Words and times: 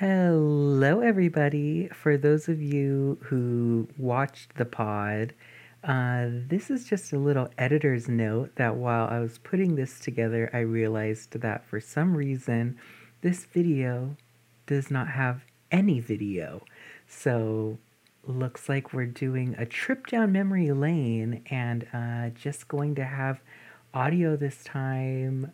Hello, 0.00 0.98
everybody. 0.98 1.86
For 1.86 2.16
those 2.16 2.48
of 2.48 2.60
you 2.60 3.16
who 3.22 3.86
watched 3.96 4.56
the 4.56 4.64
pod, 4.64 5.34
uh, 5.84 6.26
this 6.48 6.68
is 6.68 6.88
just 6.88 7.12
a 7.12 7.18
little 7.18 7.48
editor's 7.58 8.08
note 8.08 8.56
that 8.56 8.74
while 8.74 9.06
I 9.06 9.20
was 9.20 9.38
putting 9.38 9.76
this 9.76 10.00
together, 10.00 10.50
I 10.52 10.58
realized 10.58 11.38
that 11.38 11.64
for 11.64 11.78
some 11.78 12.16
reason, 12.16 12.76
this 13.20 13.44
video 13.44 14.16
does 14.66 14.90
not 14.90 15.06
have 15.06 15.44
any 15.70 16.00
video. 16.00 16.64
So, 17.06 17.78
looks 18.26 18.68
like 18.68 18.92
we're 18.92 19.06
doing 19.06 19.54
a 19.58 19.64
trip 19.64 20.08
down 20.08 20.32
memory 20.32 20.72
lane 20.72 21.44
and 21.50 21.86
uh, 21.92 22.30
just 22.30 22.66
going 22.66 22.96
to 22.96 23.04
have 23.04 23.40
audio 23.94 24.34
this 24.34 24.64
time. 24.64 25.52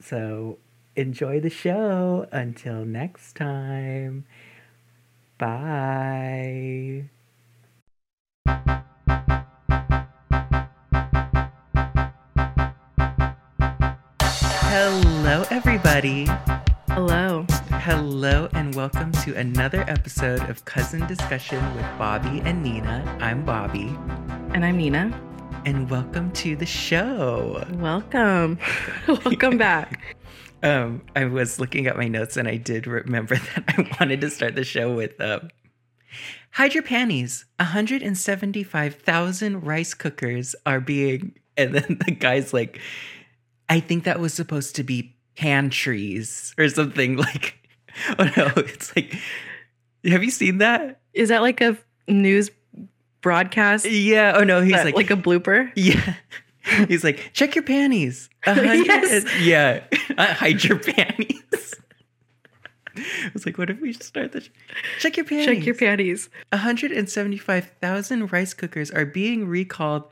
So, 0.00 0.58
enjoy 0.98 1.40
the 1.40 1.50
show. 1.50 2.26
Until 2.32 2.84
next 2.84 3.34
time. 3.36 4.24
Bye. 5.38 7.08
Hello, 14.20 15.44
everybody. 15.50 16.26
Hello. 16.90 17.44
Hello, 17.70 18.48
and 18.52 18.74
welcome 18.74 19.12
to 19.12 19.34
another 19.36 19.84
episode 19.88 20.40
of 20.48 20.64
Cousin 20.64 21.06
Discussion 21.06 21.62
with 21.76 21.84
Bobby 21.98 22.40
and 22.44 22.62
Nina. 22.62 23.04
I'm 23.20 23.44
Bobby, 23.44 23.94
And 24.54 24.64
I'm 24.64 24.78
Nina. 24.78 25.12
and 25.66 25.90
welcome 25.90 26.30
to 26.32 26.56
the 26.56 26.64
show. 26.66 27.64
Welcome. 27.74 28.58
Welcome 29.08 29.58
back. 29.58 30.16
Um, 30.62 31.02
I 31.14 31.26
was 31.26 31.60
looking 31.60 31.86
at 31.86 31.96
my 31.96 32.08
notes 32.08 32.36
and 32.36 32.48
I 32.48 32.56
did 32.56 32.86
remember 32.86 33.36
that 33.54 33.64
I 33.68 33.96
wanted 34.00 34.20
to 34.22 34.30
start 34.30 34.54
the 34.56 34.64
show 34.64 34.92
with 34.94 35.20
um, 35.20 35.50
hide 36.50 36.74
your 36.74 36.82
panties. 36.82 37.44
175,000 37.60 39.64
rice 39.64 39.94
cookers 39.94 40.54
are 40.66 40.80
being, 40.80 41.34
and 41.56 41.74
then 41.74 41.98
the 42.04 42.10
guy's 42.12 42.52
like, 42.52 42.80
I 43.68 43.80
think 43.80 44.04
that 44.04 44.20
was 44.20 44.34
supposed 44.34 44.76
to 44.76 44.82
be 44.82 45.14
pantries 45.36 46.54
or 46.58 46.68
something 46.68 47.16
like. 47.16 47.54
Oh 48.18 48.30
no, 48.36 48.52
it's 48.56 48.94
like, 48.94 49.12
have 50.04 50.22
you 50.22 50.30
seen 50.30 50.58
that? 50.58 51.00
Is 51.14 51.30
that 51.30 51.42
like 51.42 51.60
a 51.60 51.76
news 52.06 52.50
broadcast? 53.22 53.86
Yeah. 53.90 54.34
Oh 54.36 54.44
no, 54.44 54.60
he's 54.62 54.72
That- 54.72 54.84
like, 54.84 54.94
like 54.94 55.10
a 55.10 55.16
blooper? 55.16 55.72
yeah. 55.74 56.14
He's 56.88 57.04
like, 57.04 57.30
check 57.32 57.54
your 57.54 57.64
panties. 57.64 58.28
Hundred 58.44 58.86
Yes. 58.86 59.24
Yeah. 59.40 59.84
Uh, 60.18 60.34
hide 60.34 60.64
your 60.64 60.80
panties. 60.80 61.74
I 62.96 63.30
was 63.32 63.46
like, 63.46 63.56
what 63.56 63.70
if 63.70 63.80
we 63.80 63.92
just 63.92 64.02
start 64.02 64.32
the 64.32 64.40
sh- 64.40 64.48
check 64.98 65.16
your 65.16 65.24
panties? 65.26 65.46
Check 65.46 65.64
your 65.64 65.76
panties. 65.76 66.28
175,000 66.50 68.32
rice 68.32 68.52
cookers 68.54 68.90
are 68.90 69.04
being 69.06 69.46
recalled. 69.46 70.04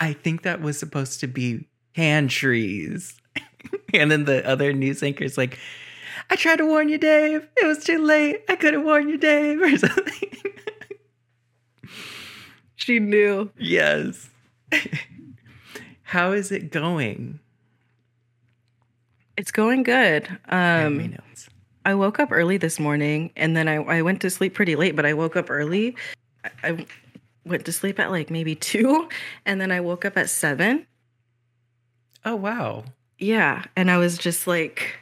I 0.00 0.14
think 0.14 0.40
that 0.42 0.62
was 0.62 0.78
supposed 0.78 1.20
to 1.20 1.26
be 1.26 1.66
pantries. 1.94 3.20
and 3.92 4.10
then 4.10 4.24
the 4.24 4.46
other 4.48 4.72
news 4.72 5.02
anchor 5.02 5.24
is 5.24 5.36
like, 5.36 5.58
I 6.30 6.36
tried 6.36 6.56
to 6.56 6.66
warn 6.66 6.88
you, 6.88 6.96
Dave. 6.96 7.46
It 7.58 7.66
was 7.66 7.84
too 7.84 7.98
late. 8.02 8.40
I 8.48 8.56
could 8.56 8.72
have 8.72 8.84
warned 8.84 9.10
you, 9.10 9.18
Dave, 9.18 9.60
or 9.60 9.76
something. 9.76 10.30
She 12.76 12.98
knew. 13.00 13.50
yes. 13.58 14.30
How 16.12 16.32
is 16.32 16.52
it 16.52 16.70
going? 16.70 17.40
It's 19.38 19.50
going 19.50 19.82
good. 19.82 20.28
I 20.46 20.82
Um. 20.84 21.16
I 21.86 21.94
woke 21.94 22.20
up 22.20 22.30
early 22.30 22.58
this 22.58 22.78
morning 22.78 23.32
and 23.34 23.56
then 23.56 23.66
I, 23.66 23.76
I 23.76 24.02
went 24.02 24.20
to 24.20 24.28
sleep 24.28 24.52
pretty 24.52 24.76
late, 24.76 24.94
but 24.94 25.06
I 25.06 25.14
woke 25.14 25.36
up 25.36 25.48
early. 25.48 25.96
I, 26.44 26.50
I 26.62 26.86
went 27.46 27.64
to 27.64 27.72
sleep 27.72 27.98
at 27.98 28.10
like 28.10 28.28
maybe 28.28 28.54
two 28.70 29.08
and 29.46 29.58
then 29.58 29.72
I 29.72 29.80
woke 29.80 30.04
up 30.04 30.18
at 30.18 30.28
seven. 30.28 30.86
Oh, 32.26 32.36
wow. 32.36 32.84
Yeah. 33.18 33.64
And 33.74 33.90
I 33.90 33.96
was 33.96 34.18
just 34.18 34.46
like 34.46 34.94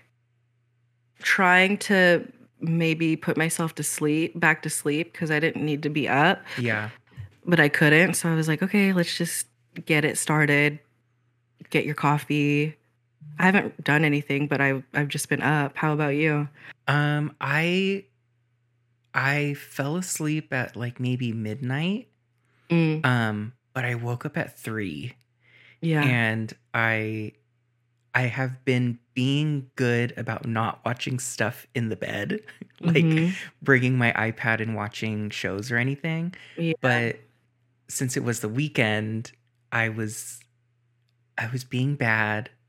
trying 1.18 1.76
to 1.78 2.24
maybe 2.60 3.16
put 3.16 3.36
myself 3.36 3.74
to 3.74 3.82
sleep, 3.82 4.38
back 4.38 4.62
to 4.62 4.70
sleep, 4.70 5.12
because 5.12 5.32
I 5.32 5.40
didn't 5.40 5.66
need 5.66 5.82
to 5.82 5.90
be 5.90 6.08
up. 6.08 6.40
Yeah. 6.56 6.90
but 7.44 7.58
I 7.58 7.68
couldn't. 7.68 8.14
So 8.14 8.28
I 8.30 8.36
was 8.36 8.46
like, 8.46 8.62
okay, 8.62 8.92
let's 8.92 9.18
just 9.18 9.48
get 9.86 10.04
it 10.04 10.16
started. 10.16 10.78
Get 11.68 11.84
your 11.84 11.94
coffee. 11.94 12.76
I 13.38 13.44
haven't 13.44 13.84
done 13.84 14.04
anything, 14.04 14.46
but 14.46 14.60
I've 14.60 14.82
I've 14.94 15.08
just 15.08 15.28
been 15.28 15.42
up. 15.42 15.76
How 15.76 15.92
about 15.92 16.14
you? 16.16 16.48
Um, 16.88 17.36
I 17.40 18.04
I 19.14 19.54
fell 19.54 19.96
asleep 19.96 20.52
at 20.52 20.76
like 20.76 20.98
maybe 21.00 21.32
midnight. 21.32 22.08
Mm, 22.70 23.04
Um, 23.04 23.52
but 23.74 23.84
I 23.84 23.94
woke 23.96 24.24
up 24.24 24.36
at 24.36 24.58
three. 24.58 25.14
yeah. 25.82 26.02
and 26.02 26.52
I 26.74 27.32
I 28.14 28.22
have 28.22 28.64
been 28.64 28.98
being 29.14 29.70
good 29.76 30.12
about 30.16 30.44
not 30.46 30.80
watching 30.84 31.18
stuff 31.20 31.66
in 31.74 31.88
the 31.90 31.96
bed, 31.96 32.40
like 32.80 33.04
Mhm. 33.04 33.34
bringing 33.62 33.96
my 33.96 34.12
iPad 34.12 34.60
and 34.60 34.74
watching 34.74 35.30
shows 35.30 35.70
or 35.70 35.76
anything. 35.78 36.34
Yeah. 36.56 36.72
But 36.80 37.20
since 37.88 38.16
it 38.16 38.24
was 38.24 38.40
the 38.40 38.48
weekend, 38.48 39.32
I 39.72 39.88
was 39.90 40.40
I 41.38 41.48
was 41.50 41.64
being 41.64 41.96
bad. 41.96 42.50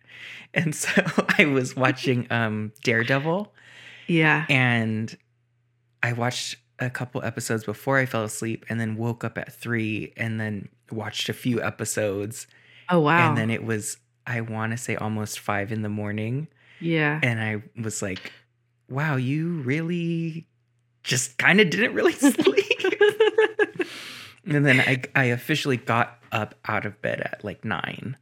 And 0.54 0.76
so 0.76 0.90
I 1.40 1.46
was 1.46 1.76
watching 1.78 2.28
um 2.30 2.74
Daredevil 2.84 3.54
yeah. 4.08 4.46
and 4.50 5.18
I 6.04 6.12
watched 6.12 6.58
a 6.78 6.90
couple 6.90 7.24
episodes 7.24 7.64
before 7.64 7.98
I 7.98 8.06
fell 8.06 8.26
asleep 8.26 8.66
and 8.68 8.78
then 8.78 8.98
woke 8.98 9.24
up 9.24 9.38
at 9.38 9.54
3 9.54 10.12
and 10.18 10.42
then 10.42 10.68
watched 10.92 11.30
a 11.30 11.34
few 11.34 11.62
episodes 11.64 12.48
Oh 12.90 13.00
wow. 13.00 13.30
and 13.30 13.38
then 13.38 13.50
it 13.50 13.64
was, 13.64 13.96
I 14.28 14.42
want 14.42 14.72
to 14.74 14.78
say 14.78 14.98
almost 14.98 15.40
five 15.40 15.72
in 15.72 15.84
the 15.84 15.90
morning. 15.90 16.50
yeah. 16.82 17.20
And 17.24 17.40
I 17.40 17.64
was 17.82 18.02
like, 18.02 18.34
wow, 18.90 19.16
you 19.16 19.62
really 19.62 20.48
just 21.04 21.38
kind 21.38 21.62
of 21.62 21.70
didn't 21.70 21.94
really 21.94 22.12
sleep. 22.36 22.94
and 24.46 24.66
then 24.66 24.82
I, 24.82 25.02
I 25.16 25.24
officially 25.26 25.78
got 25.78 26.20
up 26.34 26.56
out 26.68 26.86
of 26.86 27.02
bed 27.02 27.22
at 27.22 27.44
like 27.46 27.64
nine. 27.64 28.18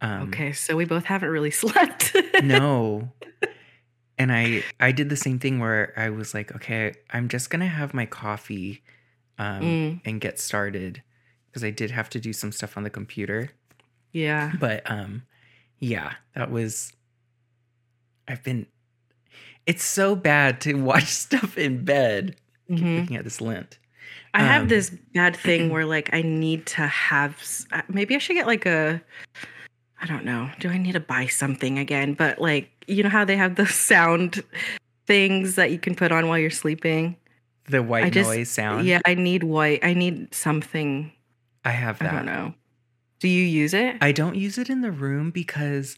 Um, 0.00 0.28
okay, 0.28 0.52
so 0.52 0.76
we 0.76 0.84
both 0.84 1.04
haven't 1.06 1.30
really 1.30 1.50
slept. 1.64 2.14
no. 2.42 3.12
And 4.18 4.32
I, 4.32 4.62
I 4.80 4.92
did 4.92 5.10
the 5.10 5.16
same 5.16 5.38
thing 5.38 5.58
where 5.60 5.92
I 5.94 6.08
was 6.08 6.32
like, 6.32 6.54
okay, 6.56 6.94
I'm 7.10 7.28
just 7.28 7.50
going 7.50 7.60
to 7.60 7.66
have 7.66 7.92
my 7.92 8.06
coffee 8.06 8.82
um, 9.38 9.60
Mm, 9.62 10.00
and 10.06 10.20
get 10.22 10.38
started 10.40 11.02
because 11.46 11.62
I 11.62 11.68
did 11.70 11.90
have 11.90 12.08
to 12.10 12.18
do 12.18 12.32
some 12.32 12.50
stuff 12.50 12.78
on 12.78 12.82
the 12.82 12.88
computer. 12.88 13.50
yeah. 14.12 14.52
but 14.58 14.90
um 14.90 15.24
yeah 15.78 16.14
that 16.34 16.50
was 16.50 16.94
i've 18.26 18.42
been 18.42 18.64
it's 19.66 19.84
so 19.84 20.16
bad 20.16 20.62
to 20.62 20.72
watch 20.82 21.04
stuff 21.08 21.58
in 21.58 21.84
bed 21.84 22.36
Keep 22.68 22.78
Mhm. 22.78 22.96
looking 23.00 23.16
at 23.18 23.24
this 23.24 23.42
lint 23.42 23.78
I 24.32 24.42
have 24.42 24.62
Um, 24.62 24.68
this 24.68 24.88
bad 25.12 25.36
thing 25.36 25.68
where 25.72 25.84
like 25.84 26.08
I 26.14 26.22
need 26.22 26.64
to 26.68 26.86
have 26.86 27.36
uh, 27.72 27.82
maybe 27.90 28.14
I 28.14 28.18
should 28.18 28.34
get 28.36 28.46
like 28.46 28.64
a 28.64 29.02
I 30.00 30.06
don't 30.06 30.24
know. 30.24 30.50
Do 30.60 30.68
I 30.68 30.78
need 30.78 30.92
to 30.92 31.00
buy 31.00 31.26
something 31.26 31.78
again? 31.78 32.14
But 32.14 32.38
like 32.40 32.70
you 32.86 33.02
know 33.02 33.08
how 33.08 33.24
they 33.24 33.36
have 33.36 33.56
the 33.56 33.66
sound 33.66 34.42
things 35.06 35.54
that 35.56 35.70
you 35.70 35.78
can 35.78 35.94
put 35.94 36.12
on 36.12 36.28
while 36.28 36.38
you're 36.38 36.50
sleeping? 36.50 37.16
the 37.68 37.82
white 37.82 38.04
I 38.04 38.10
just- 38.10 38.30
noise 38.30 38.48
sound 38.48 38.86
Yeah, 38.86 39.00
I 39.04 39.14
need 39.14 39.42
white. 39.42 39.80
I 39.84 39.92
need 39.94 40.32
something. 40.32 41.10
i 41.64 41.70
have 41.70 41.98
that 41.98 42.12
I 42.12 42.16
don't 42.16 42.26
know. 42.26 42.54
Do 43.18 43.28
you 43.28 43.42
use 43.42 43.74
it? 43.74 43.96
I 44.00 44.12
don't 44.12 44.36
use 44.36 44.56
it 44.56 44.70
in 44.70 44.82
the 44.82 44.92
room 44.92 45.30
because 45.32 45.96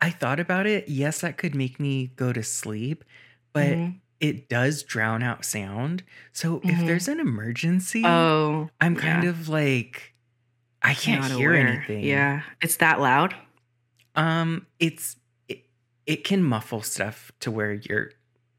i 0.00 0.10
thought 0.10 0.38
about 0.40 0.66
it 0.66 0.88
yes 0.88 1.20
that 1.22 1.38
could 1.38 1.54
make 1.54 1.78
me 1.80 2.08
go 2.16 2.32
to 2.32 2.42
sleep 2.42 3.04
but 3.52 3.68
Mhm. 3.68 3.94
it 4.20 4.48
does 4.48 4.82
drown 4.82 5.22
out 5.22 5.44
sound 5.44 6.02
so 6.32 6.60
if 6.64 6.74
Mhm. 6.76 6.86
there's 6.86 7.08
an 7.08 7.18
emergency 7.20 8.02
Oh, 8.04 8.68
i'm 8.80 8.94
kind 8.96 9.22
yeah. 9.24 9.30
of 9.30 9.48
like 9.48 10.12
i 10.90 10.94
can't 10.94 11.24
hear 11.32 11.52
aware. 11.52 11.66
anything 11.66 12.04
Yeah, 12.04 12.42
it's 12.62 12.76
that 12.76 13.00
loud. 13.00 13.34
Um, 14.14 14.66
it's 14.78 15.16
it, 15.48 15.64
it 16.06 16.24
can 16.24 16.42
muffle 16.42 16.82
stuff 16.82 17.30
to 17.40 17.50
where 17.50 17.74
you're 17.74 18.10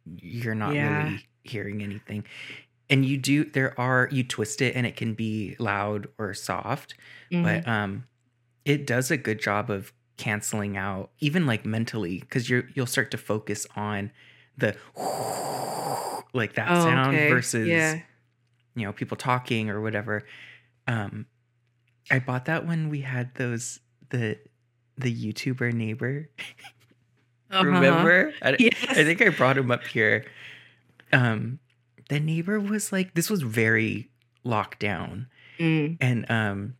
you're 0.06 0.56
not 0.56 0.74
Yeah. 0.74 1.03
really 1.06 1.25
hearing 1.44 1.81
anything. 1.81 2.24
And 2.89 3.06
you 3.06 3.18
do 3.18 3.44
there 3.45 3.77
are 3.79 4.07
you 4.12 4.24
twist 4.24 4.62
it 4.62 4.75
and 4.75 4.85
it 4.85 4.95
can 4.95 5.13
be 5.13 5.56
loud 5.59 6.07
or 6.18 6.33
soft, 6.33 6.95
Mhm. 7.31 7.44
but 7.44 7.68
um 7.68 8.06
it 8.65 8.85
does 8.85 9.12
a 9.12 9.18
good 9.18 9.39
job 9.41 9.69
of 9.69 9.94
canceling 10.18 10.75
out 10.77 11.12
even 11.19 11.45
like 11.45 11.65
mentally 11.65 12.21
cuz 12.29 12.50
you're 12.50 12.63
you'll 12.74 12.85
start 12.88 13.12
to 13.12 13.18
focus 13.18 13.68
on 13.75 14.12
the 14.57 14.75
like 16.33 16.53
that 16.53 16.69
Oh, 16.69 16.83
sound 16.83 17.15
okay. 17.15 17.29
versus 17.29 17.68
yeah. 17.68 18.00
you 18.75 18.85
know 18.85 18.94
people 18.94 19.18
talking 19.18 19.69
or 19.69 19.81
whatever 19.81 20.24
um 20.88 21.25
i 22.12 22.19
bought 22.19 22.45
that 22.45 22.65
when 22.65 22.89
we 22.89 23.01
had 23.01 23.33
those 23.36 23.80
the 24.09 24.38
the 24.98 25.13
youtuber 25.13 25.71
neighbor 25.74 26.30
Uh-huh. 27.50 27.63
Remember? 27.63 28.33
I, 28.42 28.57
Yes. 28.59 28.75
I 28.89 29.06
think 29.06 29.21
I 29.21 29.30
brought 29.30 29.57
him 29.57 29.71
up 29.71 29.86
here. 29.88 30.25
Um, 31.13 31.59
the 32.09 32.19
neighbor 32.19 32.59
was 32.59 32.92
like, 32.92 33.13
this 33.13 33.30
was 33.30 33.42
very 33.42 34.09
locked 34.44 34.80
down, 34.81 35.27
Mm. 35.57 35.95
and 36.01 36.30
um, 36.30 36.74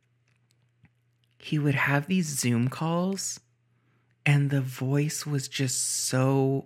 he 1.40 1.58
would 1.58 1.76
have 1.76 2.08
these 2.08 2.28
Zoom 2.28 2.68
calls, 2.68 3.40
and 4.26 4.50
the 4.50 4.60
voice 4.60 5.26
was 5.26 5.48
just 5.48 5.82
so 6.08 6.66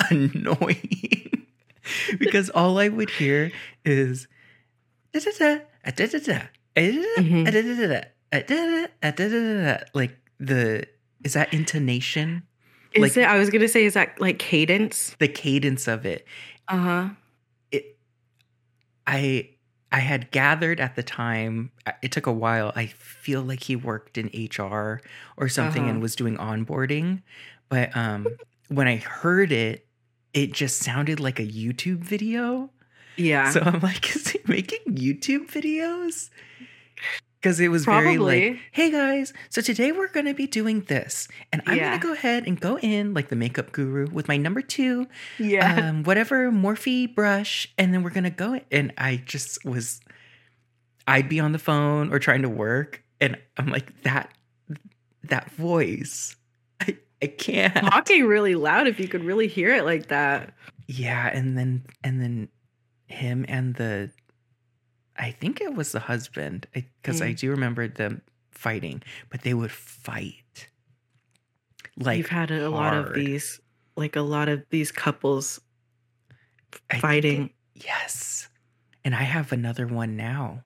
annoying 0.10 1.46
because 2.18 2.50
all 2.50 2.80
I 2.80 2.88
would 2.88 3.10
hear 3.10 3.52
is 3.84 4.26
"Da-da-da, 5.12 5.60
ah-da-da-da, 5.86 5.92
Mhm. 5.94 5.94
ah-da-da-da, 5.94 6.32
ah-da-da-da, 6.32 6.42
ah-da-da-da," 6.42 6.48
like 9.94 10.16
the 10.38 10.86
is 11.24 11.32
that 11.32 11.52
intonation, 11.52 12.42
Is 12.92 13.02
Like- 13.02 13.16
it? 13.16 13.24
I 13.28 13.38
was 13.38 13.50
gonna 13.50 13.68
say, 13.68 13.84
is 13.84 13.94
that 13.94 14.20
like 14.20 14.38
cadence? 14.38 15.16
the 15.18 15.28
cadence 15.28 15.88
of 15.88 16.06
it. 16.06 16.26
Uh 16.68 16.76
huh. 16.78 17.08
it 17.70 17.96
i 19.06 19.48
i 19.92 20.00
had 20.00 20.32
gathered 20.32 20.80
at 20.80 20.96
the 20.96 21.02
time 21.04 21.70
it 22.02 22.10
took 22.10 22.26
a 22.26 22.32
while 22.32 22.72
i 22.74 22.86
feel 22.86 23.40
like 23.40 23.62
he 23.62 23.76
worked 23.76 24.18
in 24.18 24.26
hr 24.58 25.00
or 25.36 25.48
something 25.48 25.82
Uh-huh. 25.82 25.90
and 25.92 26.02
was 26.02 26.16
doing 26.16 26.36
onboarding 26.36 27.22
but 27.68 27.96
um 27.96 28.26
when 28.68 28.88
i 28.88 28.96
heard 28.96 29.52
it 29.52 29.86
it 30.34 30.52
just 30.52 30.80
sounded 30.80 31.20
like 31.20 31.38
a 31.38 31.46
youtube 31.46 31.98
video 31.98 32.68
Yeah. 33.16 33.48
so 33.50 33.60
i'm 33.60 33.78
like 33.78 34.16
is 34.16 34.26
he 34.30 34.40
making 34.48 34.80
youtube 34.90 35.46
videos 35.48 36.30
because 37.40 37.60
it 37.60 37.68
was 37.68 37.84
very 37.84 38.18
like 38.18 38.58
hey 38.72 38.90
guys 38.90 39.32
so 39.50 39.60
today 39.60 39.92
we're 39.92 40.08
going 40.08 40.26
to 40.26 40.34
be 40.34 40.46
doing 40.46 40.80
this 40.82 41.28
and 41.52 41.62
i'm 41.66 41.76
Yeah. 41.76 41.90
going 41.90 42.00
to 42.00 42.06
go 42.08 42.12
ahead 42.12 42.46
and 42.46 42.60
go 42.60 42.78
in 42.78 43.14
like 43.14 43.28
the 43.28 43.36
makeup 43.36 43.72
guru 43.72 44.06
with 44.10 44.26
my 44.28 44.36
number 44.36 44.62
two 44.62 45.06
yeah. 45.38 45.88
um, 45.90 46.02
whatever 46.02 46.50
Morphe 46.50 47.14
brush, 47.14 47.72
and 47.78 47.92
then 47.94 48.02
we're 48.02 48.10
gonna 48.10 48.30
go. 48.30 48.60
And 48.72 48.92
I 48.98 49.22
just 49.24 49.64
was, 49.64 50.00
I'd 51.06 51.28
be 51.28 51.38
on 51.40 51.52
the 51.52 51.58
phone 51.58 52.12
or 52.12 52.18
trying 52.18 52.42
to 52.42 52.48
work, 52.48 53.02
and 53.20 53.38
I'm 53.56 53.68
like 53.68 54.02
that, 54.02 54.32
that 55.24 55.50
voice, 55.52 56.36
I 56.80 56.96
I 57.22 57.26
can't. 57.28 57.74
Talking 57.74 58.24
really 58.26 58.54
loud 58.54 58.86
if 58.88 58.98
you 59.00 59.08
could 59.08 59.24
really 59.24 59.46
hear 59.48 59.74
it 59.74 59.84
like 59.84 60.08
that. 60.08 60.54
Yeah, 60.88 61.28
and 61.32 61.56
then 61.56 61.84
and 62.02 62.20
then 62.20 62.48
him 63.06 63.44
and 63.48 63.74
the, 63.74 64.10
I 65.18 65.30
think 65.30 65.60
it 65.60 65.74
was 65.74 65.92
the 65.92 66.00
husband, 66.00 66.66
because 66.72 67.22
I 67.22 67.32
Mm. 67.32 67.38
do 67.38 67.50
remember 67.50 67.88
them 67.88 68.22
fighting, 68.50 69.02
but 69.30 69.42
they 69.42 69.54
would 69.54 69.72
fight. 69.72 70.68
Like 71.96 72.18
You've 72.18 72.28
had 72.28 72.50
a 72.50 72.68
lot 72.70 72.94
of 72.94 73.14
these, 73.14 73.60
like 73.96 74.16
a 74.16 74.20
lot 74.22 74.48
of 74.48 74.64
these 74.70 74.92
couples 74.92 75.60
fighting. 77.00 77.46
it- 77.46 77.52
yes. 77.86 78.48
And 79.04 79.14
I 79.14 79.22
have 79.22 79.52
another 79.52 79.86
one 79.86 80.16
now. 80.16 80.64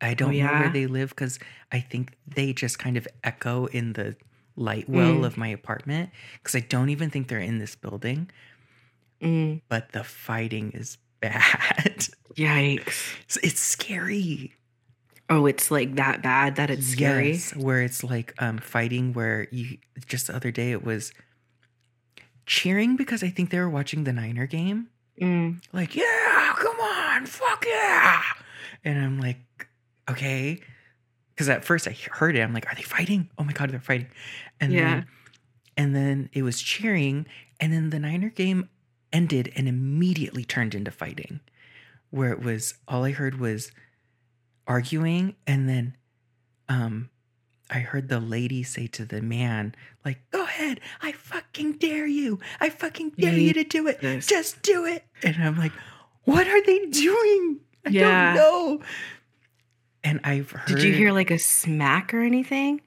I 0.00 0.14
don't 0.14 0.30
know 0.30 0.36
yeah? 0.36 0.60
where 0.60 0.70
they 0.70 0.86
live 0.86 1.10
because 1.10 1.38
I 1.70 1.80
think 1.80 2.14
they 2.26 2.52
just 2.52 2.78
kind 2.78 2.96
of 2.96 3.06
echo 3.22 3.66
in 3.66 3.92
the 3.92 4.16
light 4.56 4.88
well 4.88 5.14
Mm. 5.20 5.26
of 5.26 5.36
my 5.36 5.48
apartment 5.48 6.10
because 6.38 6.54
I 6.54 6.60
don't 6.60 6.88
even 6.90 7.10
think 7.10 7.28
they're 7.28 7.38
in 7.40 7.58
this 7.58 7.74
building. 7.76 8.30
Mm, 9.20 9.62
But 9.68 9.92
the 9.92 10.02
fighting 10.04 10.72
is 10.72 10.98
bad. 11.20 12.08
Yikes. 12.34 13.16
it's, 13.22 13.36
it's 13.38 13.60
scary. 13.60 14.52
Oh, 15.30 15.46
it's 15.46 15.70
like 15.70 15.94
that 15.96 16.22
bad 16.22 16.56
that 16.56 16.70
it's 16.70 16.86
scary. 16.86 17.32
Yes, 17.32 17.54
where 17.56 17.80
it's 17.80 18.04
like 18.04 18.34
um 18.38 18.58
fighting 18.58 19.12
where 19.14 19.48
you 19.50 19.78
just 20.06 20.26
the 20.26 20.36
other 20.36 20.50
day 20.50 20.72
it 20.72 20.84
was 20.84 21.12
cheering 22.46 22.96
because 22.96 23.22
I 23.22 23.28
think 23.30 23.50
they 23.50 23.58
were 23.58 23.70
watching 23.70 24.04
the 24.04 24.12
Niner 24.12 24.46
game. 24.46 24.88
Mm, 25.20 25.62
like, 25.72 25.94
yeah, 25.94 26.54
come 26.56 26.78
on, 26.80 27.26
fuck 27.26 27.64
yeah. 27.66 28.22
And 28.84 28.98
I'm 28.98 29.20
like, 29.20 29.38
okay. 30.10 30.60
Because 31.30 31.48
at 31.48 31.64
first 31.64 31.86
I 31.88 31.96
heard 32.10 32.36
it, 32.36 32.40
I'm 32.40 32.52
like, 32.52 32.66
are 32.70 32.74
they 32.74 32.82
fighting? 32.82 33.30
Oh 33.38 33.44
my 33.44 33.52
God, 33.52 33.70
they're 33.70 33.80
fighting. 33.80 34.08
And 34.60 34.72
Yeah. 34.72 34.80
then 34.96 35.06
and 35.76 35.96
then 35.96 36.28
it 36.34 36.42
was 36.42 36.60
cheering, 36.60 37.24
and 37.58 37.72
then 37.72 37.88
the 37.88 37.98
Niner 37.98 38.28
game 38.28 38.68
ended 39.12 39.50
and 39.56 39.66
immediately 39.66 40.44
turned 40.44 40.74
into 40.74 40.90
fighting. 40.90 41.40
Where 42.12 42.30
it 42.30 42.40
was 42.40 42.74
all 42.86 43.04
I 43.04 43.10
heard 43.10 43.40
was 43.40 43.72
arguing, 44.68 45.34
and 45.46 45.68
then 45.68 45.96
um 46.68 47.10
I 47.70 47.78
heard 47.80 48.08
the 48.08 48.20
lady 48.20 48.62
say 48.62 48.86
to 48.88 49.04
the 49.06 49.22
man, 49.22 49.74
like, 50.04 50.18
go 50.30 50.42
ahead, 50.44 50.80
I 51.00 51.12
fucking 51.12 51.78
dare 51.78 52.06
you. 52.06 52.38
I 52.60 52.68
fucking 52.68 53.12
dare 53.18 53.32
you 53.32 53.54
to 53.54 53.64
do 53.64 53.86
it. 53.88 54.00
Just 54.20 54.60
do 54.62 54.84
it. 54.84 55.04
And 55.22 55.36
I'm 55.42 55.56
like, 55.56 55.72
what 56.24 56.46
are 56.46 56.62
they 56.62 56.84
doing? 56.86 57.60
I 57.86 57.90
Yeah. 57.90 58.34
don't 58.34 58.34
know. 58.34 58.82
And 60.04 60.20
I've 60.22 60.50
heard 60.50 60.66
Did 60.66 60.82
you 60.82 60.92
hear 60.92 61.12
like 61.12 61.30
a 61.30 61.38
smack 61.38 62.12
or 62.12 62.20
anything? 62.20 62.82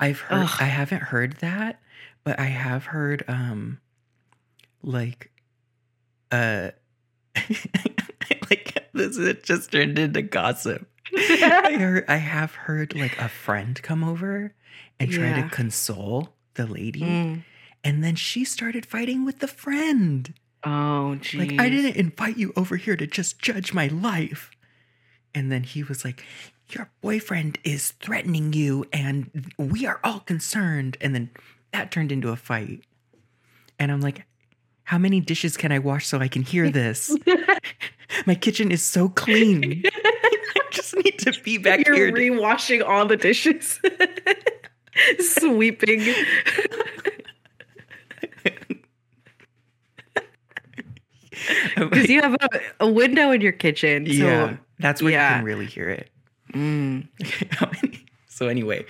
I've 0.00 0.18
heard 0.18 0.42
Ugh. 0.42 0.56
I 0.58 0.64
haven't 0.64 1.02
heard 1.02 1.34
that, 1.36 1.80
but 2.24 2.40
I 2.40 2.46
have 2.46 2.86
heard 2.86 3.22
um 3.28 3.80
like 4.82 5.30
uh 6.32 6.70
like 8.50 8.88
this 8.92 9.16
it 9.16 9.42
just 9.44 9.72
turned 9.72 9.98
into 9.98 10.22
gossip. 10.22 10.86
I 11.16 11.76
heard 11.78 12.04
I 12.08 12.16
have 12.16 12.54
heard 12.54 12.94
like 12.94 13.18
a 13.20 13.28
friend 13.28 13.80
come 13.82 14.04
over 14.04 14.54
and 14.98 15.10
try 15.10 15.24
Yeah. 15.30 15.42
to 15.48 15.48
console 15.54 16.34
the 16.54 16.66
lady 16.66 17.00
Mm. 17.00 17.44
and 17.84 18.04
then 18.04 18.14
she 18.16 18.44
started 18.44 18.84
fighting 18.86 19.24
with 19.24 19.38
the 19.38 19.48
friend. 19.48 20.34
Oh, 20.62 21.14
geez. 21.16 21.40
Like 21.40 21.60
I 21.60 21.68
didn't 21.70 21.96
invite 21.96 22.36
you 22.36 22.52
over 22.56 22.76
here 22.76 22.96
to 22.96 23.06
just 23.06 23.38
judge 23.40 23.72
my 23.72 23.86
life. 23.86 24.50
And 25.34 25.50
then 25.50 25.62
he 25.62 25.82
was 25.82 26.04
like, 26.04 26.24
Your 26.70 26.90
boyfriend 27.00 27.58
is 27.64 27.92
threatening 27.92 28.52
you 28.52 28.84
and 28.92 29.52
we 29.56 29.86
are 29.86 30.00
all 30.04 30.20
concerned. 30.20 30.96
And 31.00 31.14
then 31.14 31.30
that 31.72 31.90
turned 31.90 32.12
into 32.12 32.28
a 32.28 32.36
fight. 32.36 32.82
And 33.78 33.90
I'm 33.90 34.00
like, 34.02 34.24
How 34.90 34.98
many 34.98 35.20
dishes 35.20 35.56
can 35.56 35.70
I 35.70 35.78
wash 35.78 36.08
so 36.08 36.18
I 36.18 36.26
can 36.26 36.42
hear 36.42 36.68
this? 36.80 37.16
My 38.26 38.34
kitchen 38.34 38.72
is 38.72 38.82
so 38.82 39.08
clean. 39.08 39.84
I 39.94 40.62
just 40.72 40.96
need 40.96 41.16
to 41.20 41.32
be 41.44 41.58
back 41.58 41.86
here. 41.86 41.94
You're 41.94 42.06
here. 42.16 42.32
to- 42.32 42.40
rewashing 42.40 42.84
all 42.84 43.06
the 43.06 43.16
dishes, 43.16 43.78
sweeping. 45.20 46.12
Because 51.76 52.08
you 52.08 52.20
have 52.20 52.34
a, 52.34 52.48
a 52.80 52.90
window 52.90 53.30
in 53.30 53.40
your 53.42 53.52
kitchen. 53.52 54.06
So, 54.06 54.12
yeah, 54.12 54.56
that's 54.80 55.00
where 55.00 55.12
you 55.12 55.18
can 55.18 55.44
really 55.44 55.66
hear 55.66 55.88
it. 55.88 56.10
Mm. 56.52 57.06
so 58.28 58.48
anyway, 58.48 58.84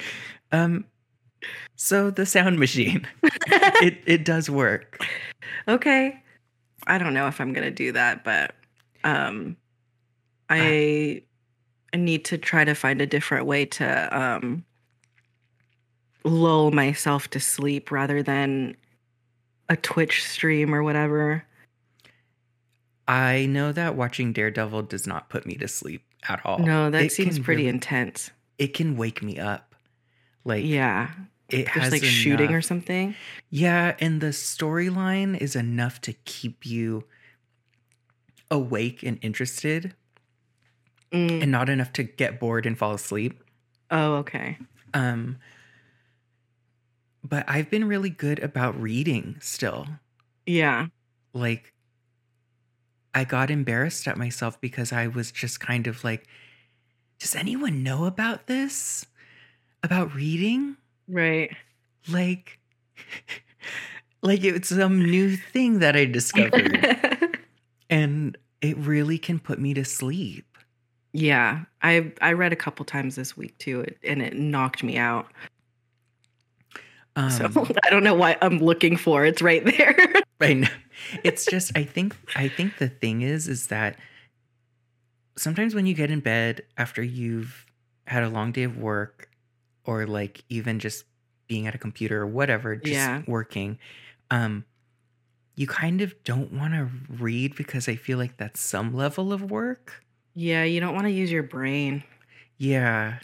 um, 0.50 0.86
so 1.82 2.10
the 2.10 2.26
sound 2.26 2.58
machine, 2.58 3.06
it 3.22 3.96
it 4.04 4.24
does 4.24 4.50
work. 4.50 5.02
Okay. 5.66 6.22
I 6.86 6.98
don't 6.98 7.14
know 7.14 7.26
if 7.26 7.40
I'm 7.40 7.54
gonna 7.54 7.70
do 7.70 7.92
that, 7.92 8.22
but 8.22 8.54
um 9.02 9.56
I 10.50 11.22
I 11.94 11.96
need 11.96 12.26
to 12.26 12.36
try 12.38 12.64
to 12.64 12.74
find 12.74 13.00
a 13.00 13.06
different 13.06 13.46
way 13.46 13.64
to 13.64 13.86
um 14.18 14.64
lull 16.22 16.70
myself 16.70 17.28
to 17.30 17.40
sleep 17.40 17.90
rather 17.90 18.22
than 18.22 18.76
a 19.70 19.76
Twitch 19.76 20.22
stream 20.28 20.74
or 20.74 20.82
whatever. 20.82 21.44
I 23.08 23.46
know 23.46 23.72
that 23.72 23.96
watching 23.96 24.32
Daredevil 24.34 24.82
does 24.82 25.06
not 25.06 25.30
put 25.30 25.46
me 25.46 25.54
to 25.54 25.66
sleep 25.66 26.04
at 26.28 26.44
all. 26.44 26.58
no, 26.58 26.90
that 26.90 27.04
It 27.04 27.12
seems 27.12 27.38
pretty 27.38 27.62
really- 27.62 27.70
intense. 27.74 28.30
It 28.58 28.74
can 28.74 28.96
wake 28.98 29.22
me 29.22 29.38
up. 29.38 29.74
Like 30.44 30.64
Yeah. 30.64 31.10
It 31.50 31.68
There's 31.74 31.84
has 31.84 31.90
like 31.90 32.04
shooting 32.04 32.54
or 32.54 32.62
something. 32.62 33.16
Yeah, 33.50 33.96
and 34.00 34.20
the 34.20 34.28
storyline 34.28 35.36
is 35.38 35.56
enough 35.56 36.00
to 36.02 36.12
keep 36.12 36.64
you 36.66 37.04
awake 38.50 39.02
and 39.02 39.18
interested, 39.22 39.94
Mm. 41.12 41.42
and 41.42 41.50
not 41.50 41.68
enough 41.68 41.92
to 41.94 42.04
get 42.04 42.38
bored 42.38 42.66
and 42.66 42.78
fall 42.78 42.94
asleep. 42.94 43.42
Oh, 43.90 44.14
okay. 44.16 44.58
Um, 44.94 45.38
but 47.22 47.44
I've 47.48 47.70
been 47.70 47.86
really 47.86 48.10
good 48.10 48.38
about 48.40 48.80
reading 48.80 49.36
still. 49.40 49.86
Yeah. 50.46 50.86
Like, 51.32 51.74
I 53.14 53.24
got 53.24 53.50
embarrassed 53.50 54.06
at 54.08 54.16
myself 54.16 54.60
because 54.60 54.92
I 54.92 55.06
was 55.08 55.32
just 55.32 55.60
kind 55.60 55.86
of 55.86 56.04
like, 56.04 56.26
does 57.18 57.34
anyone 57.34 57.82
know 57.82 58.04
about 58.06 58.46
this? 58.46 59.06
About 59.82 60.14
reading? 60.14 60.76
Right. 61.10 61.54
Like, 62.08 62.58
like 64.22 64.44
it's 64.44 64.68
some 64.68 65.02
new 65.04 65.36
thing 65.36 65.80
that 65.80 65.96
I 65.96 66.04
discovered. 66.04 67.38
and 67.90 68.38
it 68.60 68.76
really 68.78 69.18
can 69.18 69.38
put 69.38 69.58
me 69.58 69.74
to 69.74 69.84
sleep. 69.84 70.46
yeah. 71.12 71.64
I 71.82 72.12
I 72.20 72.32
read 72.34 72.52
a 72.52 72.56
couple 72.56 72.84
times 72.84 73.16
this 73.16 73.36
week 73.36 73.56
too, 73.58 73.84
and 74.04 74.22
it 74.22 74.36
knocked 74.36 74.82
me 74.82 74.96
out. 74.98 75.26
Um, 77.16 77.30
so 77.30 77.44
I 77.84 77.90
don't 77.90 78.04
know 78.04 78.14
what 78.14 78.38
I'm 78.42 78.58
looking 78.58 78.96
for. 78.96 79.24
It's 79.24 79.42
right 79.42 79.64
there. 79.64 79.96
I 80.40 80.54
know. 80.54 80.68
It's 81.24 81.46
just 81.46 81.76
I 81.76 81.84
think 81.84 82.16
I 82.36 82.48
think 82.48 82.78
the 82.78 82.88
thing 82.88 83.22
is 83.22 83.48
is 83.48 83.68
that 83.68 83.96
sometimes 85.36 85.74
when 85.74 85.86
you 85.86 85.94
get 85.94 86.10
in 86.10 86.20
bed 86.20 86.62
after 86.76 87.02
you've 87.02 87.64
had 88.06 88.22
a 88.22 88.28
long 88.28 88.52
day 88.52 88.64
of 88.64 88.76
work 88.76 89.29
or 89.84 90.06
like 90.06 90.44
even 90.48 90.78
just 90.78 91.04
being 91.48 91.66
at 91.66 91.74
a 91.74 91.78
computer 91.78 92.22
or 92.22 92.26
whatever, 92.26 92.76
just 92.76 92.92
Yeah. 92.94 93.22
working, 93.26 93.78
um, 94.30 94.64
you 95.56 95.66
kind 95.66 96.00
of 96.00 96.14
don't 96.24 96.52
want 96.52 96.74
to 96.74 96.88
read 97.22 97.56
because 97.56 97.88
I 97.88 97.96
feel 97.96 98.18
like 98.18 98.36
that's 98.36 98.60
some 98.60 98.94
level 98.94 99.32
of 99.32 99.50
work. 99.50 100.04
yeah, 100.34 100.64
you 100.64 100.80
don't 100.80 100.94
want 100.94 101.06
to 101.06 101.10
use 101.10 101.30
your 101.30 101.42
brain. 101.42 102.04
Yeah. 102.56 103.18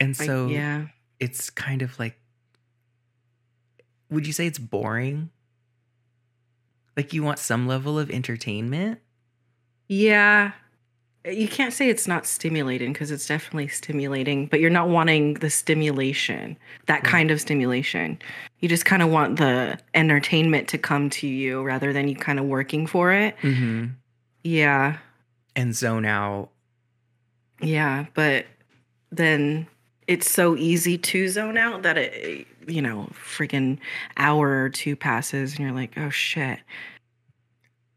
And 0.00 0.18
Like, 0.18 0.26
so 0.26 0.48
yeah. 0.48 0.86
it's 1.20 1.50
kind 1.50 1.82
of 1.82 1.98
like 1.98 2.16
would 4.10 4.26
you 4.26 4.32
say 4.32 4.46
it's 4.46 4.58
boring? 4.58 5.30
Like 6.96 7.12
you 7.12 7.22
want 7.22 7.38
some 7.38 7.66
level 7.66 7.98
of 7.98 8.10
entertainment? 8.10 9.00
Yeah. 9.88 10.52
You 11.24 11.48
can't 11.48 11.74
say 11.74 11.90
it's 11.90 12.08
not 12.08 12.24
stimulating 12.24 12.94
because 12.94 13.10
it's 13.10 13.26
definitely 13.26 13.68
stimulating, 13.68 14.46
but 14.46 14.58
you're 14.58 14.70
not 14.70 14.88
wanting 14.88 15.34
the 15.34 15.50
stimulation, 15.50 16.56
that 16.86 17.04
kind 17.04 17.30
of 17.30 17.40
stimulation. 17.40 18.18
You 18.60 18.70
just 18.70 18.86
kind 18.86 19.02
of 19.02 19.10
want 19.10 19.38
the 19.38 19.78
entertainment 19.92 20.68
to 20.68 20.78
come 20.78 21.10
to 21.10 21.26
you 21.26 21.62
rather 21.62 21.92
than 21.92 22.08
you 22.08 22.16
kind 22.16 22.38
of 22.38 22.46
working 22.46 22.86
for 22.86 23.12
it. 23.12 23.36
Mm-hmm. 23.42 23.88
Yeah. 24.44 24.96
And 25.54 25.74
zone 25.74 26.06
out. 26.06 26.48
Yeah. 27.60 28.06
But 28.14 28.46
then 29.12 29.66
it's 30.06 30.30
so 30.30 30.56
easy 30.56 30.96
to 30.96 31.28
zone 31.28 31.58
out 31.58 31.82
that 31.82 31.98
it, 31.98 32.46
you 32.66 32.80
know, 32.80 33.10
freaking 33.12 33.78
hour 34.16 34.62
or 34.62 34.70
two 34.70 34.96
passes 34.96 35.52
and 35.52 35.60
you're 35.60 35.72
like, 35.72 35.98
oh 35.98 36.08
shit. 36.08 36.60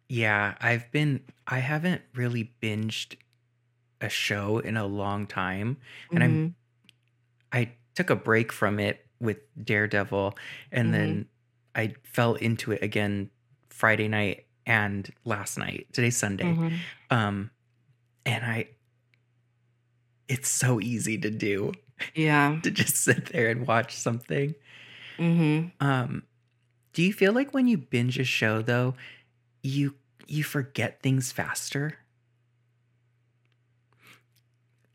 Yeah, 0.10 0.56
I've 0.60 0.92
been 0.92 1.22
I 1.48 1.60
haven't 1.60 2.02
really 2.14 2.54
binged 2.62 3.16
a 4.02 4.10
show 4.10 4.60
in 4.60 4.78
a 4.78 4.86
long 4.86 5.28
time. 5.28 5.78
And 6.14 6.24
I'm- 6.24 6.44
Mhm. 6.46 6.56
I 7.54 7.74
took 7.96 8.10
a 8.10 8.16
break 8.16 8.52
from 8.52 8.80
it 8.80 9.08
with 9.20 9.40
Daredevil 9.64 10.38
and 10.72 10.90
Mhm. 10.90 10.92
then 10.94 11.30
I 11.76 11.96
fell 12.04 12.36
into 12.36 12.72
it 12.72 12.82
again 12.84 13.30
Friday 13.70 14.08
night 14.08 14.48
and 14.66 15.10
last 15.26 15.58
night. 15.58 15.88
Today's 15.94 16.18
Sunday. 16.18 16.60
Mhm. 16.60 16.86
Um 17.10 17.52
and 18.26 18.46
I 18.46 18.70
it's 20.30 20.50
so 20.50 20.80
easy 20.80 21.18
to 21.18 21.30
do 21.30 21.74
Yeah. 22.16 22.60
to 22.64 22.72
just 22.72 22.98
sit 22.98 23.28
there 23.28 23.50
and 23.50 23.68
watch 23.68 23.96
something. 23.96 24.56
hmm 25.18 25.68
Um 25.80 26.24
do 26.94 27.04
you 27.04 27.14
feel 27.14 27.34
like 27.34 27.54
when 27.54 27.68
you 27.68 27.78
binge 27.78 28.20
a 28.20 28.24
show 28.24 28.62
though, 28.62 28.96
you 29.64 29.96
you 30.28 30.44
forget 30.44 31.02
things 31.02 31.32
faster? 31.32 31.98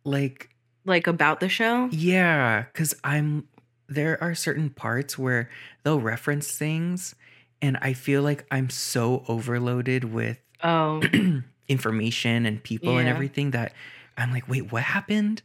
Like 0.04 0.50
Like 0.84 1.06
about 1.06 1.40
the 1.40 1.48
show? 1.48 1.88
yeah, 1.92 2.64
cuz 2.74 2.94
I'm 3.04 3.48
there 3.88 4.22
are 4.22 4.34
certain 4.34 4.70
parts 4.70 5.18
where 5.18 5.50
they'll 5.82 6.00
reference 6.00 6.52
things 6.56 7.14
and 7.60 7.76
I 7.82 7.92
feel 7.94 8.22
like 8.22 8.46
I'm 8.50 8.70
so 8.70 9.24
overloaded 9.28 10.04
with 10.04 10.38
Oh. 10.62 11.02
information 11.68 12.46
and 12.46 12.62
people 12.62 12.98
and 12.98 13.08
everything 13.08 13.50
that 13.52 13.72
I'm 14.16 14.32
like, 14.32 14.48
"Wait, 14.48 14.72
what 14.72 14.82
happened?" 14.82 15.42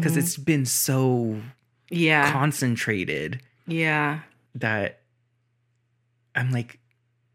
Cuz 0.00 0.12
mhm. 0.14 0.18
it's 0.18 0.36
been 0.36 0.64
so 0.66 1.40
Yeah. 1.90 2.30
concentrated 2.32 3.40
Yeah. 3.66 4.20
that 4.54 5.00
I'm 6.34 6.50
like, 6.50 6.78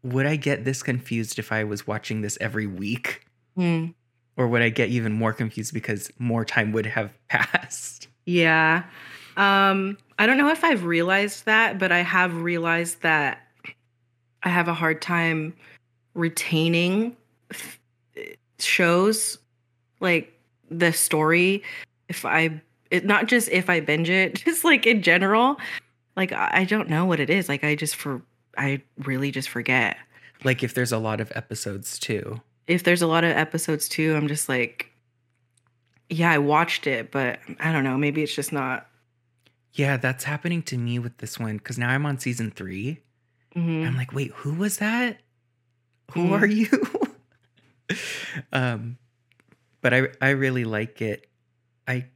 would 0.02 0.26
I 0.26 0.36
get 0.36 0.64
this 0.64 0.82
confused 0.82 1.38
if 1.38 1.52
I 1.52 1.64
was 1.64 1.86
watching 1.86 2.22
this 2.22 2.38
every 2.40 2.66
week? 2.66 3.26
Mm. 3.56 3.94
Or 4.36 4.48
would 4.48 4.62
I 4.62 4.70
get 4.70 4.88
even 4.88 5.12
more 5.12 5.32
confused 5.32 5.74
because 5.74 6.10
more 6.18 6.44
time 6.44 6.72
would 6.72 6.86
have 6.86 7.12
passed? 7.28 8.08
Yeah. 8.24 8.84
Um, 9.36 9.98
I 10.18 10.26
don't 10.26 10.38
know 10.38 10.50
if 10.50 10.64
I've 10.64 10.84
realized 10.84 11.46
that, 11.46 11.78
but 11.78 11.92
I 11.92 12.00
have 12.00 12.42
realized 12.42 13.02
that 13.02 13.40
I 14.42 14.48
have 14.48 14.68
a 14.68 14.74
hard 14.74 15.02
time 15.02 15.54
retaining 16.14 17.16
shows 18.58 19.38
like 20.00 20.32
the 20.70 20.92
story 20.92 21.62
if 22.08 22.24
I 22.24 22.60
it 22.90 23.04
not 23.04 23.26
just 23.26 23.48
if 23.50 23.70
I 23.70 23.80
binge 23.80 24.10
it, 24.10 24.34
just 24.44 24.64
like 24.64 24.86
in 24.86 25.02
general. 25.02 25.56
Like 26.16 26.32
I 26.32 26.64
don't 26.64 26.88
know 26.90 27.04
what 27.04 27.20
it 27.20 27.30
is. 27.30 27.48
Like 27.48 27.64
I 27.64 27.74
just 27.74 27.96
for 27.96 28.20
I 28.60 28.82
really 28.98 29.30
just 29.32 29.48
forget. 29.48 29.96
Like 30.44 30.62
if 30.62 30.74
there's 30.74 30.92
a 30.92 30.98
lot 30.98 31.20
of 31.20 31.32
episodes 31.34 31.98
too. 31.98 32.40
If 32.66 32.84
there's 32.84 33.02
a 33.02 33.06
lot 33.08 33.24
of 33.24 33.30
episodes 33.36 33.88
too, 33.88 34.14
I'm 34.14 34.28
just 34.28 34.48
like 34.48 34.86
yeah, 36.08 36.30
I 36.30 36.38
watched 36.38 36.86
it, 36.86 37.10
but 37.10 37.38
I 37.60 37.72
don't 37.72 37.84
know, 37.84 37.96
maybe 37.96 38.22
it's 38.22 38.34
just 38.34 38.52
not 38.52 38.86
Yeah, 39.72 39.96
that's 39.96 40.24
happening 40.24 40.62
to 40.64 40.76
me 40.78 40.98
with 40.98 41.18
this 41.18 41.38
one 41.38 41.56
because 41.58 41.78
now 41.78 41.88
I'm 41.90 42.04
on 42.06 42.18
season 42.18 42.50
three. 42.50 43.00
mhm. 43.56 43.86
I'm 43.86 43.96
like, 43.96 44.12
wait, 44.12 44.30
who 44.32 44.54
was 44.54 44.76
that? 44.78 45.18
Who 46.12 46.20
Mm. 46.20 46.40
are 46.40 46.46
you? 46.46 46.68
um, 48.52 48.98
but 49.80 49.94
I 49.94 50.08
I 50.20 50.30
really 50.30 50.64
like 50.64 51.00
it. 51.02 51.28
I 51.88 52.06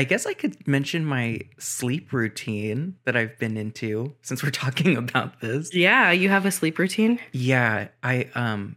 I 0.00 0.04
guess 0.04 0.24
I 0.24 0.32
could 0.32 0.66
mention 0.66 1.04
my 1.04 1.40
sleep 1.58 2.10
routine 2.10 2.96
that 3.04 3.16
I've 3.16 3.38
been 3.38 3.58
into 3.58 4.14
since 4.22 4.42
we're 4.42 4.48
talking 4.64 4.96
about 4.96 5.42
this. 5.42 5.74
Yeah, 5.74 6.10
you 6.10 6.30
have 6.30 6.46
a 6.46 6.50
sleep 6.50 6.78
routine? 6.78 7.20
Yeah, 7.32 7.88
I 8.02 8.30
um 8.34 8.76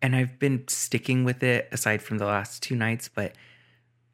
and 0.00 0.16
I've 0.16 0.38
been 0.38 0.66
sticking 0.66 1.24
with 1.24 1.42
it 1.42 1.68
aside 1.70 2.00
from 2.00 2.16
the 2.16 2.24
last 2.24 2.62
two 2.62 2.74
nights, 2.76 3.10
but 3.14 3.34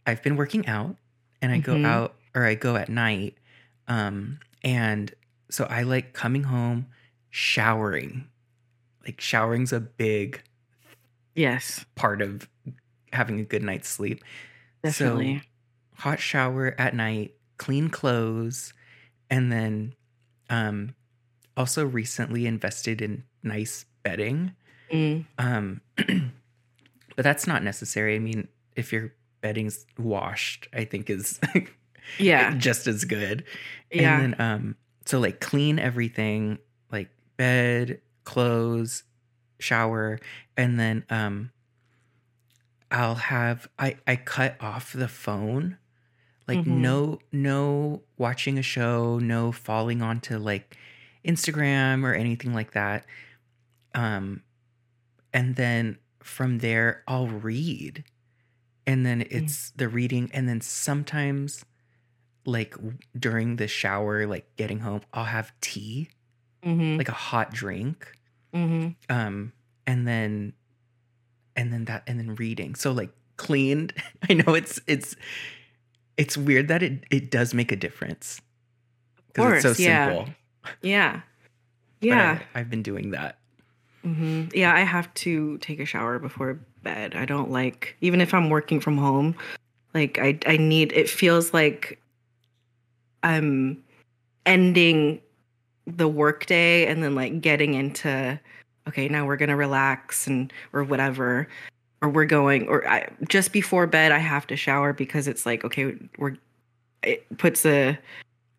I've 0.09 0.25
been 0.25 0.35
working 0.35 0.67
out 0.67 0.97
and 1.41 1.53
I 1.53 1.61
Mhm. 1.61 1.62
go 1.62 1.88
out 1.88 2.17
or 2.35 2.45
I 2.45 2.57
go 2.57 2.75
at 2.75 2.88
night. 2.88 3.38
Um 3.87 4.41
and 4.64 5.14
so 5.53 5.67
I 5.71 5.83
like 5.85 6.14
coming 6.14 6.43
home, 6.43 6.87
showering. 7.31 8.26
Like 9.05 9.21
showering's 9.21 9.73
a 9.73 9.79
big 9.79 10.43
Yes, 11.37 11.85
part 11.95 12.21
of 12.23 12.49
having 13.12 13.38
a 13.38 13.45
good 13.45 13.62
night's 13.62 13.88
sleep. 13.88 14.25
definitely. 14.83 15.38
So 15.38 15.47
hot 15.97 16.21
shower 16.21 16.75
at 16.79 16.95
night, 16.95 17.35
clean 17.59 17.89
clothes, 17.89 18.73
and 19.31 19.51
then 19.51 19.95
um 20.51 20.95
also 21.57 21.85
recently 21.87 22.47
invested 22.47 23.01
in 23.01 23.25
nice 23.43 23.85
bedding. 24.03 24.53
Mm, 24.93 25.25
Um, 25.39 25.81
but 25.97 27.23
that's 27.23 27.47
not 27.47 27.63
necessary. 27.63 28.17
I 28.17 28.19
mean, 28.19 28.49
if 28.77 28.93
your 28.93 29.15
bedding's 29.41 29.87
washed, 29.99 30.69
I 30.73 30.85
think 30.85 31.09
is 31.11 31.39
yeah, 32.19 32.55
just 32.57 32.87
as 32.87 33.05
good. 33.05 33.45
yeah. 33.93 34.21
And 34.21 34.35
then 34.35 34.41
um, 34.41 34.77
so 35.07 35.21
like 35.21 35.41
clean 35.41 35.79
everything, 35.79 36.59
like 36.91 37.09
bed, 37.37 38.01
clothes, 38.25 39.05
shower, 39.61 40.19
and 40.57 40.79
then 40.79 41.05
um, 41.09 41.51
I'll 42.91 43.15
have 43.17 43.69
I 43.79 43.97
I 44.07 44.17
cut 44.17 44.57
off 44.61 44.93
the 44.93 45.09
phone. 45.09 45.79
Like 46.47 46.59
Mhm. 46.59 46.67
no 46.67 47.19
no 47.33 48.03
watching 48.19 48.59
a 48.59 48.63
show, 48.63 49.19
no 49.19 49.53
falling 49.53 50.03
onto 50.03 50.39
like 50.39 50.77
Instagram 51.25 52.05
or 52.05 52.13
anything 52.15 52.53
like 52.55 52.73
that. 52.73 53.07
Um 53.95 54.43
and 55.33 55.57
then 55.57 55.99
from 56.23 56.59
there 56.59 57.03
I'll 57.09 57.29
read. 57.29 58.05
And 58.87 59.07
then 59.07 59.27
it's 59.31 59.71
the 59.71 59.89
reading 59.89 60.31
and 60.35 60.49
then 60.49 60.61
sometimes 60.61 61.65
like 62.45 62.75
during 63.19 63.57
the 63.57 63.67
shower 63.69 64.27
like 64.27 64.55
getting 64.57 64.81
home 64.81 65.01
I'll 65.15 65.25
have 65.25 65.53
tea, 65.63 66.11
hmm 66.63 66.97
like 66.99 67.09
a 67.09 67.13
hot 67.13 67.53
drink. 67.53 68.13
hmm 68.53 68.89
Um 69.09 69.53
and 69.87 70.07
then 70.07 70.53
and 71.57 71.73
then 71.73 71.85
that 71.87 72.03
and 72.07 72.19
then 72.19 72.35
reading. 72.35 72.75
So 72.75 72.93
like 72.93 73.11
cleaned. 73.37 73.95
I 74.29 74.35
know 74.35 74.55
it's 74.55 74.81
it's 74.87 75.17
it's 76.16 76.37
weird 76.37 76.68
that 76.68 76.83
it 76.83 77.04
it 77.11 77.30
does 77.30 77.54
make 77.54 77.73
a 77.73 77.76
difference. 77.76 78.40
Because 79.28 79.64
it's 79.64 79.78
so 79.78 79.83
yeah. 79.83 80.06
simple. 80.06 80.35
Yeah, 80.83 81.21
yeah, 82.00 82.40
I, 82.54 82.61
I've 82.61 82.71
been 82.71 82.83
doing 82.83 83.11
that. 83.11 83.38
hmm 84.02 84.44
yeah. 84.54 84.75
I 84.75 84.80
have 84.80 85.12
to 85.14 85.59
take 85.59 85.80
a 85.80 85.85
shower 85.85 86.18
before 86.18 86.61
bed. 86.83 87.14
I 87.14 87.25
don't 87.25 87.50
like 87.50 87.97
even 88.00 88.21
if 88.21 88.35
I'm 88.35 88.50
working 88.50 88.80
from 88.80 88.99
home. 88.99 89.35
Like 89.92 90.18
I, 90.18 90.38
I 90.47 90.56
need. 90.56 90.92
It 90.92 91.09
feels 91.09 91.54
like 91.54 92.00
I'm 93.23 93.83
ending 94.47 95.21
the 95.87 96.09
workday 96.09 96.87
and 96.87 97.02
then 97.02 97.14
like 97.14 97.40
getting 97.40 97.75
into 97.75 98.38
okay 98.88 99.09
now 99.09 99.26
we're 99.26 99.37
gonna 99.37 99.56
relax 99.56 100.26
and 100.26 100.52
or 100.73 100.83
whatever 100.83 101.47
or 102.05 102.09
we're 102.09 102.25
going 102.25 102.69
or 102.69 102.87
I, 102.87 103.09
just 103.29 103.53
before 103.53 103.87
bed 103.87 104.13
i 104.13 104.19
have 104.19 104.47
to 104.49 104.57
shower 104.57 104.93
because 104.93 105.27
it's 105.27 105.47
like 105.47 105.65
okay 105.65 105.95
we're 106.19 106.37
it 107.03 107.39
puts 107.39 107.65
a 107.67 107.99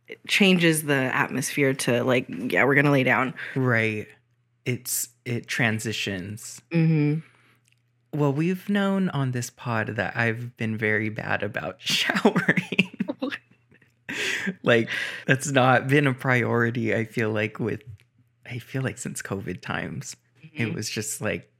it 0.07 0.19
changes 0.27 0.83
the 0.83 0.93
atmosphere 0.93 1.73
to 1.73 2.03
like, 2.03 2.25
yeah, 2.29 2.63
we're 2.63 2.75
gonna 2.75 2.91
lay 2.91 3.03
down. 3.03 3.33
Right. 3.55 4.07
It's 4.65 5.09
it 5.25 5.47
transitions. 5.47 6.61
Mm-hmm. 6.71 7.19
Well, 8.17 8.31
we've 8.31 8.69
known 8.69 9.09
on 9.09 9.31
this 9.31 9.49
pod 9.49 9.95
that 9.95 10.15
I've 10.15 10.55
been 10.57 10.77
very 10.77 11.09
bad 11.09 11.43
about 11.43 11.77
showering. 11.79 12.91
like 14.63 14.89
that's 15.25 15.51
not 15.51 15.87
been 15.87 16.07
a 16.07 16.13
priority 16.13 16.93
I 16.93 17.05
feel 17.05 17.31
like 17.31 17.59
with 17.59 17.81
I 18.45 18.59
feel 18.59 18.83
like 18.83 18.97
since 18.97 19.21
COVID 19.21 19.61
times. 19.61 20.15
It 20.57 20.73
was 20.73 20.89
just 20.89 21.19
like 21.19 21.51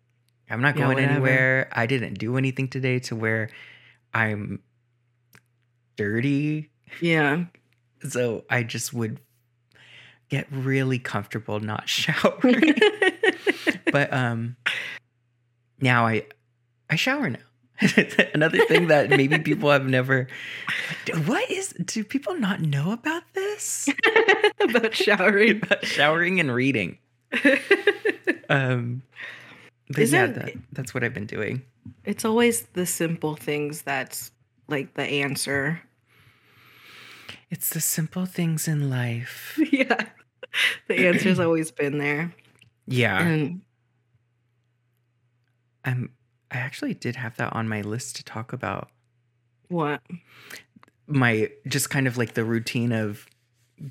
I'm 0.50 0.62
not 0.62 0.76
Mm-hmm. 0.76 0.80
Yeah, 0.80 0.86
going 0.94 1.00
anywhere. 1.06 1.70
I 1.72 1.86
didn't 1.86 2.16
do 2.20 2.38
anything 2.38 2.68
today 2.68 3.00
to 3.00 3.16
where 3.16 3.50
I'm 4.14 4.62
dirty. 5.96 6.70
Yeah. 7.02 7.46
So 8.08 8.44
I 8.50 8.64
just 8.64 8.94
would 8.94 9.20
get 10.30 10.48
really 10.52 11.00
comfortable 11.00 11.60
not 11.60 11.88
showering. 11.90 12.76
but 13.92 14.12
um 14.14 14.56
now 15.80 16.06
I 16.06 16.26
I 16.90 16.96
shower 16.96 17.30
now. 17.30 17.40
Another 18.34 18.66
thing 18.68 18.88
that 18.88 19.10
maybe 19.10 19.38
people 19.40 19.70
have 19.72 19.86
never 19.86 20.28
what 21.26 21.50
is 21.52 21.74
do 21.84 22.04
people 22.04 22.36
not 22.36 22.62
know 22.62 22.92
about 22.92 23.24
this? 23.34 23.90
About 24.62 24.96
showering. 24.96 25.58
about 25.62 25.86
showering 25.86 26.40
and 26.40 26.54
reading. 26.54 26.98
Um 28.50 29.02
but 29.88 30.00
Isn't- 30.00 30.34
that, 30.36 30.54
that's 30.72 30.94
what 30.94 31.04
I've 31.04 31.14
been 31.14 31.26
doing. 31.28 31.62
it's 32.04 32.26
always 32.26 32.64
the 32.74 32.86
simple 32.86 33.36
things 33.36 33.82
that's 33.84 34.32
like 34.68 34.94
the 34.96 35.04
answer. 35.04 35.82
It's 37.52 37.70
the 37.70 37.80
simple 37.82 38.26
things 38.26 38.68
in 38.68 38.90
life. 38.90 39.60
yeah. 39.72 40.08
The 40.88 41.08
answer's 41.08 41.40
always 41.40 41.70
been 41.72 41.98
there. 42.00 42.34
Yeah. 42.88 43.22
And 43.22 43.62
I'm 45.84 46.12
I 46.52 46.58
actually 46.58 46.94
did 46.94 47.16
have 47.16 47.36
that 47.38 47.54
on 47.54 47.68
my 47.68 47.82
list 47.82 48.16
to 48.18 48.24
talk 48.24 48.54
about. 48.54 48.90
what? 49.68 50.02
My 51.08 51.50
just 51.68 51.90
kind 51.92 52.08
of 52.08 52.18
like 52.18 52.34
the 52.34 52.44
routine 52.44 52.92
of 52.92 53.28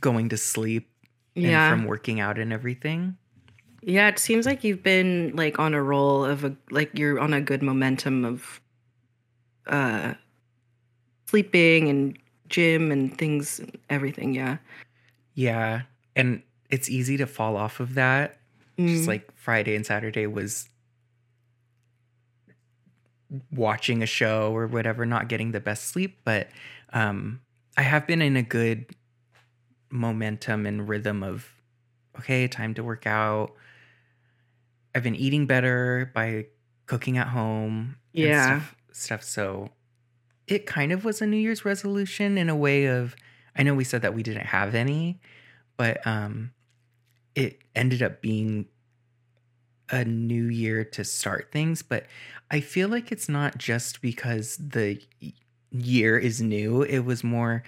going 0.01 0.31
to 0.31 0.37
sleep 0.37 0.91
Yeah. 1.35 1.69
and 1.73 1.81
from 1.81 1.87
working 1.89 2.19
out 2.19 2.39
and 2.39 2.53
everything. 2.53 3.17
Yeah, 3.87 4.09
it 4.09 4.19
seems 4.19 4.47
like 4.47 4.65
you've 4.65 4.83
been 4.83 5.33
like 5.37 5.59
on 5.59 5.75
a 5.75 5.83
roll 5.83 6.25
of 6.25 6.45
a 6.45 6.57
like 6.71 6.97
you're 6.99 7.21
on 7.21 7.35
a 7.35 7.41
good 7.41 7.63
momentum 7.63 8.25
of 8.25 8.61
uh 9.67 10.15
sleeping 11.27 11.89
and 11.89 12.19
gym 12.49 12.91
and 12.93 13.17
things 13.19 13.61
everything, 13.91 14.35
yeah. 14.35 14.59
Yeah. 15.35 15.83
And 16.17 16.43
it's 16.71 16.89
easy 16.89 17.17
to 17.19 17.27
fall 17.27 17.57
off 17.57 17.81
of 17.81 17.95
that. 17.95 18.39
Just 18.79 19.05
Mm. 19.05 19.09
like 19.09 19.33
Friday 19.37 19.77
and 19.77 19.87
Saturday 19.87 20.27
was 20.27 20.69
watching 23.51 24.03
a 24.03 24.07
show 24.07 24.55
or 24.55 24.67
whatever, 24.67 25.07
not 25.07 25.29
getting 25.29 25.53
the 25.53 25.61
best 25.61 25.85
sleep. 25.87 26.19
But 26.25 26.49
um, 26.93 27.41
I 27.77 27.83
have 27.83 28.07
been 28.07 28.23
in 28.23 28.37
a 28.37 28.43
good 28.43 28.87
momentum 29.91 30.67
and 30.67 30.89
rhythm 30.89 31.23
of, 31.23 31.49
okay, 32.19 32.49
time 32.49 32.75
to 32.75 32.85
work 32.85 33.07
out. 33.07 33.53
I've 34.95 35.03
been 35.03 35.17
eating 35.17 35.47
better 35.47 36.11
by 36.15 36.47
cooking 36.87 37.19
at 37.19 37.29
home. 37.29 37.97
and 38.15 38.25
Yeah. 38.25 38.61
Stuff, 38.61 38.77
stuff. 38.93 39.23
So 39.23 39.71
it 40.47 40.67
kind 40.67 40.93
of 40.93 41.05
was 41.05 41.23
a 41.23 41.27
New 41.27 41.37
Year's 41.37 41.65
resolution 41.65 42.39
in 42.39 42.49
a 42.49 42.57
way 42.57 42.87
of, 42.87 43.17
I 43.57 43.63
know 43.63 43.75
we 43.75 43.85
said 43.85 44.03
that 44.03 44.15
we 44.15 44.23
didn't 44.23 44.47
have 44.47 44.75
any, 44.75 45.21
but 45.77 46.07
um, 46.07 46.53
it 47.35 47.61
ended 47.75 48.03
up 48.03 48.21
being 48.21 48.67
a 49.91 50.05
new 50.05 50.45
year 50.45 50.85
to 50.85 51.05
start 51.05 51.51
things. 51.53 51.83
But 51.83 52.07
I 52.51 52.61
feel 52.61 52.89
like 52.89 53.11
it's 53.13 53.29
not 53.29 53.59
just 53.59 54.01
because 54.01 54.57
the 54.57 55.01
year 55.71 56.19
is 56.19 56.41
new, 56.41 56.83
it 56.83 57.01
was 57.01 57.25
more 57.25 57.63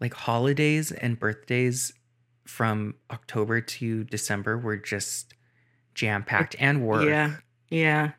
like 0.00 0.14
holidays 0.14 0.92
and 0.92 1.18
birthdays 1.18 1.92
from 2.46 2.94
October 3.10 3.60
to 3.60 4.04
December 4.04 4.58
were 4.58 4.76
just 4.76 5.34
jam 6.00 6.24
packed 6.24 6.56
and 6.58 6.86
work. 6.86 7.04
Yeah. 7.04 7.34
Yeah. 7.68 8.12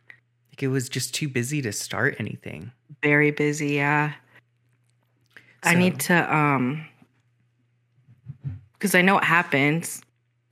Like 0.51 0.61
it 0.61 0.67
was 0.67 0.87
just 0.87 1.15
too 1.15 1.27
busy 1.27 1.63
to 1.63 1.71
start 1.71 2.15
anything. 2.19 2.71
Very 3.01 3.31
busy, 3.31 3.69
yeah. 3.69 4.13
I 5.63 5.73
need 5.75 5.99
to 6.01 6.35
um 6.35 6.85
because 8.73 8.93
I 8.93 9.01
know 9.01 9.17
it 9.17 9.23
happens 9.23 10.01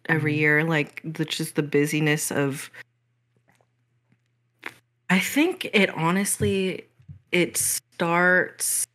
every 0.08 0.34
Mhm. 0.34 0.38
year, 0.38 0.64
like 0.64 1.02
the 1.04 1.24
just 1.26 1.54
the 1.56 1.62
busyness 1.64 2.32
of 2.32 2.72
I 5.12 5.20
think 5.20 5.66
it 5.66 5.90
honestly 5.92 6.86
it 7.32 7.58
starts 7.58 8.86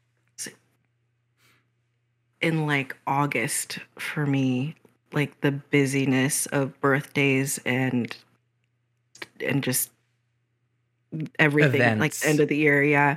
in 2.40 2.66
like 2.66 2.96
August 3.06 3.78
for 3.98 4.26
me, 4.26 4.74
like 5.12 5.40
the 5.40 5.52
busyness 5.52 6.46
of 6.46 6.78
birthdays 6.80 7.58
and 7.64 8.16
and 9.40 9.62
just 9.62 9.90
everything 11.38 11.80
like 11.80 12.12
Events. 12.12 12.20
the 12.20 12.28
end 12.28 12.40
of 12.40 12.48
the 12.48 12.56
year, 12.56 12.82
yeah. 12.82 13.16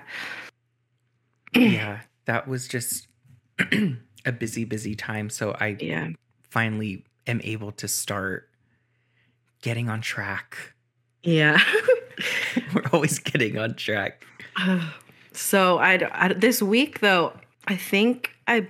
yeah, 1.55 2.01
that 2.25 2.47
was 2.47 2.67
just 2.67 3.07
a 4.25 4.31
busy, 4.31 4.65
busy 4.65 4.95
time. 4.95 5.29
So 5.29 5.55
I 5.59 5.77
Yeah. 5.79 6.09
finally 6.49 7.03
am 7.25 7.41
able 7.43 7.71
to 7.73 7.87
start 7.87 8.49
getting 9.61 9.89
on 9.89 10.01
track. 10.01 10.73
Yeah. 11.23 11.59
We're 12.73 12.83
always 12.93 13.19
getting 13.19 13.57
on 13.57 13.75
track. 13.75 14.25
so 15.31 15.77
I, 15.79 16.07
I 16.11 16.33
this 16.33 16.61
week 16.61 16.99
though, 16.99 17.33
I 17.67 17.75
think 17.75 18.31
I 18.47 18.67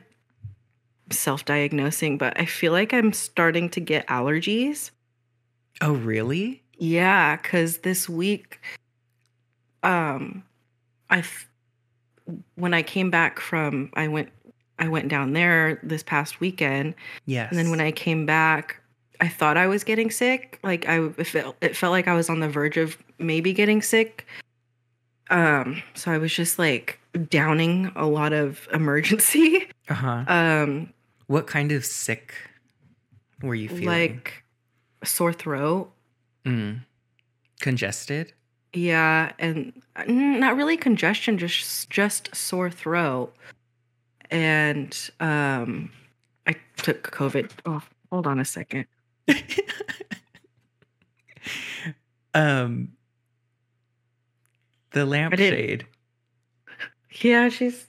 self-diagnosing, 1.12 2.17
but 2.17 2.39
I 2.39 2.45
feel 2.45 2.71
like 2.71 2.93
I'm 2.93 3.13
starting 3.13 3.69
to 3.71 3.79
get 3.79 4.07
allergies. 4.07 4.91
Oh, 5.81 5.93
really? 5.93 6.63
Yeah, 6.78 7.38
cuz 7.38 7.80
this 7.80 8.08
week 8.10 8.60
um 9.84 10.44
I 11.10 11.20
f- 11.20 11.48
when 12.56 12.74
I 12.74 12.82
came 12.84 13.10
back 13.10 13.40
from 13.40 13.90
I 13.94 14.08
went 14.08 14.30
I 14.80 14.88
went 14.90 15.08
down 15.08 15.34
there 15.34 15.80
this 15.84 16.04
past 16.04 16.40
weekend 16.40 16.94
Yes. 17.26 17.50
and 17.50 17.58
then 17.58 17.70
when 17.70 17.80
I 17.82 17.92
came 17.92 18.26
back 18.26 18.82
I 19.20 19.28
thought 19.28 19.58
I 19.58 19.66
was 19.66 19.84
getting 19.84 20.12
sick. 20.12 20.60
Like 20.63 20.88
I 20.88 21.00
it 21.18 21.26
felt 21.28 21.56
it 21.62 21.76
felt 21.76 21.92
like 21.92 22.08
I 22.08 22.13
was 22.13 22.30
on 22.30 22.40
the 22.40 22.50
verge 22.50 22.78
of 22.78 22.98
maybe 23.18 23.54
getting 23.54 23.82
sick. 23.82 24.28
Um 25.30 25.82
so 25.96 26.12
I 26.12 26.18
was 26.18 26.34
just 26.34 26.60
like 26.60 27.00
downing 27.30 27.92
a 27.96 28.06
lot 28.08 28.34
of 28.34 28.68
Emergen-C. 28.74 29.68
uh 29.90 29.94
huh. 29.94 30.24
Um 30.28 30.94
What 31.28 31.48
kind 31.48 31.72
of 31.72 31.86
sick 31.86 32.34
were 33.42 33.56
you 33.56 33.70
feeling? 33.70 33.86
like 33.88 34.44
sore 35.04 35.34
throat. 35.34 35.92
Mm. 36.47 36.79
congested. 37.60 38.33
Yeah, 38.73 39.31
and 39.39 39.73
mm, 39.97 40.39
not 40.39 40.55
really 40.55 40.77
congestion, 40.77 41.38
just 41.38 41.89
just 41.89 42.33
sore 42.36 42.69
throat. 42.69 43.33
And 44.31 44.97
um 45.19 45.91
I 46.45 46.55
took 46.77 47.12
COVID. 47.12 47.51
Oh, 47.65 47.81
hold 48.12 48.27
on 48.27 48.39
a 48.39 48.45
second. 48.45 48.86
um, 52.33 52.89
the 54.91 55.05
lampshade. 55.05 55.86
Yeah, 57.21 57.49
she's 57.49 57.88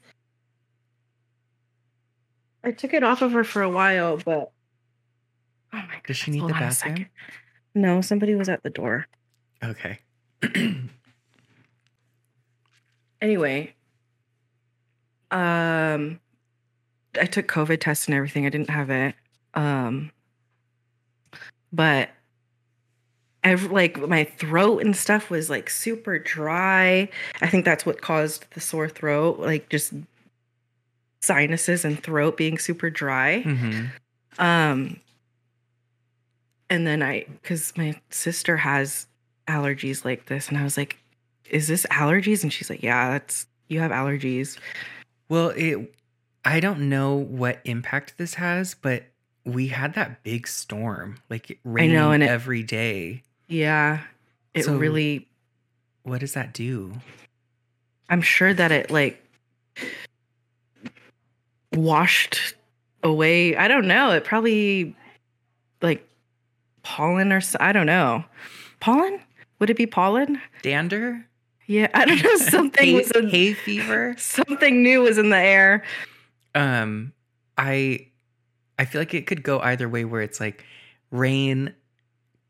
I 2.65 2.73
took 2.73 2.93
it 2.93 3.03
off 3.03 3.23
of 3.23 3.33
her 3.33 3.45
for 3.45 3.63
a 3.63 3.71
while, 3.71 4.17
but 4.17 4.53
oh 5.73 5.77
my 5.77 6.01
Does 6.07 6.17
she 6.17 6.33
need 6.33 6.41
hold 6.41 6.51
the 6.51 6.55
bathroom? 6.55 7.07
No, 7.79 8.01
somebody 8.01 8.35
was 8.35 8.49
at 8.49 8.65
the 8.65 8.71
door. 8.71 9.07
Okay. 9.63 9.99
Anyway, 13.21 13.75
um 15.33 16.21
I 17.21 17.25
took 17.27 17.49
COVID 17.49 17.81
tests 17.81 18.07
and 18.07 18.15
everything. 18.15 18.47
I 18.47 18.49
didn't 18.49 18.71
have 18.71 18.91
it. 18.91 19.17
Um 19.55 20.13
but 21.73 22.11
ev- 23.43 23.73
like 23.73 23.99
my 24.09 24.23
throat 24.23 24.83
and 24.85 24.97
stuff 24.97 25.31
was 25.31 25.51
like 25.51 25.69
super 25.69 26.21
dry. 26.21 27.09
I 27.43 27.49
think 27.49 27.65
that's 27.65 27.85
what 27.85 28.01
caused 28.03 28.47
the 28.55 28.61
sore 28.61 28.89
throat, 28.89 29.41
like 29.41 29.69
just 29.69 29.93
sinuses 31.21 31.85
and 31.85 32.01
throat 32.01 32.37
being 32.37 32.59
super 32.59 32.89
dry. 32.89 33.41
hmm 33.41 33.87
Um 34.39 35.01
and 36.71 36.87
then 36.87 37.03
I 37.03 37.27
cuz 37.43 37.73
my 37.77 38.01
sister 38.11 38.57
has 38.59 39.07
allergies 39.47 40.05
like 40.05 40.27
this 40.27 40.49
and 40.49 40.59
I 40.59 40.63
was 40.63 40.77
like 40.77 40.99
is 41.51 41.67
this 41.69 41.87
allergies 41.91 42.43
and 42.43 42.53
she's 42.53 42.69
like 42.69 42.83
yeah 42.83 43.11
that's 43.11 43.47
you 43.69 43.81
have 43.81 43.91
allergies. 43.91 44.59
Well, 45.29 45.51
it. 45.51 45.95
I 46.45 46.61
don't 46.61 46.89
know 46.89 47.15
what 47.15 47.61
impact 47.65 48.17
this 48.17 48.35
has, 48.35 48.75
but 48.75 49.05
we 49.45 49.69
had 49.69 49.93
that 49.95 50.23
big 50.23 50.47
storm, 50.49 51.19
like 51.29 51.51
it 51.51 51.59
raining 51.65 51.95
know, 51.95 52.13
and 52.13 52.23
it- 52.23 52.31
every 52.31 52.63
day. 52.63 53.23
Yeah. 53.47 54.05
It 54.55 54.65
So- 54.65 54.77
really 54.77 55.29
What 56.05 56.21
does 56.21 56.33
that 56.33 56.55
do? 56.55 56.95
I'm 58.09 58.23
sure 58.23 58.55
that 58.55 58.73
it 58.73 58.91
like 58.91 59.23
washed 61.75 62.55
away. 63.03 63.57
I 63.57 63.69
don't 63.69 63.87
know. 63.87 64.11
It 64.13 64.25
probably 64.25 64.97
like 65.83 66.07
pollen 66.89 67.33
or 67.33 67.41
I 67.61 67.73
don't 67.73 67.87
know. 67.87 68.25
Pollen? 68.81 69.21
Would 69.59 69.71
it 69.71 69.77
be 69.77 69.87
pollen? 69.87 70.41
Dander? 70.63 71.27
Yeah, 71.67 71.89
I 71.93 72.05
don't 72.07 72.23
know. 72.23 72.37
Something 72.57 72.87
hay, 72.87 72.95
was 72.95 73.11
in, 73.11 73.29
hay 73.29 73.53
fever? 73.53 74.15
something 74.19 74.83
new 74.83 75.03
was 75.03 75.19
in 75.19 75.29
the 75.31 75.37
air. 75.37 75.83
um 76.55 77.13
i 77.59 78.07
i 78.79 78.85
feel 78.87 79.01
like 79.01 79.13
it 79.13 79.27
could 79.27 79.43
go 79.43 79.59
either 79.61 79.89
way 79.89 80.05
where 80.05 80.23
it's 80.23 80.41
like 80.41 80.65
rain 81.11 81.75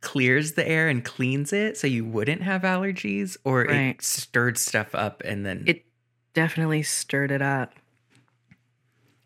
clears 0.02 0.52
the 0.52 0.66
air 0.68 0.88
and 0.88 1.04
cleans 1.04 1.52
it 1.52 1.76
so 1.76 1.86
you 1.88 2.04
wouldn't 2.04 2.42
have 2.42 2.62
allergies 2.62 3.36
or 3.44 3.62
Right. 3.64 3.96
it 3.96 4.02
stirred 4.02 4.56
stuff 4.56 4.94
up 4.94 5.22
and 5.24 5.44
then 5.44 5.64
It 5.66 5.84
definitely 6.34 6.82
stirred 6.84 7.32
it 7.32 7.42
up. 7.42 7.72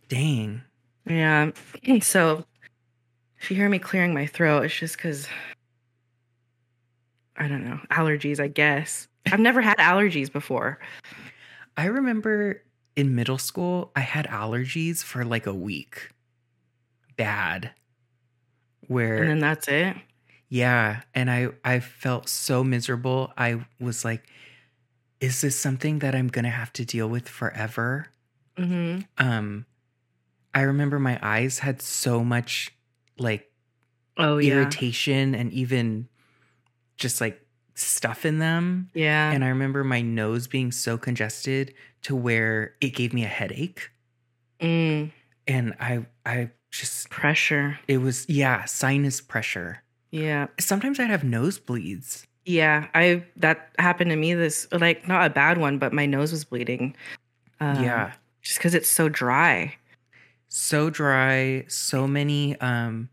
dang 0.09 0.63
Yeah. 1.07 1.51
So 2.01 2.45
if 3.43 3.51
you 3.51 3.57
hear 3.57 3.69
me 3.69 3.79
clearing 3.79 4.15
my 4.15 4.27
throat, 4.27 4.63
it's 4.65 4.75
just 4.79 4.97
because 4.97 5.29
I 7.37 7.49
don't 7.49 7.65
know 7.65 7.81
allergies. 7.91 8.39
I 8.41 8.49
guess 8.49 9.09
I've 9.27 9.41
never 9.41 9.61
had 9.61 9.79
allergies 9.79 10.31
before. 10.33 10.79
i 11.77 11.87
remember 11.87 12.63
in 12.97 13.15
middle 13.15 13.39
school 13.39 13.91
i 13.97 14.01
had 14.01 14.27
allergies 14.27 15.03
for 15.03 15.25
like 15.25 15.47
a 15.47 15.55
week 15.55 16.11
bad 17.17 17.71
where 18.89 19.17
And 19.23 19.31
then 19.31 19.39
that's 19.39 19.69
it. 19.69 19.97
yeah 20.51 21.01
and 21.15 21.31
i 21.31 21.49
i 21.65 21.81
felt 21.81 22.29
so 22.29 22.63
miserable 22.63 23.33
i 23.39 23.65
was 23.81 24.05
like 24.05 24.29
is 25.21 25.41
this 25.41 25.59
something 25.59 26.01
that 26.01 26.15
i'm 26.15 26.29
gonna 26.29 26.51
have 26.51 26.73
to 26.75 26.85
deal 26.85 27.09
with 27.09 27.27
forever 27.27 28.09
hmm 28.59 28.99
um 29.17 29.65
i 30.53 30.61
remember 30.61 30.99
my 30.99 31.19
eyes 31.23 31.61
had 31.61 31.81
so 31.81 32.23
much 32.23 32.71
like 33.19 33.51
Oh 34.17 34.39
yeah. 34.39 34.55
irritation 34.55 35.35
and 35.35 35.53
even 35.53 36.09
just 36.97 37.21
like 37.21 37.41
stuff 37.75 38.27
in 38.27 38.39
them 38.39 38.91
Yeah. 38.95 39.31
and 39.33 39.43
i 39.45 39.49
remember 39.49 39.83
my 39.83 40.03
nose 40.03 40.47
being 40.47 40.71
so 40.71 40.99
congested 40.99 41.73
to 42.03 42.15
where 42.15 42.75
it 42.83 42.91
gave 42.95 43.13
me 43.15 43.25
a 43.25 43.29
headache 43.29 43.91
Mm, 44.61 45.11
and 45.49 45.75
i 45.81 46.05
i 46.27 46.51
just 46.71 47.09
pressure. 47.11 47.79
it 47.89 47.99
was 47.99 48.29
yeah 48.29 48.65
sinus 48.67 49.21
pressure 49.21 49.83
Yeah. 50.11 50.49
sometimes 50.61 51.01
i'd 51.01 51.11
have 51.11 51.23
nosebleeds 51.23 52.25
Yeah. 52.45 52.89
I 52.95 53.25
that 53.37 53.71
happened 53.79 54.11
to 54.11 54.17
me 54.17 54.35
this 54.35 54.67
like 54.73 55.07
not 55.09 55.25
a 55.25 55.31
bad 55.31 55.59
one, 55.59 55.79
but 55.79 55.93
my 55.93 56.07
nose 56.07 56.33
was 56.33 56.45
bleeding. 56.45 56.95
Um, 57.61 57.83
yeah 57.83 58.13
Just 58.43 58.59
because 58.59 58.75
it's 58.75 58.89
so 58.89 59.09
dry. 59.09 59.77
So 60.55 60.91
dry 60.91 61.65
so 61.67 62.07
many 62.07 62.61
um 62.61 63.09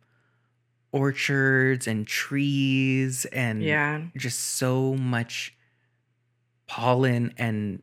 orchards 0.92 1.88
and 1.88 2.06
trees 2.06 3.24
and 3.26 3.62
Yeah. 3.64 4.02
just 4.18 4.40
so 4.40 4.96
much 4.96 5.56
pollen 6.68 7.34
and 7.38 7.82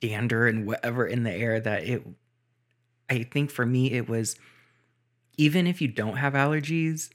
dander 0.00 0.46
and 0.46 0.64
whatever 0.64 1.06
in 1.06 1.24
the 1.24 1.32
air 1.32 1.58
that 1.58 1.82
it 1.84 2.06
I 3.10 3.24
think 3.24 3.50
for 3.50 3.66
me 3.66 3.90
it 3.90 4.08
was 4.08 4.36
even 5.36 5.66
if 5.66 5.80
you 5.80 5.88
don't 5.88 6.16
have 6.18 6.34
allergies 6.34 7.10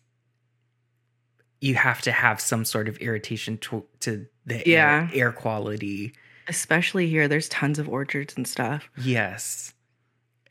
you 1.62 1.76
have 1.76 2.02
to 2.02 2.12
have 2.12 2.42
some 2.42 2.66
sort 2.66 2.90
of 2.90 2.98
irritation 2.98 3.58
to 3.60 3.86
to 4.02 4.26
the 4.46 4.62
Yeah. 4.66 5.08
air, 5.14 5.28
air 5.28 5.32
quality. 5.32 6.14
Especially 6.50 7.08
here, 7.08 7.30
there's 7.30 7.48
tons 7.48 7.80
of 7.80 7.88
orchards 7.88 8.34
and 8.36 8.46
stuff. 8.46 8.90
Yes. 8.98 9.74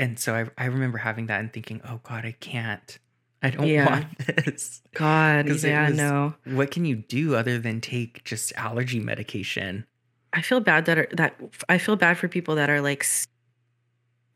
And 0.03 0.19
so 0.19 0.35
I 0.35 0.47
I 0.63 0.67
remember 0.67 0.99
having 0.99 1.27
that 1.27 1.39
and 1.41 1.53
thinking, 1.53 1.81
"Oh 1.89 2.01
god, 2.03 2.25
I 2.27 2.33
can't. 2.33 2.99
I 3.43 3.51
don't 3.51 3.67
Yeah. 3.69 3.89
want 3.89 4.19
this." 4.45 4.83
God, 4.95 5.47
yeah, 5.63 5.89
was- 5.91 5.97
no. 5.97 6.35
What 6.45 6.71
can 6.73 6.85
you 6.85 6.97
do 6.97 7.37
other 7.37 7.59
than 7.59 7.81
take 7.81 8.25
just 8.25 8.53
allergy 8.57 8.99
medication? 8.99 9.87
I 10.33 10.43
feel 10.43 10.59
bad 10.61 10.87
that 10.87 10.99
are, 10.99 11.09
that 11.13 11.37
I 11.69 11.79
feel 11.79 11.95
bad 11.95 12.19
for 12.19 12.27
people 12.27 12.55
that 12.57 12.69
are 12.69 12.81
like 12.81 13.07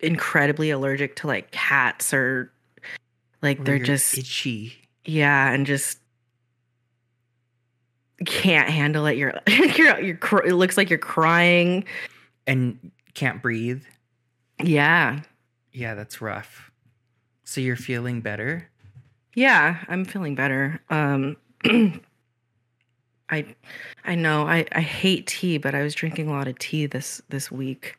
incredibly 0.00 0.70
allergic 0.70 1.16
to 1.16 1.26
like 1.26 1.50
cats 1.50 2.14
or 2.14 2.52
like 3.42 3.58
Where 3.58 3.64
they're 3.64 3.78
just 3.78 4.16
itchy. 4.16 4.74
yeah 5.04 5.50
and 5.52 5.66
just 5.66 5.98
can't 8.24 8.68
handle 8.68 9.06
it. 9.06 9.16
You're 9.16 9.34
you're 9.48 10.00
you're 10.00 10.18
it 10.44 10.54
looks 10.54 10.76
like 10.76 10.90
you're 10.90 10.98
crying. 10.98 11.84
and 12.46 12.78
can't 13.14 13.42
breathe. 13.42 13.82
Yeah, 14.62 15.20
Yeah, 15.76 15.94
that's 15.94 16.22
rough. 16.22 16.70
So 17.44 17.60
you're 17.60 17.76
feeling 17.76 18.22
better? 18.22 18.68
yeah, 19.34 19.84
I'm 19.88 20.06
feeling 20.06 20.34
better. 20.34 20.80
Um, 20.88 21.36
I 23.28 23.44
I 24.04 24.14
know 24.14 24.46
I 24.46 24.64
I 24.72 24.80
hate 24.80 25.26
tea, 25.26 25.58
but 25.58 25.74
I 25.74 25.82
was 25.82 25.94
drinking 25.94 26.28
a 26.28 26.30
lot 26.32 26.48
of 26.48 26.58
tea 26.58 26.86
this 26.86 27.20
this 27.28 27.50
week. 27.50 27.98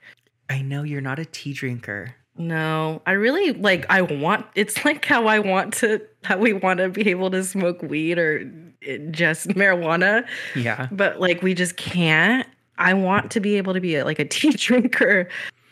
I 0.49 0.61
know 0.61 0.83
you're 0.83 1.01
not 1.01 1.19
a 1.19 1.25
tea 1.25 1.53
drinker. 1.53 2.15
No, 2.37 3.01
I 3.05 3.11
really 3.11 3.51
like 3.53 3.85
I 3.89 4.01
want 4.01 4.45
it's 4.55 4.83
like 4.85 5.03
how 5.05 5.27
I 5.27 5.39
want 5.39 5.73
to 5.75 6.01
how 6.23 6.37
we 6.37 6.53
want 6.53 6.79
to 6.79 6.89
be 6.89 7.09
able 7.09 7.29
to 7.31 7.43
smoke 7.43 7.81
weed 7.83 8.17
or 8.17 8.49
eh, 8.83 8.97
just 9.11 9.49
marijuana, 9.49 10.25
Yeah. 10.55 10.87
but 10.91 11.19
like 11.19 11.43
we 11.43 11.53
just 11.53 11.77
can't. 11.77 12.47
I 12.79 12.93
want 12.93 13.31
to 13.31 13.39
be 13.39 13.55
able 13.57 13.73
to 13.73 13.81
be 13.81 13.95
a, 13.95 14.05
like 14.05 14.19
a 14.19 14.25
tea 14.25 14.51
drinker 14.55 15.27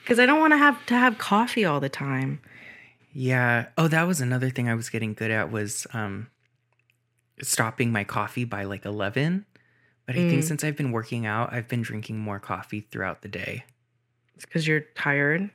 because 0.05 0.19
I 0.19 0.25
don't 0.27 0.39
want 0.39 0.53
to 0.53 0.57
have 0.57 0.85
to 0.85 0.93
have 0.93 1.17
coffee 1.17 1.65
all 1.65 1.79
the 1.79 1.89
time. 1.89 2.39
Yeah. 3.11 3.67
Oh, 3.77 3.87
that 3.87 4.03
was 4.03 4.21
another 4.21 4.49
thing 4.49 4.69
I 4.69 4.75
was 4.75 4.89
getting 4.89 5.13
good 5.13 5.31
at 5.31 5.51
was 5.51 5.87
um 5.93 6.27
stopping 7.41 7.91
my 7.91 8.03
coffee 8.03 8.45
by 8.45 8.63
like 8.63 8.85
11. 8.85 9.45
But 10.05 10.15
I 10.15 10.19
think 10.29 10.43
Mm. 10.43 10.47
since 10.47 10.63
I've 10.63 10.77
been 10.77 10.91
working 10.91 11.25
out, 11.25 11.51
I've 11.51 11.67
been 11.67 11.81
drinking 11.81 12.19
more 12.19 12.39
coffee 12.39 12.81
throughout 12.81 13.23
the 13.23 13.27
day. 13.27 13.65
It's 14.35 14.45
because 14.45 14.67
you're 14.67 14.81
tired. 14.95 15.49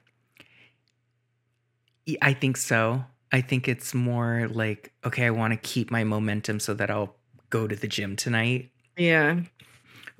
I 2.20 2.32
think 2.32 2.56
so. 2.56 3.04
I 3.30 3.40
think 3.40 3.68
it's 3.68 3.94
more 3.94 4.48
like, 4.50 4.92
okay, 5.04 5.26
I 5.26 5.30
want 5.30 5.52
to 5.52 5.56
keep 5.56 5.90
my 5.92 6.02
momentum 6.02 6.58
so 6.58 6.74
that 6.74 6.90
I'll 6.90 7.14
go 7.50 7.68
to 7.68 7.76
the 7.76 7.86
gym 7.86 8.16
tonight. 8.16 8.70
Yeah. 8.96 9.40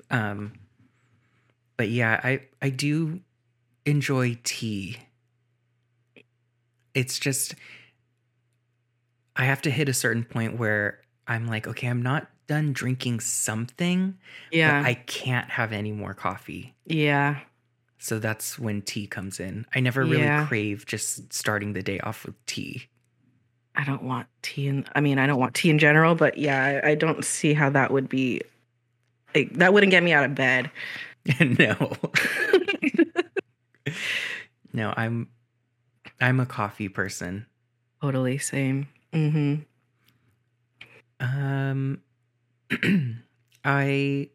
Um 0.09 0.53
but 1.77 1.89
yeah, 1.89 2.19
I 2.23 2.41
I 2.61 2.69
do 2.69 3.19
enjoy 3.85 4.37
tea. 4.43 4.97
It's 6.93 7.19
just 7.19 7.55
I 9.35 9.45
have 9.45 9.61
to 9.63 9.71
hit 9.71 9.87
a 9.89 9.93
certain 9.93 10.23
point 10.23 10.57
where 10.59 10.99
I'm 11.27 11.47
like, 11.47 11.67
okay, 11.67 11.87
I'm 11.87 12.01
not 12.01 12.27
done 12.47 12.73
drinking 12.73 13.21
something, 13.21 14.17
Yeah. 14.51 14.81
but 14.81 14.87
I 14.89 14.93
can't 14.95 15.49
have 15.49 15.71
any 15.71 15.91
more 15.91 16.13
coffee. 16.13 16.75
yeah. 16.85 17.39
So 18.03 18.17
that's 18.17 18.57
when 18.57 18.81
tea 18.81 19.05
comes 19.05 19.39
in. 19.39 19.63
I 19.75 19.79
never 19.79 20.01
really 20.03 20.23
Yeah. 20.23 20.47
crave 20.47 20.87
just 20.87 21.31
starting 21.31 21.73
the 21.73 21.83
day 21.83 21.99
off 21.99 22.25
with 22.25 22.43
tea. 22.47 22.87
I 23.75 23.83
don't 23.83 24.01
want 24.01 24.25
tea 24.41 24.65
in 24.67 24.85
I 24.95 25.01
mean, 25.01 25.19
I 25.19 25.27
don't 25.27 25.39
want 25.39 25.53
tea 25.53 25.69
in 25.69 25.77
general, 25.77 26.15
but 26.15 26.35
yeah, 26.35 26.81
I, 26.83 26.89
I 26.89 26.95
don't 26.95 27.23
see 27.23 27.53
how 27.53 27.69
that 27.69 27.91
would 27.91 28.09
be 28.09 28.41
like 29.35 29.53
that 29.53 29.71
wouldn't 29.71 29.91
get 29.91 30.01
me 30.01 30.13
out 30.13 30.25
of 30.25 30.33
bed. 30.33 30.71
no. 31.39 31.75
no, 34.73 34.93
I'm 34.95 35.29
I'm 36.19 36.39
a 36.39 36.45
coffee 36.45 36.89
person. 36.89 37.45
totally 38.01 38.37
same. 38.37 38.87
Mhm. 39.13 39.65
Um, 41.19 42.01
I, 43.63 44.29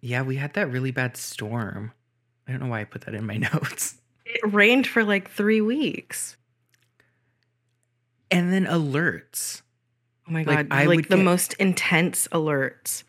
yeah, 0.00 0.22
we 0.22 0.36
had 0.36 0.54
that 0.54 0.70
really 0.70 0.92
bad 0.92 1.16
storm. 1.16 1.92
I 2.46 2.52
don't 2.52 2.60
know 2.60 2.68
why 2.68 2.80
I 2.80 2.84
put 2.84 3.02
that 3.02 3.14
in 3.14 3.26
my 3.26 3.36
notes. 3.52 3.96
It 4.24 4.40
rained 4.52 4.86
for 4.86 5.02
like 5.04 5.30
3 5.30 5.60
weeks. 5.60 6.36
And 8.30 8.52
then 8.52 8.66
alerts, 8.66 9.62
Oh 10.28 10.32
my 10.32 10.42
Like, 10.42 10.68
god, 10.68 10.68
I 10.72 10.86
like 10.86 11.08
the 11.08 11.16
most 11.16 11.54
intense 11.54 12.26
alerts. 12.32 13.04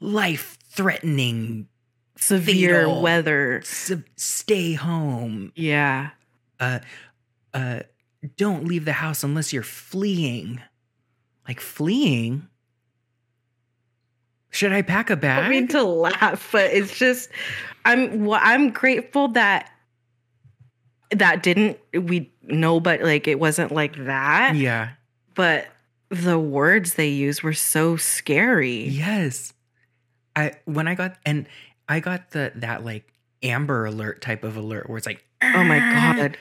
life 0.00 0.58
threatening, 0.68 1.68
Severe 2.16 2.86
Fatal. 2.86 3.02
weather. 3.02 3.62
stay 4.16 4.72
home, 4.74 5.52
Yeah. 5.54 6.10
uh, 6.60 6.80
uh, 7.54 7.80
don't 8.36 8.64
leave 8.66 8.84
the 8.84 8.92
house 8.94 9.22
unless 9.22 9.52
you're 9.52 9.62
fleeing. 9.62 10.60
Like 11.46 11.60
fleeing? 11.60 12.48
Should 14.50 14.72
I 14.72 14.82
pack 14.82 15.10
a 15.10 15.16
bag? 15.16 15.42
don't 15.42 15.50
mean 15.50 15.68
to 15.68 15.82
laugh, 15.82 16.48
but 16.50 16.72
it's 16.72 16.98
just 16.98 17.28
I'm 17.84 18.24
well, 18.24 18.40
I'm 18.42 18.70
grateful 18.70 19.28
that 19.28 19.70
that 21.10 21.42
didn't 21.42 21.78
we 21.94 22.32
know, 22.42 22.80
but 22.80 23.02
like 23.02 23.28
it 23.28 23.38
wasn't 23.38 23.70
like 23.72 23.96
that. 24.06 24.56
Yeah. 24.56 24.90
But 25.34 25.68
the 26.08 26.38
words 26.38 26.94
they 26.94 27.08
used 27.08 27.42
were 27.42 27.52
so 27.52 27.96
scary. 27.96 28.84
Yes. 28.84 29.52
I 30.34 30.52
when 30.64 30.88
I 30.88 30.94
got 30.94 31.16
and 31.26 31.46
I 31.88 32.00
got 32.00 32.30
the 32.30 32.52
that 32.56 32.84
like 32.84 33.12
Amber 33.42 33.84
Alert 33.86 34.20
type 34.22 34.44
of 34.44 34.56
alert 34.56 34.88
where 34.88 34.98
it's 34.98 35.06
like 35.06 35.24
Oh 35.42 35.62
my 35.64 35.78
ah! 35.80 36.14
god, 36.16 36.38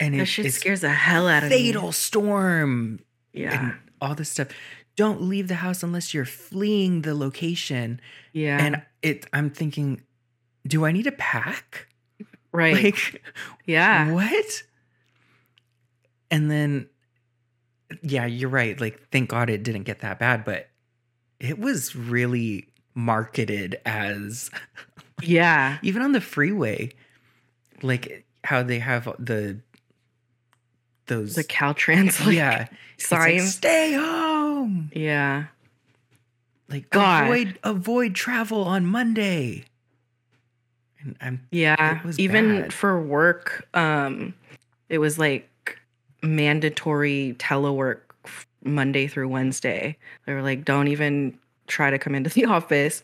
and 0.00 0.14
that 0.14 0.22
it, 0.22 0.26
shit 0.26 0.52
scares 0.52 0.80
the 0.80 0.90
hell 0.90 1.28
out 1.28 1.44
of 1.44 1.50
me. 1.50 1.56
fatal 1.56 1.92
storm 1.92 3.00
Yeah, 3.32 3.68
and 3.70 3.74
all 4.00 4.14
this 4.14 4.28
stuff. 4.30 4.48
Don't 4.96 5.22
leave 5.22 5.48
the 5.48 5.54
house 5.56 5.82
unless 5.82 6.12
you're 6.12 6.24
fleeing 6.26 7.02
the 7.02 7.14
location. 7.14 8.00
yeah, 8.32 8.58
And 8.62 8.82
it 9.00 9.26
I'm 9.32 9.48
thinking, 9.48 10.02
do 10.66 10.84
I 10.84 10.92
need 10.92 11.04
to 11.04 11.12
pack? 11.12 11.88
right. 12.52 12.74
Like 12.84 13.22
yeah, 13.64 14.12
what? 14.12 14.62
And 16.30 16.50
then 16.50 16.88
yeah, 18.02 18.26
you're 18.26 18.50
right. 18.50 18.78
Like 18.80 19.08
thank 19.10 19.30
God 19.30 19.48
it 19.50 19.62
didn't 19.62 19.84
get 19.84 20.00
that 20.00 20.18
bad, 20.18 20.44
but 20.44 20.68
it 21.40 21.58
was 21.58 21.94
really 21.96 22.68
marketed 22.94 23.80
as 23.84 24.50
yeah, 25.22 25.78
even 25.82 26.02
on 26.02 26.12
the 26.12 26.20
freeway 26.20 26.90
like 27.82 28.24
how 28.44 28.62
they 28.62 28.78
have 28.78 29.04
the 29.18 29.58
those 31.06 31.34
the 31.34 31.44
Caltrans 31.44 32.24
like 32.24 32.36
yeah 32.36 32.68
it's 32.96 33.10
like, 33.10 33.40
stay 33.40 33.92
home 33.94 34.90
yeah, 34.94 35.46
like 36.68 36.88
God. 36.90 37.24
avoid 37.24 37.58
avoid 37.64 38.14
travel 38.14 38.64
on 38.64 38.86
monday 38.86 39.64
and 41.02 41.16
i'm 41.20 41.46
yeah. 41.50 42.00
Even 42.16 42.62
bad. 42.62 42.72
for 42.72 43.00
work, 43.00 43.68
um, 43.74 44.34
it 44.88 44.98
was 44.98 45.18
like 45.18 45.48
mandatory 46.22 47.34
telework 47.38 48.00
Monday 48.64 49.06
through 49.06 49.28
Wednesday. 49.28 49.96
They 50.26 50.34
were 50.34 50.42
like, 50.42 50.64
don't 50.64 50.88
even 50.88 51.38
try 51.66 51.90
to 51.90 51.98
come 51.98 52.14
into 52.14 52.30
the 52.30 52.44
office. 52.56 53.02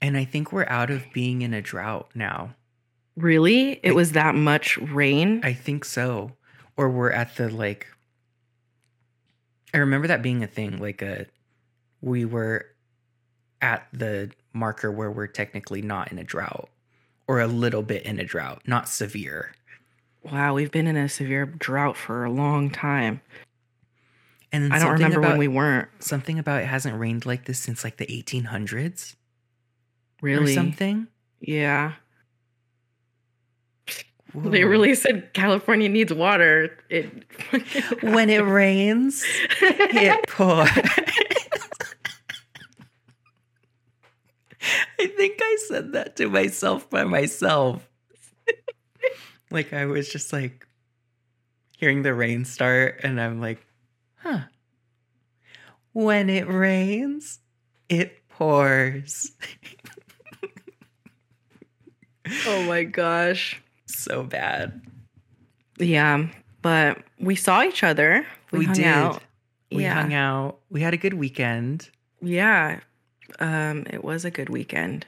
and 0.00 0.16
i 0.16 0.24
think 0.24 0.52
we're 0.52 0.66
out 0.68 0.90
of 0.90 1.04
being 1.12 1.42
in 1.42 1.54
a 1.54 1.62
drought 1.62 2.10
now 2.14 2.54
Really, 3.16 3.72
it 3.82 3.90
I- 3.90 3.92
was 3.92 4.12
that 4.12 4.34
much 4.34 4.78
rain. 4.78 5.40
i 5.44 5.52
think 5.52 5.84
so 5.84 6.32
or 6.76 6.88
we're 6.88 7.10
at 7.10 7.36
the 7.36 7.48
like 7.50 7.86
i 9.74 9.78
remember 9.78 10.06
that 10.08 10.22
being 10.22 10.42
a 10.42 10.46
thing 10.46 10.78
like 10.78 11.02
a 11.02 11.26
we 12.00 12.24
were 12.24 12.66
at 13.60 13.86
the 13.92 14.30
marker 14.54 14.90
where 14.90 15.10
we're 15.10 15.26
technically 15.26 15.82
not 15.82 16.10
in 16.10 16.18
a 16.18 16.24
drought 16.24 16.70
or 17.28 17.40
a 17.40 17.46
little 17.46 17.82
bit 17.82 18.02
in 18.04 18.18
a 18.18 18.24
drought 18.24 18.62
not 18.66 18.88
severe 18.88 19.52
Wow, 20.22 20.52
we've 20.52 20.70
been 20.70 20.86
in 20.86 20.98
a 20.98 21.08
severe 21.08 21.46
drought 21.46 21.96
for 21.96 22.26
a 22.26 22.30
long 22.30 22.68
time. 22.68 23.22
And 24.52 24.64
then 24.64 24.72
I 24.72 24.78
don't 24.78 24.92
remember 24.92 25.20
about, 25.20 25.30
when 25.30 25.38
we 25.38 25.48
weren't. 25.48 25.88
something 26.00 26.38
about 26.38 26.62
it 26.62 26.66
hasn't 26.66 26.98
rained 26.98 27.24
like 27.26 27.44
this 27.44 27.58
since 27.58 27.84
like 27.84 27.96
the 27.98 28.06
1800s 28.06 29.14
Really? 30.22 30.52
or 30.52 30.54
something 30.54 31.06
Yeah. 31.40 31.92
Whoa. 34.32 34.48
They 34.50 34.62
really 34.64 34.94
said 34.94 35.32
California 35.34 35.88
needs 35.88 36.12
water. 36.14 36.78
It 36.88 37.24
when 38.02 38.30
it 38.30 38.44
rains 38.44 39.24
it 39.60 40.26
pours 40.28 40.68
i 44.98 45.06
think 45.06 45.38
i 45.42 45.56
said 45.68 45.92
that 45.92 46.16
to 46.16 46.28
myself 46.28 46.88
by 46.90 47.02
myself 47.04 47.88
like 49.50 49.72
i 49.72 49.86
was 49.86 50.08
just 50.08 50.32
like 50.32 50.66
hearing 51.78 52.02
the 52.02 52.12
rain 52.14 52.44
start 52.44 53.00
and 53.02 53.20
i'm 53.20 53.40
like 53.40 53.64
huh 54.22 54.40
when 55.92 56.30
it 56.30 56.46
rains 56.48 57.40
it 57.88 58.16
pours 58.28 59.32
oh 62.46 62.62
my 62.66 62.84
gosh. 62.84 63.60
so 63.86 64.22
bad 64.22 64.80
Yeah, 65.78 66.28
but 66.62 66.98
we 67.18 67.34
saw 67.36 67.62
each 67.64 67.82
other. 67.82 68.26
We, 68.52 68.60
We 68.60 68.64
hung 68.66 68.74
did. 68.74 68.86
out. 68.86 69.22
we 69.72 69.82
yeah. 69.82 69.94
hung 69.94 70.14
out 70.14 70.58
we 70.70 70.80
had 70.82 70.94
a 70.94 70.98
good 70.98 71.14
weekend 71.14 71.88
Yeah. 72.22 72.80
Um, 73.38 73.86
it 73.88 74.02
was 74.04 74.24
a 74.24 74.30
good 74.30 74.48
weekend. 74.48 75.06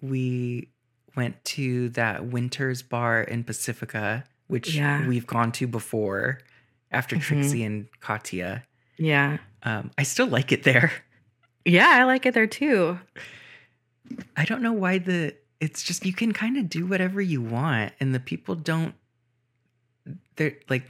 we 0.00 0.68
went 1.16 1.42
to 1.44 1.88
that 1.90 2.24
Winters 2.26 2.82
bar 2.82 3.22
in 3.22 3.42
Pacifica, 3.44 4.24
which 4.48 4.74
Yeah. 4.74 5.06
we've 5.08 5.26
gone 5.26 5.50
to 5.52 5.66
before 5.66 6.38
after 6.96 7.16
Mhm. 7.16 7.20
Trixie 7.22 7.62
and 7.62 7.88
Katya. 8.00 8.64
Yeah. 8.96 9.38
Um, 9.62 9.90
I 9.98 10.02
still 10.04 10.26
like 10.26 10.50
it 10.52 10.62
there. 10.62 10.90
Yeah, 11.64 11.88
I 11.90 12.04
like 12.04 12.24
it 12.26 12.32
there 12.34 12.46
too. 12.46 12.98
I 14.36 14.44
don't 14.44 14.62
know 14.62 14.72
why 14.72 14.98
the 14.98 15.34
it's 15.60 15.82
just 15.82 16.06
you 16.06 16.12
can 16.12 16.32
kind 16.32 16.56
of 16.56 16.68
do 16.68 16.86
whatever 16.86 17.20
you 17.20 17.40
want, 17.42 17.92
and 17.98 18.14
the 18.14 18.20
people 18.20 18.54
don't. 18.54 18.94
They're 20.36 20.56
like, 20.68 20.84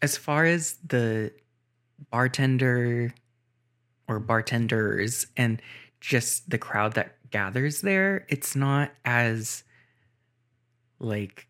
as 0.00 0.16
far 0.16 0.44
as 0.44 0.76
the 0.86 1.32
bartender 2.10 3.12
or 4.06 4.20
bartenders 4.20 5.26
and 5.36 5.60
just 6.00 6.50
the 6.50 6.58
crowd 6.58 6.92
that 6.94 7.16
gathers 7.30 7.80
there, 7.80 8.24
it's 8.28 8.54
not 8.54 8.92
as 9.04 9.64
like 11.00 11.48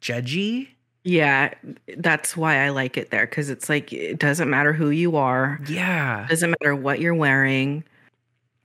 judgy. 0.00 0.68
Yeah, 1.04 1.52
that's 1.98 2.36
why 2.36 2.64
I 2.64 2.68
like 2.68 2.96
it 2.96 3.10
there 3.10 3.26
because 3.26 3.50
it's 3.50 3.68
like 3.68 3.92
it 3.92 4.18
doesn't 4.20 4.48
matter 4.48 4.72
who 4.72 4.90
you 4.90 5.16
are, 5.16 5.58
Yeah. 5.66 6.26
doesn't 6.28 6.50
matter 6.60 6.76
what 6.76 7.00
you're 7.00 7.14
wearing. 7.14 7.82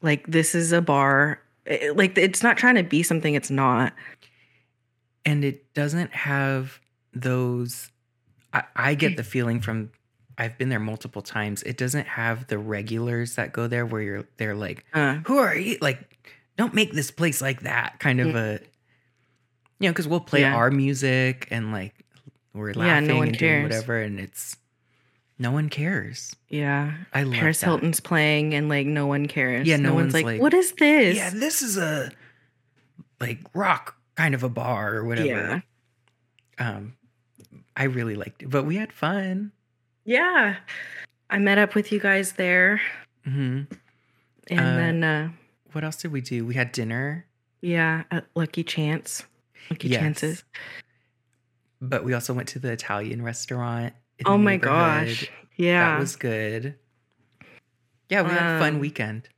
Like 0.03 0.27
this 0.27 0.53
is 0.53 0.71
a 0.71 0.81
bar. 0.81 1.41
It- 1.65 1.97
like 1.97 2.17
it's 2.17 2.43
not 2.43 2.57
trying 2.57 2.75
to 2.75 2.83
be 2.83 3.01
something 3.03 3.33
it's 3.33 3.49
not. 3.51 3.93
and 5.25 5.43
it 5.43 5.73
doesn't 5.73 6.13
have 6.13 6.79
those 7.13 7.89
I, 8.53 8.63
I 8.75 8.93
get 8.95 9.17
the 9.17 9.23
feeling 9.23 9.59
from 9.59 9.91
i've 10.37 10.57
been 10.57 10.69
there 10.69 10.79
multiple 10.79 11.21
times 11.21 11.63
it 11.63 11.77
doesn't 11.77 12.07
have 12.07 12.47
the 12.47 12.57
regulars 12.57 13.35
that 13.35 13.51
go 13.51 13.67
there 13.67 13.85
where 13.85 14.01
you're 14.01 14.23
they're 14.37 14.55
like 14.55 14.85
Uh, 14.93 15.15
who 15.25 15.37
are 15.37 15.53
you 15.55 15.77
like 15.81 15.99
don't 16.57 16.73
make 16.73 16.93
this 16.93 17.11
place 17.11 17.41
like 17.41 17.61
that 17.63 17.99
kind 17.99 18.21
of 18.21 18.35
a 18.35 18.59
you 19.79 19.87
know 19.87 19.91
because 19.91 20.07
we'll 20.07 20.19
play 20.21 20.41
Yeah. 20.41 20.55
our 20.55 20.71
music 20.71 21.47
and 21.51 21.71
like 21.73 21.93
we're 22.57 22.71
Yeah, 22.71 22.79
laughing 22.79 23.07
no 23.07 23.17
one 23.17 23.27
and 23.29 23.37
doing 23.37 23.49
cares. 23.51 23.63
whatever 23.63 24.01
and 24.01 24.19
it's 24.19 24.57
no 25.39 25.51
one 25.51 25.69
cares 25.69 26.35
yeah. 26.49 26.93
i 27.13 27.23
love 27.23 27.33
Paris 27.35 27.59
that. 27.59 27.67
Hilton's 27.67 27.99
playing 27.99 28.53
and 28.55 28.69
like 28.69 28.87
no 28.87 29.05
one 29.07 29.27
cares. 29.27 29.67
Yeah, 29.67 29.77
no 29.77 29.93
one's 29.93 30.05
one's 30.05 30.13
like, 30.15 30.25
like, 30.25 30.41
what 30.41 30.53
is 30.53 30.71
this? 30.73 31.15
yeah 31.15 31.29
this 31.29 31.61
is 31.61 31.77
a 31.77 32.11
like 33.19 33.39
rock 33.53 33.95
kind 34.15 34.33
of 34.33 34.43
a 34.43 34.49
bar 34.49 34.95
or 34.95 35.05
whatever 35.05 35.27
Yeah. 35.27 35.59
um 36.59 36.93
i 37.75 37.83
really 37.83 38.15
liked 38.15 38.41
it 38.43 38.49
but 38.49 38.63
we 38.63 38.75
had 38.77 38.91
fun 38.93 39.51
Yeah. 40.05 40.55
I 41.29 41.39
met 41.39 41.57
up 41.57 41.75
with 41.75 41.91
you 41.91 41.99
guys 41.99 42.31
there. 42.33 42.79
hmm 43.25 43.63
And 44.49 44.59
Uh, 44.59 44.75
then 44.77 45.03
uh 45.03 45.29
what 45.73 45.83
else 45.83 45.97
did 45.97 46.11
we 46.13 46.21
do 46.21 46.45
we 46.45 46.55
had 46.55 46.71
dinner 46.71 47.25
yeah, 47.59 48.03
at 48.11 48.25
Lucky 48.35 48.63
Chance. 48.63 49.25
Lucky 49.71 49.89
Yes. 49.89 49.99
Chances. 49.99 50.43
But 51.81 52.03
we 52.03 52.13
also 52.13 52.33
went 52.33 52.47
to 52.49 52.59
the 52.59 52.71
italian 52.71 53.21
restaurant 53.21 53.93
Oh 54.25 54.37
my 54.37 54.57
gosh. 54.57 55.29
Yeah. 55.57 55.91
that 55.91 55.99
was 55.99 56.15
good 56.15 56.73
yeah 58.09 58.21
we 58.23 58.29
had 58.29 58.55
a 58.55 58.59
fun 58.59 58.75
Um, 58.75 58.79
weekend 58.79 59.29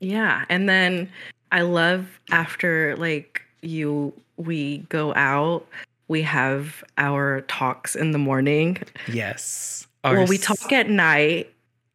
Yeah. 0.00 0.44
And 0.50 0.68
then 0.68 1.08
I 1.52 1.62
love 1.62 2.20
after 2.30 2.94
like 2.96 3.40
you 3.62 4.12
we 4.36 4.78
go 4.90 5.14
out, 5.14 5.66
we 6.08 6.20
have 6.22 6.84
our 6.98 7.40
talks 7.42 7.96
in 7.96 8.10
the 8.10 8.18
morning. 8.18 8.76
yes 9.08 9.86
well, 10.04 10.26
we 10.26 10.36
talk 10.38 10.70
at 10.72 10.90
night. 10.90 11.50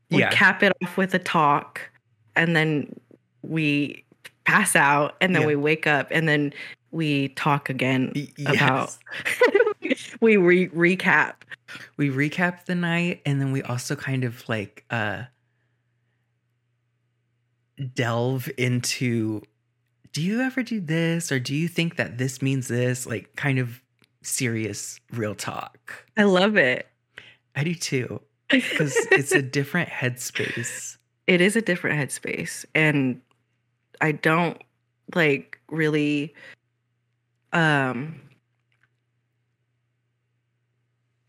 We 0.10 0.20
yeah 0.20 0.32
cap 0.32 0.64
it 0.64 0.74
off 0.84 0.98
with 0.98 1.14
a 1.14 1.20
talk 1.20 1.82
and 2.36 2.56
then 2.56 3.00
we 3.44 4.04
pass 4.46 4.76
out 4.76 5.16
and 5.22 5.36
then 5.36 5.44
Yeah. 5.44 5.48
we 5.50 5.56
wake 5.56 5.86
up 5.86 6.08
and 6.10 6.28
then 6.28 6.52
we 6.92 7.30
talk 7.30 7.70
again. 7.70 8.12
Y- 8.16 8.28
about- 8.48 8.98
we 10.22 10.38
re- 10.38 10.70
recap. 10.70 11.36
we 11.98 12.10
recap 12.10 12.66
the 12.66 12.76
night 12.76 13.22
and 13.26 13.40
then 13.42 13.52
we 13.52 13.62
also 13.64 13.96
kind 13.96 14.24
of 14.26 14.48
like 14.50 14.84
uh 14.92 15.24
delve 17.96 18.50
into 18.58 19.42
do 20.14 20.22
you 20.22 20.42
ever 20.42 20.62
do 20.62 20.80
this 20.80 21.32
or 21.32 21.40
do 21.40 21.56
you 21.56 21.68
think 21.68 21.96
that 21.96 22.18
this 22.18 22.42
means 22.42 22.68
this 22.68 23.08
like 23.08 23.36
kind 23.36 23.58
of 23.58 23.82
serious 24.22 25.00
real 25.14 25.34
talk 25.34 26.06
I 26.18 26.24
love 26.24 26.58
it. 26.58 26.88
i 27.56 27.64
do 27.64 27.74
too 27.74 28.22
because 28.50 28.96
it's 29.12 29.32
a 29.32 29.42
different 29.42 29.90
headspace 29.90 30.98
it 31.28 31.42
is 31.42 31.56
a 31.56 31.62
different 31.62 31.98
headspace 32.00 32.66
and 32.76 33.22
i 34.02 34.12
don't 34.12 34.62
like 35.16 35.60
really 35.70 36.36
um 37.54 38.20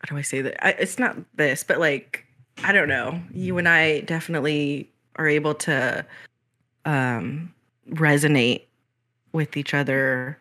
how 0.01 0.15
do 0.15 0.19
I 0.19 0.23
say 0.23 0.43
that? 0.43 0.67
I, 0.67 0.71
it's 0.73 0.99
not 0.99 1.17
this, 1.37 1.63
but 1.65 1.79
like 1.79 2.27
I 2.65 2.73
don't 2.73 2.89
know. 2.89 3.21
You 3.33 3.59
and 3.59 3.69
I 3.69 4.01
definitely 4.01 4.91
are 5.17 5.29
able 5.29 5.55
to 5.55 6.05
um 6.85 7.55
resonate 7.91 8.63
with 9.33 9.57
each 9.57 9.75
other 9.75 10.39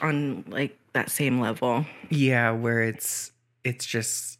on 0.00 0.44
like 0.48 0.78
that 0.92 1.10
same 1.10 1.40
level. 1.40 1.84
Yeah, 2.10 2.52
where 2.52 2.82
it's 2.82 3.32
it's 3.64 3.84
just 3.86 4.38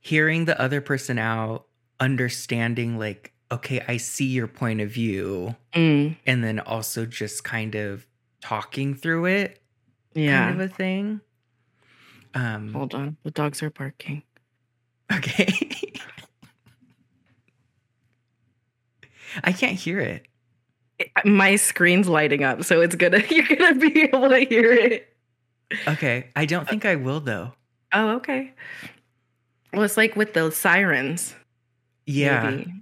hearing 0.00 0.46
the 0.46 0.60
other 0.60 0.80
person 0.80 1.18
out, 1.18 1.66
understanding 1.98 2.98
like 2.98 3.32
okay, 3.52 3.82
I 3.88 3.96
see 3.96 4.26
your 4.26 4.46
point 4.46 4.80
of 4.80 4.90
view, 4.90 5.56
Mm, 5.74 6.16
and 6.24 6.44
then 6.44 6.60
also 6.60 7.04
just 7.04 7.42
kind 7.42 7.74
of 7.74 8.06
talking 8.40 8.94
through 8.94 9.26
it, 9.26 9.60
yeah. 10.14 10.48
kind 10.48 10.60
of 10.60 10.70
a 10.70 10.74
thing. 10.74 11.20
Um, 12.34 12.72
Hold 12.72 12.94
on. 12.94 13.16
The 13.24 13.30
dogs 13.30 13.62
are 13.62 13.70
barking. 13.70 14.22
okay. 15.12 15.48
I 19.44 19.52
can't 19.52 19.78
hear 19.78 20.00
it. 20.00 20.26
It- 20.98 21.10
my 21.24 21.56
screen's 21.56 22.08
lighting 22.08 22.44
up, 22.44 22.64
so 22.64 22.80
it's 22.80 22.94
gonna 22.94 23.22
you're 23.30 23.46
gonna 23.46 23.74
be 23.76 24.02
able 24.02 24.28
to 24.28 24.40
hear 24.40 24.72
it. 24.72 25.06
Okay, 25.86 26.30
I 26.36 26.46
don't 26.46 26.68
think 26.68 26.84
I 26.84 26.96
will 26.96 27.20
though. 27.20 27.52
Oh, 27.92 28.16
okay. 28.16 28.52
Well, 29.72 29.82
it's 29.82 29.96
like 29.96 30.16
with 30.16 30.34
the 30.34 30.50
sirens. 30.50 31.34
Yeah. 32.06 32.50
maybe. 32.50 32.72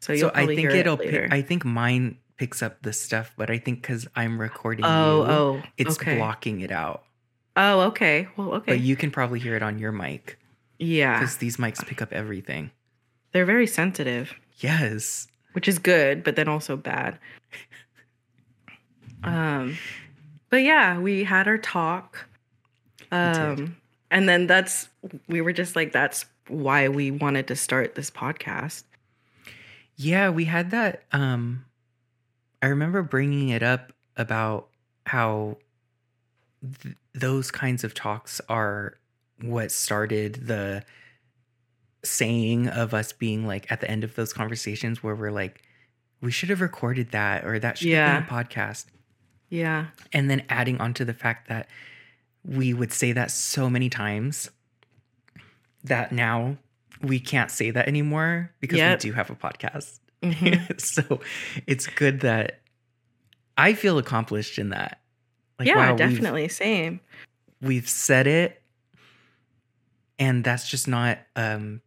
So 0.00 0.16
So, 0.16 0.30
I 0.34 0.46
think 0.46 0.70
it'll. 0.70 0.98
it 1.00 1.32
I 1.32 1.42
think 1.42 1.64
mine 1.64 2.16
picks 2.42 2.60
up 2.60 2.82
the 2.82 2.92
stuff, 2.92 3.32
but 3.36 3.50
I 3.50 3.58
think 3.58 3.82
because 3.82 4.08
I'm 4.16 4.40
recording, 4.40 4.84
oh, 4.84 5.24
you, 5.24 5.30
oh, 5.30 5.62
it's 5.78 5.94
okay. 5.94 6.16
blocking 6.16 6.60
it 6.60 6.72
out. 6.72 7.04
Oh, 7.54 7.82
okay. 7.82 8.26
Well, 8.36 8.54
okay. 8.54 8.72
But 8.72 8.80
you 8.80 8.96
can 8.96 9.12
probably 9.12 9.38
hear 9.38 9.54
it 9.54 9.62
on 9.62 9.78
your 9.78 9.92
mic 9.92 10.40
yeah, 10.76 11.20
because 11.20 11.36
these 11.36 11.56
mics 11.58 11.86
pick 11.86 12.02
up 12.02 12.12
everything. 12.12 12.72
they're 13.30 13.44
very 13.44 13.68
sensitive, 13.68 14.34
Yes. 14.58 15.28
which 15.52 15.68
is 15.68 15.78
good, 15.78 16.24
but 16.24 16.34
then 16.34 16.48
also 16.48 16.76
bad. 16.76 17.16
um, 19.22 19.78
but 20.50 20.64
yeah, 20.64 20.98
we 20.98 21.22
had 21.22 21.46
our 21.46 21.58
talk. 21.58 22.26
Um, 23.12 23.76
and 24.10 24.28
then 24.28 24.48
that's 24.48 24.88
we 25.28 25.40
were 25.40 25.52
just 25.52 25.76
like 25.76 25.92
that's 25.92 26.24
why 26.48 26.88
we 26.88 27.12
wanted 27.12 27.46
to 27.46 27.54
start 27.54 27.94
this 27.94 28.10
podcast. 28.10 28.82
Yeah, 29.94 30.30
we 30.30 30.46
had 30.46 30.72
that. 30.72 31.04
Um, 31.12 31.66
I 32.62 32.66
remember 32.68 33.02
bringing 33.02 33.48
it 33.50 33.62
up 33.62 33.92
about 34.16 34.68
how 35.06 35.58
th- 36.82 36.94
those 37.12 37.50
kinds 37.50 37.82
of 37.84 37.92
talks 37.92 38.40
are 38.48 38.94
what 39.40 39.72
started 39.72 40.46
the 40.46 40.84
saying 42.04 42.68
of 42.68 42.94
us 42.94 43.12
being 43.12 43.46
like 43.46 43.70
at 43.70 43.80
the 43.80 43.90
end 43.90 44.04
of 44.04 44.14
those 44.14 44.32
conversations 44.32 45.02
where 45.02 45.14
we're 45.14 45.30
like, 45.32 45.62
we 46.20 46.30
should 46.30 46.50
have 46.50 46.60
recorded 46.60 47.10
that 47.10 47.44
or 47.44 47.58
that 47.58 47.78
should 47.78 47.90
have 47.92 48.28
been 48.28 48.38
a 48.38 48.42
podcast. 48.44 48.86
Yeah. 49.48 49.86
And 50.12 50.30
then 50.30 50.44
adding 50.48 50.80
on 50.80 50.94
to 50.94 51.04
the 51.04 51.14
fact 51.14 51.48
that 51.48 51.68
we 52.44 52.72
would 52.72 52.92
say 52.92 53.12
that 53.12 53.30
so 53.30 53.68
many 53.68 53.88
times 53.88 54.50
that 55.84 56.12
now 56.12 56.56
we 57.02 57.18
can't 57.18 57.50
say 57.50 57.70
that 57.72 57.88
anymore 57.88 58.52
because 58.60 58.78
Yep. 58.78 58.98
we 59.02 59.10
do 59.10 59.12
have 59.14 59.30
a 59.30 59.34
podcast. 59.34 59.98
Mhm. 60.22 60.80
so 60.80 61.20
it's 61.66 61.86
good 61.86 62.20
that 62.20 62.60
I 63.58 63.74
feel 63.74 63.98
accomplished 63.98 64.58
in 64.58 64.70
that. 64.70 65.00
Like, 65.58 65.68
yeah, 65.68 65.76
wow, 65.76 65.92
we've- 65.94 65.98
definitely. 65.98 66.48
Same. 66.48 67.00
We've, 67.60 67.88
said 67.88 68.26
it, 68.26 68.60
and 70.18 70.42
that's 70.42 70.68
just 70.68 70.88
not 70.88 71.18
um, 71.36 71.80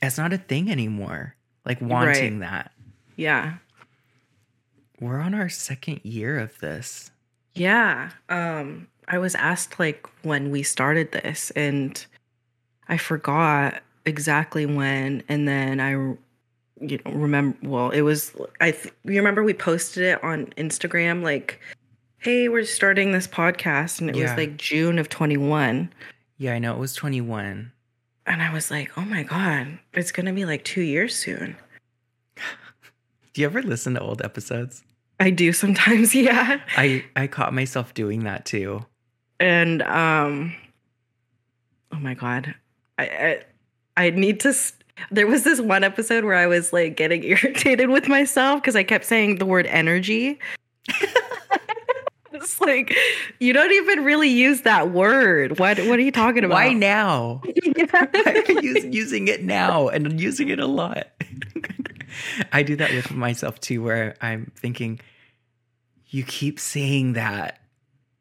that's 0.00 0.18
not 0.18 0.32
a 0.32 0.38
thing 0.38 0.70
anymore. 0.70 1.36
Like 1.64 1.80
wanting 1.80 2.40
that. 2.40 2.72
Yeah. 3.16 3.54
We're 5.00 5.20
on 5.20 5.34
our 5.34 5.48
second 5.48 6.00
year 6.02 6.38
of 6.38 6.58
this. 6.58 7.10
Yeah. 7.54 8.10
Um, 8.28 8.88
I 9.06 9.18
was 9.18 9.34
asked 9.36 9.78
like 9.78 10.06
when 10.24 10.50
we 10.50 10.62
started 10.64 11.12
this, 11.12 11.50
and 11.52 12.04
I 12.88 12.96
forgot 12.96 13.80
exactly 14.04 14.66
when. 14.66 15.22
And 15.28 15.46
then 15.46 15.78
I, 15.80 16.16
you 16.80 16.98
know, 17.04 17.12
remember. 17.12 17.56
Well, 17.62 17.90
it 17.90 18.02
was 18.02 18.34
I. 18.60 18.72
Th- 18.72 18.94
you 19.04 19.16
remember 19.16 19.42
we 19.42 19.54
posted 19.54 20.02
it 20.04 20.22
on 20.24 20.46
Instagram, 20.56 21.22
like, 21.22 21.60
"Hey, 22.18 22.48
we're 22.48 22.64
starting 22.64 23.12
this 23.12 23.26
podcast," 23.26 24.00
and 24.00 24.10
it 24.10 24.16
Yeah. 24.16 24.22
was 24.30 24.36
like 24.36 24.56
June 24.56 24.98
of 24.98 25.08
twenty 25.08 25.36
one. 25.36 25.92
Yeah, 26.36 26.54
I 26.54 26.58
know 26.60 26.72
it 26.72 26.78
was 26.78 26.94
21. 26.94 27.72
And 28.26 28.42
I 28.42 28.52
was 28.52 28.70
like, 28.70 28.96
"Oh 28.96 29.02
my 29.04 29.24
god, 29.24 29.78
it's 29.94 30.12
gonna 30.12 30.32
be 30.32 30.44
like 30.44 30.62
two 30.64 30.82
years 30.82 31.16
soon." 31.16 31.56
Do 33.34 33.40
you 33.40 33.46
ever 33.46 33.62
listen 33.62 33.94
to 33.94 34.00
old 34.00 34.22
episodes? 34.22 34.82
I 35.20 35.30
do 35.30 35.52
sometimes, 35.52 36.14
yeah. 36.14 36.60
I 36.76 37.04
I 37.16 37.26
caught 37.26 37.52
myself 37.54 37.94
doing 37.94 38.24
that 38.24 38.44
too. 38.46 38.84
and 39.40 39.82
um 39.82 40.54
oh 41.92 41.98
my 41.98 42.14
god 42.14 42.54
i 42.98 43.04
i, 43.04 43.40
I 44.06 44.10
need 44.10 44.40
to 44.40 44.48
s- 44.48 44.72
there 45.10 45.26
was 45.26 45.44
this 45.44 45.60
one 45.60 45.84
episode 45.84 46.24
where 46.24 46.34
i 46.34 46.46
was 46.46 46.72
like 46.72 46.96
getting 46.96 47.22
irritated 47.24 47.90
with 47.90 48.08
myself 48.08 48.60
because 48.60 48.76
i 48.76 48.82
kept 48.82 49.04
saying 49.04 49.36
the 49.36 49.46
word 49.46 49.66
energy 49.66 50.38
it's 52.32 52.60
like 52.60 52.94
you 53.40 53.52
don't 53.52 53.72
even 53.72 54.04
really 54.04 54.28
use 54.28 54.62
that 54.62 54.90
word 54.90 55.58
what 55.58 55.78
what 55.78 55.98
are 55.98 56.02
you 56.02 56.12
talking 56.12 56.44
about 56.44 56.54
Why 56.54 56.72
now? 56.72 57.42
Yeah. 57.44 58.42
Use, 58.60 58.84
using 58.84 59.28
it 59.28 59.44
now 59.44 59.88
and 59.88 60.20
using 60.20 60.48
it 60.48 60.58
a 60.58 60.66
lot. 60.66 61.06
I 62.52 62.62
do 62.62 62.76
that 62.76 62.92
with 62.92 63.12
myself 63.12 63.60
too, 63.60 63.82
where 63.82 64.16
I'm 64.20 64.52
thinking, 64.56 65.00
you 66.08 66.24
keep 66.24 66.58
saying 66.58 67.14
that. 67.14 67.60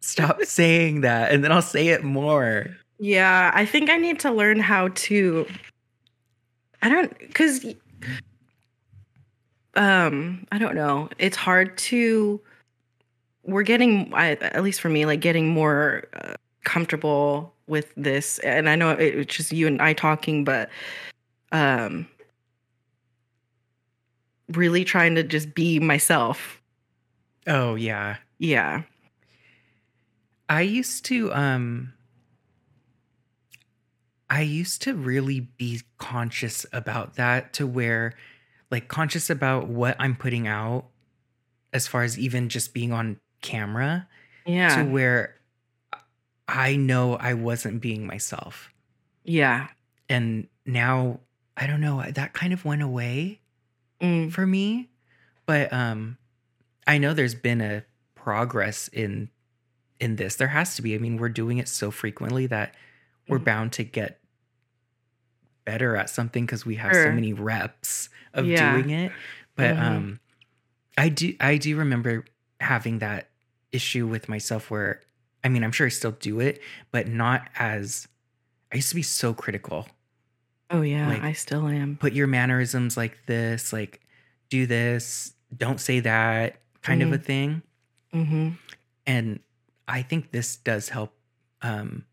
Stop 0.01 0.43
saying 0.43 1.01
that. 1.01 1.31
And 1.31 1.43
then 1.43 1.51
I'll 1.51 1.61
say 1.61 1.89
it 1.89 2.03
more. 2.03 2.67
Yeah, 2.99 3.51
I 3.53 3.65
think 3.65 3.89
I 3.89 3.97
need 3.97 4.19
to 4.21 4.31
learn 4.31 4.59
how 4.59 4.89
to 4.89 5.47
I 6.81 6.89
don't 6.89 7.33
cuz 7.33 7.65
um 9.75 10.45
I 10.51 10.57
don't 10.57 10.75
know. 10.75 11.09
It's 11.17 11.37
hard 11.37 11.77
to 11.79 12.41
we're 13.43 13.63
getting 13.63 14.13
I, 14.13 14.31
at 14.31 14.63
least 14.63 14.81
for 14.81 14.89
me 14.89 15.05
like 15.05 15.21
getting 15.21 15.47
more 15.47 16.05
uh, 16.13 16.33
comfortable 16.63 17.53
with 17.67 17.93
this 17.95 18.39
and 18.39 18.69
I 18.69 18.75
know 18.75 18.91
it, 18.91 19.15
it's 19.15 19.35
just 19.35 19.51
you 19.51 19.67
and 19.67 19.81
I 19.81 19.93
talking 19.93 20.43
but 20.43 20.69
um 21.51 22.07
really 24.49 24.83
trying 24.83 25.15
to 25.15 25.23
just 25.23 25.53
be 25.53 25.79
myself. 25.79 26.61
Oh, 27.47 27.75
yeah. 27.75 28.17
Yeah. 28.39 28.83
I 30.49 30.61
used 30.61 31.05
to, 31.05 31.33
um, 31.33 31.93
I 34.29 34.41
used 34.41 34.81
to 34.83 34.93
really 34.93 35.39
be 35.39 35.81
conscious 35.97 36.65
about 36.73 37.15
that 37.15 37.53
to 37.53 37.65
where, 37.67 38.13
like, 38.69 38.87
conscious 38.89 39.29
about 39.29 39.67
what 39.67 39.95
I'm 39.99 40.15
putting 40.15 40.47
out 40.47 40.85
as 41.73 41.87
far 41.87 42.03
as 42.03 42.17
even 42.19 42.49
just 42.49 42.73
being 42.73 42.91
on 42.91 43.19
camera. 43.41 44.07
Yeah. 44.45 44.77
to 44.83 44.89
where 44.89 45.35
I 46.47 46.75
know 46.77 47.15
I 47.15 47.33
wasn't 47.33 47.81
being 47.81 48.05
myself. 48.07 48.69
yeah. 49.23 49.67
And 50.09 50.47
now 50.65 51.19
I 51.57 51.67
don't 51.67 51.81
know, 51.81 52.01
that 52.01 52.31
kind 52.33 52.53
of 52.53 52.63
went 52.63 52.81
away 52.81 53.41
Mm. 54.01 54.31
for 54.31 54.45
me. 54.47 54.89
But 55.45 55.73
um 55.73 56.17
I 56.85 56.97
know 56.97 57.13
there's 57.13 57.35
been 57.35 57.59
a 57.59 57.83
progress 58.15 58.87
in 58.87 59.29
in 59.99 60.15
this. 60.15 60.35
There 60.35 60.47
has 60.47 60.75
to 60.77 60.81
be. 60.81 60.95
I 60.95 60.97
mean, 60.99 61.17
we're 61.17 61.27
doing 61.29 61.57
it 61.57 61.67
so 61.67 61.91
frequently 61.91 62.47
that 62.47 62.73
we're 63.27 63.39
bound 63.39 63.73
to 63.73 63.83
get 63.83 64.19
better 65.65 65.95
at 65.97 66.09
something 66.09 66.45
because 66.45 66.65
we 66.65 66.75
have 66.75 66.93
so 66.93 67.11
many 67.11 67.33
reps 67.33 68.09
of 68.33 68.45
Yeah. 68.45 68.73
doing 68.73 68.89
it. 68.89 69.11
But 69.55 69.75
Mhm. 69.75 69.81
um 69.81 70.19
I 70.97 71.09
do 71.09 71.35
I 71.39 71.57
do 71.57 71.75
remember 71.77 72.25
having 72.59 72.99
that 72.99 73.29
issue 73.71 74.07
with 74.07 74.29
myself 74.29 74.71
where 74.71 75.01
I 75.43 75.49
mean, 75.49 75.63
I'm 75.63 75.71
sure 75.71 75.85
I 75.85 75.89
still 75.89 76.11
do 76.11 76.39
it, 76.39 76.61
but 76.91 77.07
not 77.07 77.49
as 77.55 78.07
I 78.71 78.77
used 78.77 78.89
to 78.89 78.95
be 78.95 79.03
so 79.03 79.33
critical. 79.33 79.87
Oh 80.69 80.81
yeah, 80.81 81.07
like- 81.07 81.21
I 81.21 81.33
still 81.33 81.67
am. 81.67 81.95
Put 81.97 82.13
your 82.13 82.27
mannerisms 82.27 82.97
like 82.97 83.25
this, 83.27 83.71
like 83.71 84.01
do 84.49 84.65
this, 84.65 85.33
don't 85.55 85.79
say 85.79 85.99
that 86.01 86.61
kind 86.81 87.01
of 87.03 87.11
a 87.13 87.17
thing. 87.17 87.61
Mhm. 88.13 88.57
And 89.05 89.39
I 89.87 90.01
think 90.01 90.31
this 90.31 90.55
does 90.57 90.89
help 90.89 91.13
um 91.61 92.05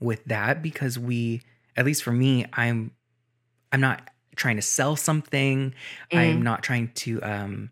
with 0.00 0.24
that 0.26 0.62
because 0.62 0.98
we 0.98 1.42
at 1.76 1.84
least 1.84 2.02
for 2.02 2.12
me, 2.12 2.46
I'm 2.52 2.92
I'm 3.72 3.80
not 3.80 4.10
trying 4.36 4.56
to 4.56 4.62
sell 4.62 4.96
something. 4.96 5.74
I'm 6.12 6.40
Mm. 6.40 6.42
not 6.42 6.62
trying 6.62 6.88
to 6.94 7.22
um 7.22 7.70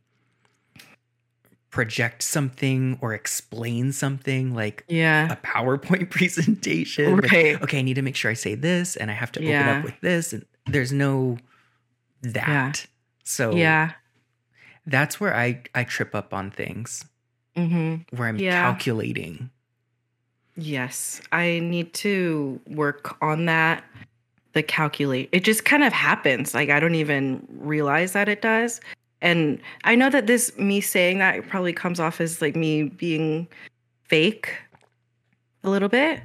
project 1.71 2.23
something 2.23 2.99
or 3.03 3.13
explain 3.13 3.93
something 3.93 4.55
like 4.55 4.85
Yeah. 4.89 5.31
a 5.31 5.37
PowerPoint 5.37 6.11
presentation. 6.11 7.17
like, 7.17 7.33
okay, 7.63 7.79
I 7.79 7.83
need 7.83 7.95
to 7.95 8.03
make 8.03 8.17
sure 8.17 8.31
I 8.31 8.35
say 8.35 8.55
this 8.55 8.97
and 8.97 9.11
I 9.11 9.15
have 9.15 9.31
to 9.33 9.41
open 9.41 9.69
up 9.69 9.85
with 9.85 10.01
this. 10.01 10.33
And 10.33 10.47
there's 10.67 10.93
no 10.93 11.37
that. 12.23 12.87
So 13.25 13.53
Yeah. 13.57 13.93
that's 14.87 15.21
where 15.21 15.35
I, 15.37 15.63
I 15.75 15.85
trip 15.85 16.15
up 16.15 16.33
on 16.33 16.51
things 16.51 17.05
Mm-hmm. 17.57 18.17
where 18.17 18.29
I'm 18.29 18.39
Yeah. 18.39 18.63
calculating. 18.63 19.51
Yes, 20.59 21.21
I 21.31 21.61
need 21.61 21.95
to 21.95 22.61
work 22.67 23.17
on 23.23 23.47
that. 23.47 23.85
The 24.55 24.63
calculate. 24.63 25.29
It 25.31 25.45
just 25.45 25.65
kind 25.65 25.85
of 25.85 25.93
happens. 25.93 26.53
Like 26.53 26.69
I 26.69 26.81
don't 26.81 26.97
even 26.97 27.47
realize 27.61 28.13
that 28.13 28.29
it 28.29 28.43
does. 28.43 28.81
And 29.23 29.61
I 29.85 29.95
know 29.95 30.11
that 30.11 30.27
this 30.27 30.57
me 30.59 30.81
saying 30.81 31.19
that 31.19 31.37
it 31.37 31.49
probably 31.49 31.73
comes 31.73 32.01
off 32.01 32.21
as 32.21 32.43
like 32.43 32.57
me 32.57 32.85
being 32.85 33.47
fake 34.03 34.53
a 35.63 35.71
little 35.71 35.89
bit. 35.89 36.23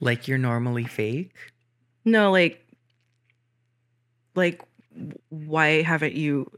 Like 0.00 0.26
you're 0.26 0.36
normally 0.36 0.84
fake. 0.84 1.32
No, 2.04 2.32
like 2.32 2.66
like 4.34 4.60
why 5.28 5.82
haven't 5.82 6.14
you 6.14 6.50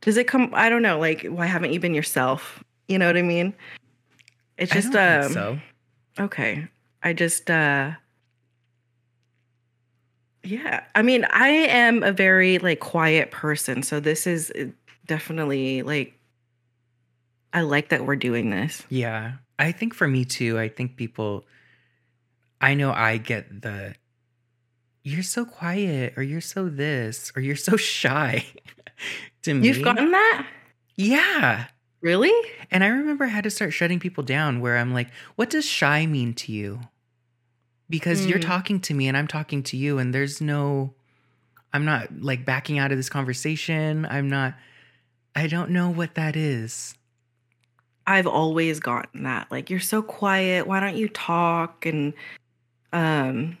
does 0.00 0.16
it 0.16 0.26
come 0.26 0.50
I 0.52 0.68
don't 0.68 0.82
know, 0.82 0.98
like 0.98 1.26
why 1.26 1.46
haven't 1.46 1.72
you 1.72 1.78
been 1.78 1.94
yourself? 1.94 2.64
You 2.88 2.98
know 2.98 3.06
what 3.06 3.16
I 3.16 3.22
mean? 3.22 3.54
It's 4.60 4.72
just 4.72 4.94
I 4.94 5.20
um 5.20 5.32
so. 5.32 5.58
Okay. 6.18 6.68
I 7.02 7.14
just 7.14 7.50
uh 7.50 7.92
Yeah. 10.44 10.84
I 10.94 11.02
mean, 11.02 11.24
I 11.24 11.48
am 11.48 12.02
a 12.02 12.12
very 12.12 12.58
like 12.58 12.78
quiet 12.78 13.30
person, 13.30 13.82
so 13.82 14.00
this 14.00 14.26
is 14.26 14.52
uh, 14.52 14.66
definitely 15.06 15.82
like 15.82 16.14
I 17.54 17.62
like 17.62 17.88
that 17.88 18.04
we're 18.04 18.16
doing 18.16 18.50
this. 18.50 18.84
Yeah. 18.90 19.32
I 19.58 19.72
think 19.72 19.94
for 19.94 20.06
me 20.06 20.26
too, 20.26 20.58
I 20.58 20.68
think 20.68 20.96
people 20.96 21.44
I 22.60 22.74
know 22.74 22.92
I 22.92 23.16
get 23.16 23.62
the 23.62 23.94
you're 25.02 25.22
so 25.22 25.46
quiet 25.46 26.12
or 26.18 26.22
you're 26.22 26.42
so 26.42 26.68
this 26.68 27.32
or 27.34 27.40
you're 27.40 27.56
so 27.56 27.76
shy 27.78 28.44
to 29.42 29.54
me. 29.54 29.68
You've 29.68 29.82
gotten 29.82 30.10
that? 30.10 30.46
Yeah. 30.96 31.66
Really? 32.00 32.32
And 32.70 32.82
I 32.82 32.88
remember 32.88 33.24
I 33.24 33.28
had 33.28 33.44
to 33.44 33.50
start 33.50 33.72
shutting 33.72 34.00
people 34.00 34.24
down 34.24 34.60
where 34.60 34.78
I'm 34.78 34.92
like, 34.94 35.08
what 35.36 35.50
does 35.50 35.66
shy 35.66 36.06
mean 36.06 36.32
to 36.34 36.52
you? 36.52 36.80
Because 37.90 38.26
you're 38.26 38.38
Mm. 38.38 38.46
talking 38.46 38.80
to 38.80 38.94
me 38.94 39.08
and 39.08 39.16
I'm 39.16 39.26
talking 39.26 39.62
to 39.64 39.76
you, 39.76 39.98
and 39.98 40.14
there's 40.14 40.40
no, 40.40 40.94
I'm 41.72 41.84
not 41.84 42.08
like 42.20 42.44
backing 42.44 42.78
out 42.78 42.92
of 42.92 42.96
this 42.98 43.08
conversation. 43.10 44.06
I'm 44.08 44.28
not, 44.30 44.54
I 45.34 45.46
don't 45.46 45.70
know 45.70 45.90
what 45.90 46.14
that 46.14 46.36
is. 46.36 46.94
I've 48.06 48.26
always 48.26 48.80
gotten 48.80 49.24
that. 49.24 49.50
Like 49.50 49.70
you're 49.70 49.78
so 49.80 50.02
quiet, 50.02 50.66
why 50.66 50.80
don't 50.80 50.96
you 50.96 51.08
talk? 51.08 51.84
And 51.86 52.12
um 52.92 53.56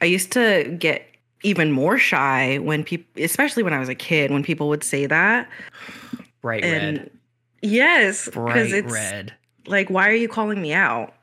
I 0.00 0.06
used 0.06 0.32
to 0.32 0.74
get 0.78 1.06
even 1.42 1.70
more 1.70 1.98
shy 1.98 2.58
when 2.58 2.82
people 2.82 3.22
especially 3.22 3.62
when 3.62 3.72
I 3.72 3.78
was 3.78 3.88
a 3.88 3.94
kid 3.94 4.30
when 4.30 4.42
people 4.42 4.68
would 4.70 4.82
say 4.82 5.06
that. 5.06 5.48
Bright 6.42 6.64
and 6.64 6.98
red. 6.98 7.10
Yes, 7.64 8.26
because 8.26 8.34
Bright 8.34 8.72
it's 8.72 8.92
red. 8.92 9.34
like 9.66 9.90
why 9.90 10.08
are 10.08 10.14
you 10.14 10.28
calling 10.28 10.60
me 10.60 10.72
out? 10.72 11.14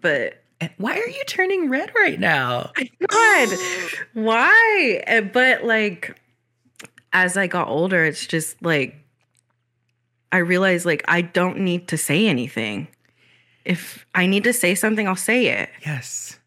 But 0.00 0.42
And 0.60 0.70
why 0.78 0.98
are 0.98 1.06
you 1.08 1.22
turning 1.26 1.70
red 1.70 1.90
right 1.94 2.18
now? 2.18 2.72
God, 3.08 3.48
why? 4.14 5.02
Uh, 5.06 5.20
But 5.22 5.64
like, 5.64 6.20
as 7.12 7.36
I 7.36 7.46
got 7.46 7.68
older, 7.68 8.04
it's 8.04 8.26
just 8.26 8.60
like 8.62 8.96
I 10.32 10.38
realized 10.38 10.84
like 10.84 11.04
I 11.06 11.20
don't 11.22 11.60
need 11.60 11.88
to 11.88 11.96
say 11.96 12.26
anything. 12.26 12.88
If 13.64 14.04
I 14.14 14.26
need 14.26 14.44
to 14.44 14.52
say 14.52 14.74
something, 14.74 15.06
I'll 15.08 15.16
say 15.16 15.46
it. 15.46 15.70
Yes. 15.86 16.38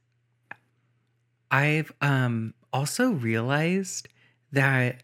I've 1.50 1.92
um 2.02 2.54
also 2.74 3.12
realized 3.12 4.08
that 4.52 5.02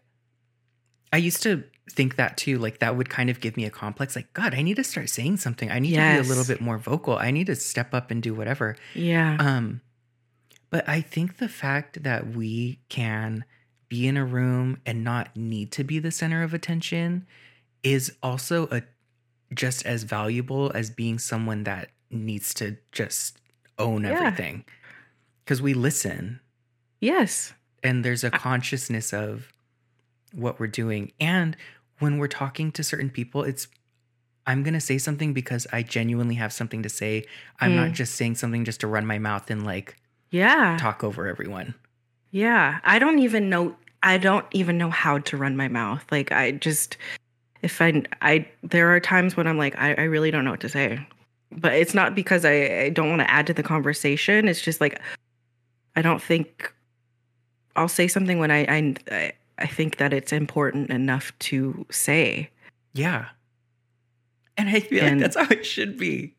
I 1.12 1.16
used 1.16 1.42
to 1.44 1.64
think 1.90 2.16
that 2.16 2.36
too 2.38 2.58
like 2.58 2.78
that 2.78 2.96
would 2.96 3.10
kind 3.10 3.28
of 3.28 3.40
give 3.40 3.56
me 3.56 3.64
a 3.66 3.70
complex 3.70 4.16
like 4.16 4.32
god 4.32 4.54
I 4.54 4.62
need 4.62 4.76
to 4.76 4.84
start 4.84 5.10
saying 5.10 5.36
something. 5.36 5.70
I 5.70 5.78
need 5.78 5.90
to 5.90 5.96
be 6.22 6.26
a 6.26 6.28
little 6.28 6.44
bit 6.44 6.60
more 6.60 6.78
vocal. 6.78 7.16
I 7.18 7.30
need 7.30 7.46
to 7.48 7.54
step 7.56 7.92
up 7.92 8.10
and 8.10 8.22
do 8.22 8.32
whatever. 8.34 8.76
Yeah. 8.94 9.36
Um 9.38 9.80
but 10.70 10.88
I 10.88 11.02
think 11.02 11.36
the 11.36 11.48
fact 11.48 12.02
that 12.02 12.28
we 12.34 12.80
can 12.88 13.44
be 13.88 14.08
in 14.08 14.16
a 14.16 14.24
room 14.24 14.78
and 14.86 15.04
not 15.04 15.36
need 15.36 15.70
to 15.72 15.84
be 15.84 15.98
the 15.98 16.10
center 16.10 16.42
of 16.42 16.54
attention 16.54 17.26
is 17.82 18.12
also 18.22 18.66
a 18.72 18.82
just 19.54 19.84
as 19.86 20.02
valuable 20.04 20.72
as 20.74 20.90
being 20.90 21.18
someone 21.18 21.64
that 21.64 21.90
needs 22.10 22.54
to 22.54 22.76
just 22.92 23.38
own 23.78 24.02
Yeah. 24.04 24.10
everything. 24.12 24.64
Cuz 25.46 25.60
we 25.60 25.74
listen 25.74 26.40
yes. 27.00 27.52
and 27.82 28.02
there's 28.04 28.24
a 28.24 28.30
consciousness 28.30 29.12
of 29.12 29.52
what 30.34 30.58
we're 30.60 30.66
doing 30.66 31.12
and 31.20 31.56
when 32.00 32.18
we're 32.18 32.26
talking 32.28 32.72
to 32.72 32.82
certain 32.82 33.10
people 33.10 33.42
it's 33.44 33.68
I'm 34.46 34.62
going 34.62 34.74
to 34.74 34.80
say 34.80 34.98
something 34.98 35.32
because 35.32 35.66
I 35.72 35.82
genuinely 35.82 36.34
have 36.34 36.52
something 36.52 36.82
to 36.82 36.90
say. 36.90 37.24
I'm 37.60 37.74
not 37.76 37.88
Mm. 37.88 37.92
just 37.94 38.14
saying 38.16 38.34
something 38.34 38.66
just 38.66 38.80
to 38.80 38.86
run 38.86 39.06
my 39.06 39.18
mouth 39.18 39.50
and 39.50 39.64
like 39.64 39.96
Yeah. 40.30 40.76
talk 40.78 41.02
over 41.02 41.26
everyone. 41.26 41.74
Yeah. 42.30 42.78
I 42.84 42.98
don't 42.98 43.20
even 43.20 43.48
know. 43.48 43.74
I 44.02 44.18
don't 44.18 44.44
even 44.52 44.76
know 44.76 44.90
how 44.90 45.16
to 45.20 45.36
run 45.38 45.56
my 45.56 45.68
mouth. 45.68 46.04
Like 46.10 46.30
I 46.30 46.50
just, 46.50 46.98
if 47.62 47.80
I, 47.80 48.02
I, 48.20 48.46
there 48.62 48.94
are 48.94 49.00
times 49.00 49.34
when 49.34 49.46
I'm 49.46 49.56
like, 49.56 49.78
I, 49.78 49.94
I 49.94 50.02
really 50.02 50.30
don't 50.30 50.44
know 50.44 50.50
what 50.50 50.60
to 50.60 50.68
say. 50.68 51.00
But 51.50 51.72
it's 51.72 51.94
not 51.94 52.14
because 52.14 52.44
I, 52.44 52.80
I 52.82 52.88
don't 52.90 53.08
want 53.08 53.22
to 53.22 53.30
add 53.30 53.46
to 53.46 53.54
the 53.54 53.62
conversation. 53.62 54.46
It's 54.46 54.60
just 54.60 54.78
like, 54.78 55.00
I 55.96 56.02
don't 56.02 56.20
think 56.20 56.70
I'll 57.76 57.88
say 57.88 58.08
something 58.08 58.38
when 58.38 58.50
I, 58.50 58.66
I, 59.10 59.32
I- 59.58 59.66
think 59.66 59.96
that 59.98 60.12
it's 60.12 60.32
important 60.32 60.90
enough 60.90 61.32
to 61.50 61.86
say. 61.90 62.50
Yeah. 62.92 63.26
And 64.56 64.68
I 64.68 64.80
feel 64.80 65.02
And- 65.04 65.20
like 65.20 65.32
that's 65.32 65.36
how 65.48 65.52
it 65.52 65.66
should 65.66 65.96
be. 65.98 66.34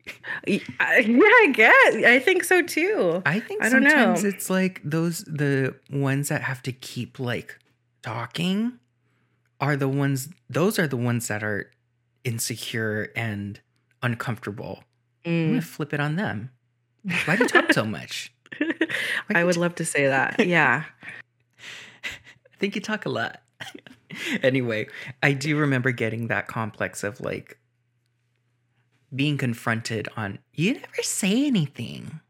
I- 0.46 0.62
Yeah, 1.00 1.20
I 1.20 1.52
guess. 1.54 1.94
I 2.04 2.18
think 2.18 2.44
so 2.44 2.62
too. 2.62 3.22
I 3.26 3.40
think 3.40 3.62
I 3.62 3.68
don't 3.68 3.82
know. 3.84 4.14
it's 4.16 4.48
like 4.48 4.80
those 4.84 5.20
the 5.24 5.74
ones 5.90 6.28
that 6.30 6.42
have 6.42 6.62
to 6.62 6.72
keep 6.72 7.18
like 7.20 7.58
talking 8.02 8.78
are 9.60 9.76
the 9.76 9.88
ones 9.88 10.28
those 10.48 10.78
are 10.78 10.86
the 10.86 10.96
ones 10.96 11.28
that 11.28 11.42
are 11.42 11.70
insecure 12.24 13.10
and 13.16 13.60
uncomfortable. 14.02 14.84
I'm 15.24 15.32
Mm. 15.32 15.48
gonna 15.50 15.62
flip 15.62 15.92
it 15.92 16.00
on 16.00 16.16
them. 16.16 16.50
Why 17.26 17.36
do 17.36 17.42
you 17.44 17.48
talk 17.48 17.72
so 17.72 17.84
much? 17.98 18.32
I 19.34 19.44
would 19.44 19.56
love 19.56 19.74
to 19.76 19.84
say 19.84 20.06
that. 20.06 20.44
Yeah. 20.46 20.84
I 22.56 22.58
think 22.58 22.74
you 22.74 22.80
talk 22.80 23.04
a 23.04 23.10
lot. 23.10 23.42
anyway, 24.42 24.88
I 25.22 25.32
do 25.32 25.56
remember 25.56 25.90
getting 25.90 26.28
that 26.28 26.46
complex 26.48 27.04
of 27.04 27.20
like 27.20 27.58
being 29.14 29.36
confronted 29.36 30.08
on 30.16 30.38
you 30.54 30.74
never 30.74 31.02
say 31.02 31.46
anything. 31.46 32.20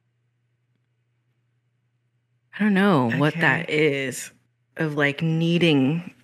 I 2.58 2.64
don't 2.64 2.74
know 2.74 3.10
what 3.10 3.34
that 3.34 3.70
is 3.70 4.30
of 4.76 4.94
like 4.94 5.22
needing 5.22 6.14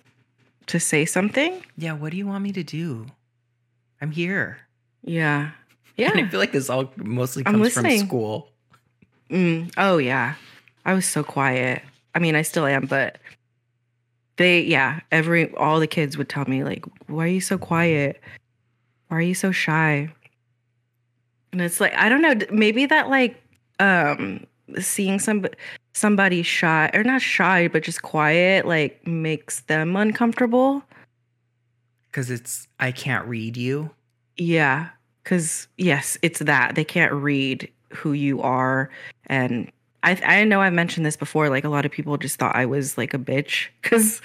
to 0.67 0.79
say 0.79 1.05
something. 1.05 1.63
Yeah, 1.77 1.93
what 1.93 2.11
do 2.11 2.17
you 2.17 2.27
want 2.27 2.43
me 2.43 2.51
to 2.53 2.63
do? 2.63 3.05
I'm 4.01 4.11
here. 4.11 4.57
Yeah. 5.03 5.51
Yeah. 5.95 6.11
And 6.15 6.25
I 6.25 6.29
feel 6.29 6.39
like 6.39 6.51
this 6.51 6.69
all 6.69 6.91
mostly 6.97 7.43
comes 7.43 7.73
from 7.73 7.89
school. 7.99 8.49
Mm. 9.29 9.71
Oh, 9.77 9.97
yeah. 9.97 10.35
I 10.85 10.93
was 10.93 11.05
so 11.05 11.23
quiet. 11.23 11.83
I 12.15 12.19
mean, 12.19 12.35
I 12.35 12.41
still 12.41 12.65
am, 12.65 12.85
but 12.85 13.17
they, 14.37 14.61
yeah, 14.61 15.01
every, 15.11 15.53
all 15.55 15.79
the 15.79 15.87
kids 15.87 16.17
would 16.17 16.29
tell 16.29 16.45
me, 16.45 16.63
like, 16.63 16.85
why 17.07 17.25
are 17.25 17.27
you 17.27 17.41
so 17.41 17.57
quiet? 17.57 18.21
Why 19.07 19.17
are 19.17 19.21
you 19.21 19.35
so 19.35 19.51
shy? 19.51 20.11
And 21.51 21.61
it's 21.61 21.79
like, 21.79 21.93
I 21.95 22.09
don't 22.09 22.21
know, 22.21 22.35
maybe 22.51 22.85
that, 22.87 23.09
like, 23.09 23.41
um, 23.79 24.45
seeing 24.79 25.19
some 25.19 25.45
somebody 25.93 26.41
shy 26.41 26.89
or 26.93 27.03
not 27.03 27.21
shy 27.21 27.67
but 27.67 27.83
just 27.83 28.01
quiet 28.01 28.65
like 28.65 29.05
makes 29.05 29.61
them 29.61 29.95
uncomfortable 29.95 30.83
Because 32.09 32.31
it's 32.31 32.67
I 32.79 32.91
can't 32.91 33.25
read 33.27 33.57
you. 33.57 33.91
Yeah, 34.37 34.89
because 35.23 35.67
yes, 35.77 36.17
it's 36.21 36.39
that 36.39 36.75
they 36.75 36.83
can't 36.83 37.13
read 37.13 37.69
who 37.89 38.13
you 38.13 38.41
are, 38.41 38.89
and 39.27 39.71
I 40.03 40.19
I 40.23 40.43
know 40.43 40.61
I've 40.61 40.73
mentioned 40.73 41.05
this 41.05 41.17
before. 41.17 41.49
Like 41.49 41.63
a 41.63 41.69
lot 41.69 41.85
of 41.85 41.91
people 41.91 42.17
just 42.17 42.37
thought 42.37 42.55
I 42.55 42.65
was 42.65 42.97
like 42.97 43.13
a 43.13 43.17
bitch 43.19 43.67
because 43.81 44.21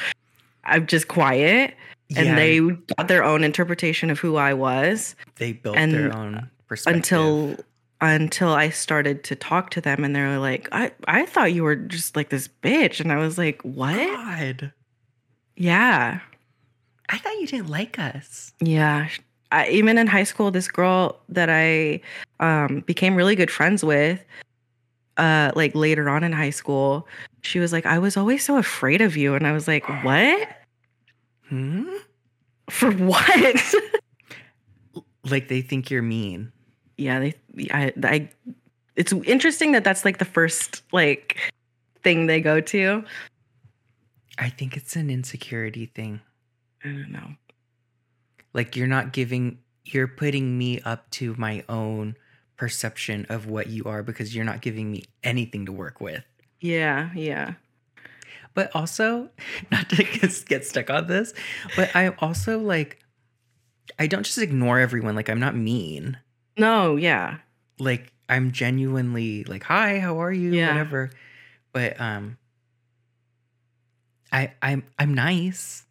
I'm 0.65 0.87
just 0.87 1.09
quiet, 1.09 1.75
and 2.17 2.27
Yeah, 2.27 2.35
they 2.37 2.61
got 2.97 3.09
their 3.09 3.25
own 3.25 3.45
interpretation 3.45 4.11
of 4.11 4.19
who 4.19 4.37
I 4.37 4.53
was 4.55 5.15
they 5.37 5.53
built 5.53 5.77
and 5.77 5.93
their 5.93 6.15
own 6.17 6.51
perspective. 6.67 6.97
until 6.97 7.57
until 8.01 8.51
I 8.51 8.71
started 8.71 9.25
to 9.25 9.35
talk 9.35 9.71
to 9.71 9.81
them, 9.81 10.05
and 10.05 10.15
they 10.15 10.21
were 10.21 10.39
like, 10.39 10.69
I 10.73 10.93
I 11.07 11.27
thought 11.27 11.53
you 11.53 11.63
were 11.63 11.77
just 11.77 12.15
like 12.17 12.29
this 12.29 12.49
bitch, 12.63 13.01
and 13.01 13.11
I 13.13 13.17
was 13.17 13.39
like, 13.39 13.61
what? 13.63 13.97
God, 13.97 14.73
Yeah, 15.57 16.21
I 17.09 17.19
thought 17.19 17.39
you 17.41 17.47
didn't 17.47 17.69
like 17.71 17.99
us. 17.99 18.53
yeah. 18.61 19.09
I, 19.51 19.67
even 19.71 19.97
in 19.97 20.07
high 20.07 20.25
school, 20.25 20.51
this 20.51 20.69
girl 20.69 21.19
that 21.31 21.49
I 21.49 22.03
um, 22.39 22.81
became 22.81 23.15
really 23.17 23.35
good 23.35 23.51
friends 23.51 23.83
with, 23.83 24.21
uh, 25.19 25.53
like 25.55 25.75
later 25.75 26.09
on 26.09 26.25
in 26.25 26.33
high 26.33 26.51
school, 26.51 27.07
she 27.43 27.59
was 27.59 27.73
like, 27.73 27.85
"I 27.87 27.99
was 27.99 28.17
always 28.17 28.45
so 28.45 28.57
afraid 28.57 29.01
of 29.01 29.17
you," 29.17 29.35
and 29.35 29.47
I 29.47 29.53
was 29.53 29.69
like, 29.69 29.87
"What? 30.05 30.49
Hmm? 31.49 31.89
For 32.71 32.91
what?" 32.93 33.75
Like 35.31 35.49
they 35.49 35.61
think 35.61 35.91
you're 35.91 36.01
mean. 36.01 36.53
yeah, 36.97 37.21
they, 37.21 37.35
I, 37.71 37.93
I, 38.03 38.31
it's 38.97 39.13
interesting 39.13 39.73
that 39.73 39.85
that's 39.85 40.05
like 40.05 40.19
the 40.19 40.25
first 40.25 40.83
like 40.93 41.37
thing 42.03 42.27
they 42.27 42.41
go 42.41 42.61
to. 42.61 43.05
I 44.39 44.49
think 44.49 44.77
it's 44.77 44.97
an 44.97 45.11
insecurity 45.11 45.87
thing. 45.87 46.21
I 46.85 46.89
don't 46.89 47.11
know. 47.11 47.35
Like 48.55 48.77
you're 48.77 48.87
not 48.87 49.13
giving 49.13 49.59
you're 49.85 50.09
putting 50.09 50.57
me 50.57 50.81
up 50.81 51.09
to 51.11 51.35
my 51.39 51.65
own 51.69 52.17
perception 52.59 53.25
of 53.31 53.47
what 53.47 53.69
you 53.69 53.85
are 53.85 54.03
because 54.03 54.35
you're 54.35 54.45
not 54.45 54.61
giving 54.61 54.91
me 54.93 55.05
anything 55.25 55.65
to 55.65 55.73
work 55.73 56.01
with. 56.01 56.25
Yeah, 56.61 57.11
yeah. 57.15 57.55
But 58.53 58.75
also, 58.75 59.31
not 59.71 59.89
to 59.91 60.03
get 60.03 60.45
get 60.47 60.67
stuck 60.67 60.91
on 60.91 61.07
this, 61.07 61.33
but 61.77 61.95
I 61.97 62.09
also 62.19 62.59
like 62.59 62.99
I 63.99 64.07
don't 64.07 64.25
just 64.25 64.39
ignore 64.39 64.79
everyone 64.79 65.15
like 65.15 65.31
I'm 65.31 65.41
not 65.41 65.57
mean. 65.57 66.19
No, 66.59 66.97
yeah. 66.97 67.39
Like 67.79 68.13
I'm 68.29 68.51
genuinely 68.51 69.45
like, 69.45 69.63
"Hi, 69.63 70.01
how 70.01 70.21
are 70.21 70.33
you?" 70.33 70.53
Yeah. 70.53 70.69
whatever. 70.69 71.11
But 71.73 71.99
um 72.01 72.37
I 74.33 74.53
I'm 74.61 74.83
I'm 74.99 75.15
nice. 75.15 75.87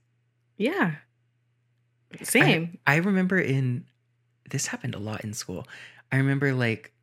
Yeah. 0.57 0.95
Same. 2.23 2.77
I 2.85 2.97
remember 2.97 3.37
in 3.39 3.85
this 4.49 4.67
happened 4.67 4.95
a 4.95 4.99
lot 4.99 5.23
in 5.23 5.33
school. 5.33 5.67
I 6.11 6.17
remember 6.17 6.53
like 6.53 6.93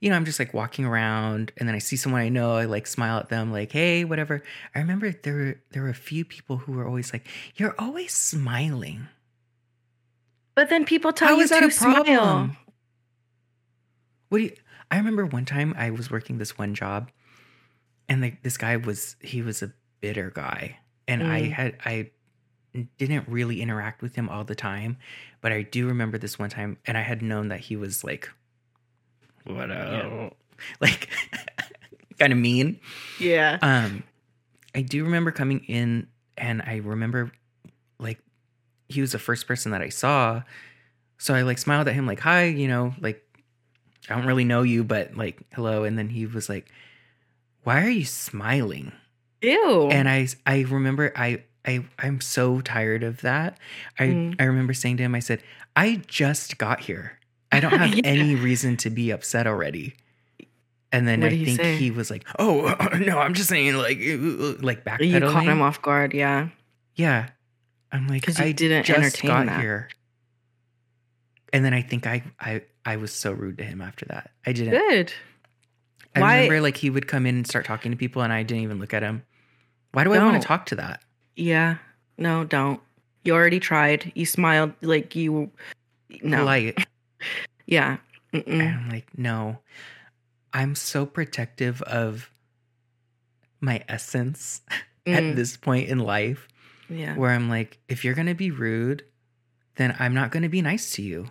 you 0.00 0.10
know, 0.10 0.14
I'm 0.16 0.24
just 0.24 0.38
like 0.38 0.54
walking 0.54 0.84
around 0.84 1.50
and 1.56 1.68
then 1.68 1.74
I 1.74 1.80
see 1.80 1.96
someone 1.96 2.20
I 2.20 2.28
know, 2.28 2.54
I 2.54 2.66
like 2.66 2.86
smile 2.86 3.18
at 3.18 3.30
them 3.30 3.50
like, 3.50 3.72
"Hey, 3.72 4.04
whatever." 4.04 4.42
I 4.74 4.78
remember 4.78 5.10
there 5.10 5.34
were 5.34 5.60
there 5.72 5.82
were 5.82 5.88
a 5.88 5.94
few 5.94 6.24
people 6.24 6.58
who 6.58 6.72
were 6.72 6.86
always 6.86 7.12
like, 7.12 7.26
"You're 7.56 7.74
always 7.78 8.12
smiling." 8.14 9.08
but 10.54 10.68
then 10.70 10.84
people 10.84 11.12
tell 11.12 11.28
How 11.28 11.36
you 11.36 11.42
is 11.44 11.50
that 11.50 11.60
to 11.60 11.66
a 11.66 11.70
problem? 11.70 12.04
smile. 12.06 12.56
What 14.28 14.38
do 14.38 14.44
you 14.44 14.52
I 14.90 14.96
remember 14.96 15.26
one 15.26 15.44
time 15.44 15.74
I 15.76 15.90
was 15.90 16.10
working 16.10 16.38
this 16.38 16.56
one 16.56 16.74
job 16.74 17.10
and 18.08 18.20
like 18.22 18.42
this 18.42 18.56
guy 18.56 18.76
was 18.76 19.16
he 19.20 19.42
was 19.42 19.62
a 19.62 19.72
bitter 20.00 20.30
guy 20.30 20.78
and 21.06 21.22
I 21.22 21.42
Mm. 21.42 21.52
had 21.52 21.76
I 21.84 22.10
didn't 22.98 23.28
really 23.28 23.60
interact 23.60 24.02
with 24.02 24.14
him 24.14 24.28
all 24.28 24.44
the 24.44 24.54
time, 24.54 24.98
but 25.40 25.52
I 25.52 25.62
do 25.62 25.86
remember 25.88 26.18
this 26.18 26.38
one 26.38 26.50
time 26.50 26.78
and 26.86 26.96
I 26.96 27.02
had 27.02 27.22
known 27.22 27.48
that 27.48 27.60
he 27.60 27.76
was 27.76 28.04
like 28.04 28.30
what 29.48 29.68
Yeah. 29.68 30.30
like 30.80 31.08
kind 32.18 32.32
of 32.32 32.38
mean. 32.38 32.80
Yeah. 33.18 33.58
Um, 33.62 34.02
I 34.74 34.82
do 34.82 35.04
remember 35.04 35.30
coming 35.30 35.60
in, 35.66 36.08
and 36.36 36.62
I 36.62 36.76
remember 36.76 37.32
like 37.98 38.18
he 38.88 39.00
was 39.00 39.12
the 39.12 39.18
first 39.18 39.46
person 39.46 39.72
that 39.72 39.82
I 39.82 39.88
saw. 39.88 40.42
So 41.18 41.34
I 41.34 41.42
like 41.42 41.58
smiled 41.58 41.88
at 41.88 41.94
him, 41.94 42.06
like, 42.06 42.20
hi, 42.20 42.44
you 42.44 42.68
know, 42.68 42.94
like, 43.00 43.22
I 44.08 44.14
don't 44.16 44.26
really 44.26 44.44
know 44.44 44.62
you, 44.62 44.84
but 44.84 45.16
like, 45.16 45.42
hello. 45.52 45.84
And 45.84 45.98
then 45.98 46.08
he 46.08 46.26
was 46.26 46.48
like, 46.48 46.70
why 47.64 47.82
are 47.82 47.90
you 47.90 48.04
smiling? 48.04 48.92
Ew. 49.42 49.88
And 49.90 50.08
I, 50.08 50.28
I 50.46 50.60
remember 50.62 51.12
I, 51.16 51.42
I, 51.66 51.84
I'm 51.98 52.20
so 52.20 52.60
tired 52.60 53.02
of 53.02 53.20
that. 53.22 53.58
I, 53.98 54.04
Mm. 54.04 54.36
I 54.40 54.44
remember 54.44 54.72
saying 54.74 54.96
to 54.98 55.02
him, 55.02 55.14
I 55.14 55.20
said, 55.20 55.42
I 55.76 56.02
just 56.06 56.56
got 56.56 56.80
here. 56.80 57.17
I 57.52 57.60
don't 57.60 57.72
have 57.72 57.94
Yeah. 57.94 58.02
any 58.04 58.34
reason 58.34 58.76
to 58.78 58.90
be 58.90 59.10
upset 59.10 59.46
already. 59.46 59.94
And 60.92 61.06
then 61.06 61.20
What 61.20 61.32
I 61.32 61.44
think 61.44 61.60
say? 61.60 61.76
he 61.76 61.90
was 61.90 62.10
like, 62.10 62.26
"Oh 62.38 62.74
no, 63.00 63.18
I'm 63.18 63.34
just 63.34 63.48
saying, 63.50 63.74
like, 63.76 63.98
uh, 63.98 64.62
like 64.64 64.84
backpedaling." 64.84 65.10
you 65.10 65.20
caught 65.20 65.44
him 65.44 65.60
off 65.60 65.82
guard. 65.82 66.14
Yeah. 66.14 66.48
Yeah, 66.94 67.28
I'm 67.92 68.08
like, 68.08 68.26
I 68.40 68.52
didn't 68.52 68.84
just 68.86 68.98
entertain 68.98 69.28
got 69.30 69.46
that. 69.46 69.60
here, 69.60 69.88
and 71.52 71.64
then 71.64 71.72
I 71.74 71.82
think 71.82 72.06
I, 72.06 72.22
I, 72.40 72.62
I 72.84 72.96
was 72.96 73.12
so 73.12 73.32
rude 73.32 73.58
to 73.58 73.64
him 73.64 73.80
after 73.80 74.04
that. 74.06 74.30
I 74.46 74.52
didn't. 74.52 74.72
Good. 74.72 75.12
I 76.16 76.20
Why- 76.20 76.34
remember 76.36 76.60
like 76.62 76.76
he 76.76 76.90
would 76.90 77.06
come 77.06 77.24
in 77.26 77.36
and 77.36 77.46
start 77.46 77.64
talking 77.66 77.92
to 77.92 77.96
people, 77.96 78.22
and 78.22 78.32
I 78.32 78.42
didn't 78.42 78.62
even 78.64 78.78
look 78.80 78.92
at 78.94 79.02
him. 79.02 79.22
Why 79.92 80.04
do 80.04 80.12
I 80.12 80.18
want 80.24 80.40
to 80.40 80.46
talk 80.46 80.66
to 80.66 80.74
that? 80.76 81.02
Yeah. 81.36 81.76
No, 82.16 82.44
don't. 82.44 82.80
You 83.24 83.34
already 83.34 83.60
tried. 83.60 84.10
You 84.14 84.26
smiled 84.26 84.72
like 84.82 85.14
you. 85.14 85.50
No. 86.22 86.38
Polite. 86.38 86.84
yeah. 87.66 87.98
And 88.32 88.44
Mm-mm. 88.44 88.76
I'm 88.76 88.88
like, 88.90 89.16
no, 89.16 89.58
I'm 90.52 90.74
so 90.74 91.06
protective 91.06 91.80
of 91.82 92.30
my 93.60 93.82
essence 93.88 94.60
at 95.06 95.22
Mm. 95.22 95.36
this 95.36 95.56
point 95.56 95.88
in 95.88 95.98
life. 95.98 96.46
Yeah. 96.90 97.16
where 97.16 97.32
I'm 97.32 97.50
like, 97.50 97.78
if 97.88 98.02
you're 98.02 98.14
gonna 98.14 98.34
be 98.34 98.50
rude, 98.50 99.04
then 99.76 99.94
I'm 99.98 100.14
not 100.14 100.30
gonna 100.30 100.48
be 100.48 100.62
nice 100.62 100.92
to 100.92 101.02
you. 101.02 101.26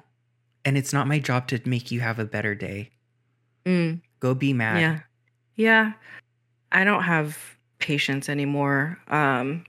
And 0.63 0.77
it's 0.77 0.93
not 0.93 1.07
my 1.07 1.17
job 1.17 1.47
to 1.47 1.59
make 1.65 1.89
you 1.91 1.99
have 2.01 2.19
a 2.19 2.25
better 2.25 2.53
day. 2.53 2.91
Mm. 3.65 4.01
Go 4.19 4.35
be 4.35 4.53
mad. 4.53 4.79
Yeah. 4.79 4.99
Yeah. 5.55 5.93
I 6.71 6.83
don't 6.83 7.03
have 7.03 7.37
patience 7.79 8.29
anymore. 8.29 8.99
Um 9.07 9.65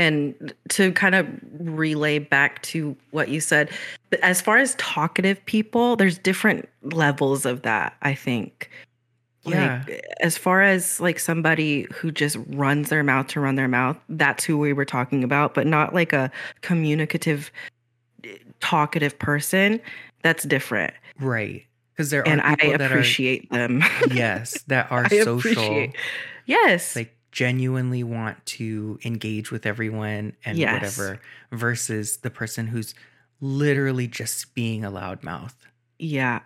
and 0.00 0.54
to 0.70 0.92
kind 0.92 1.14
of 1.14 1.26
relay 1.58 2.18
back 2.18 2.62
to 2.62 2.96
what 3.10 3.28
you 3.28 3.38
said, 3.38 3.68
as 4.22 4.40
far 4.40 4.56
as 4.56 4.74
talkative 4.76 5.44
people, 5.44 5.94
there's 5.96 6.16
different 6.16 6.66
levels 6.82 7.44
of 7.44 7.60
that, 7.62 7.94
I 8.00 8.14
think. 8.14 8.70
Yeah. 9.42 9.84
Like 9.86 10.02
as 10.20 10.38
far 10.38 10.62
as 10.62 11.00
like 11.00 11.18
somebody 11.18 11.86
who 11.92 12.10
just 12.10 12.38
runs 12.48 12.88
their 12.88 13.02
mouth 13.04 13.26
to 13.28 13.40
run 13.40 13.56
their 13.56 13.68
mouth, 13.68 13.96
that's 14.08 14.42
who 14.44 14.56
we 14.58 14.72
were 14.72 14.84
talking 14.86 15.22
about, 15.22 15.52
but 15.54 15.66
not 15.66 15.94
like 15.94 16.12
a 16.14 16.30
communicative 16.62 17.50
talkative 18.60 19.18
person. 19.18 19.80
That's 20.22 20.44
different. 20.44 20.94
Right. 21.20 21.64
Because 21.92 22.10
there 22.10 22.20
are 22.22 22.28
And 22.28 22.40
I 22.40 22.54
appreciate 22.54 23.50
them. 23.50 23.82
yes, 24.10 24.62
that 24.68 24.90
are 24.92 25.04
I 25.04 25.08
social. 25.08 25.38
appreciate- 25.38 25.94
Yes. 26.46 26.96
Like 26.96 27.14
genuinely 27.32 28.02
want 28.02 28.44
to 28.44 28.98
engage 29.04 29.50
with 29.50 29.64
everyone 29.66 30.34
and 30.44 30.58
Yes. 30.58 30.72
whatever 30.98 31.20
versus 31.52 32.18
the 32.18 32.30
person 32.30 32.66
who's 32.66 32.94
literally 33.40 34.06
just 34.08 34.54
being 34.54 34.84
a 34.84 34.90
loudmouth. 34.90 35.54
yeah. 35.98 36.40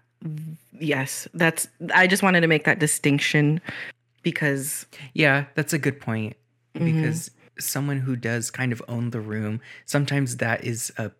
Yes. 0.80 1.28
That's 1.34 1.68
I 1.94 2.06
just 2.06 2.22
wanted 2.22 2.40
to 2.40 2.46
make 2.46 2.64
that 2.64 2.78
distinction 2.78 3.60
because 4.22 4.86
Yeah, 5.12 5.44
that's 5.54 5.72
a 5.74 5.78
good 5.78 6.00
point. 6.00 6.36
mhm, 6.74 6.84
because 6.84 7.30
someone 7.58 7.98
who 8.00 8.16
does 8.16 8.50
kind 8.50 8.72
of 8.72 8.82
own 8.88 9.10
the 9.10 9.20
room 9.20 9.60
sometimes 9.84 10.38
that 10.38 10.64
is 10.64 10.90
a 10.98 11.10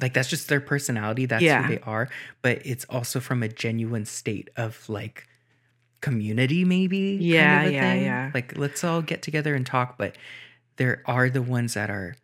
like 0.00 0.14
that's 0.14 0.28
just 0.28 0.48
their 0.48 0.60
personality 0.60 1.26
that's 1.26 1.42
Yeah. 1.44 1.62
who 1.62 1.74
they 1.76 1.80
are 1.82 2.08
but 2.40 2.60
it's 2.64 2.84
also 2.86 3.20
from 3.20 3.42
a 3.42 3.48
genuine 3.48 4.04
state 4.04 4.48
of 4.56 4.88
like 4.88 5.28
community 6.02 6.64
maybe 6.66 7.12
kind 7.16 7.22
Yeah, 7.22 7.62
of 7.62 7.68
a 7.68 7.72
yeah, 7.72 7.80
thing. 7.92 8.02
yeah. 8.04 8.30
like 8.34 8.58
let's 8.58 8.84
all 8.84 9.00
get 9.00 9.22
together 9.22 9.54
and 9.54 9.64
talk 9.64 9.96
but 9.96 10.16
there 10.76 11.02
are 11.06 11.30
the 11.30 11.40
ones 11.42 11.72
that 11.74 11.88
are 11.90 12.16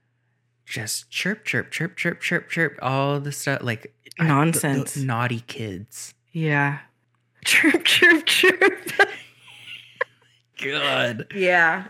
just 0.66 1.08
chirp 1.10 1.44
chirp 1.46 1.70
chirp 1.70 1.96
chirp 1.96 2.20
chirp 2.20 2.50
chirp 2.50 2.78
all 2.82 3.18
the 3.20 3.32
stuff 3.32 3.62
like 3.62 3.94
I- 4.18 4.24
the- 4.24 4.24
the 4.24 4.28
Nonsense. 4.28 4.96
naughty 4.98 5.40
kids 5.46 6.12
yeah. 6.32 6.80
Chirp 7.44 7.84
chirp 7.84 8.26
chirp. 8.26 8.90
god 10.62 11.26
Yeah. 11.34 11.84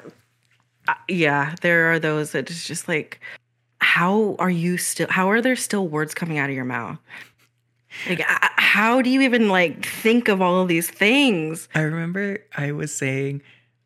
Uh, 0.86 0.94
yeah, 1.08 1.54
there 1.60 1.92
are 1.92 1.98
those 1.98 2.32
that 2.32 2.50
it's 2.50 2.66
just 2.66 2.88
like 2.88 3.20
how 3.80 4.36
are 4.38 4.50
you 4.50 4.76
still 4.78 5.06
how 5.10 5.30
are 5.30 5.40
there 5.42 5.56
still 5.56 5.86
words 5.88 6.14
coming 6.14 6.38
out 6.38 6.48
of 6.50 6.56
your 6.56 6.64
mouth? 6.64 6.98
Like 8.08 8.22
how 8.26 9.00
do 9.02 9.10
you 9.10 9.20
even 9.22 9.48
like 9.48 9.84
think 9.86 10.28
of 10.28 10.40
all 10.42 10.60
of 10.62 10.68
these 10.68 10.90
things? 10.90 11.68
I 11.74 11.80
remember 11.80 12.38
I 12.56 12.72
was 12.72 12.94
saying, 12.94 13.42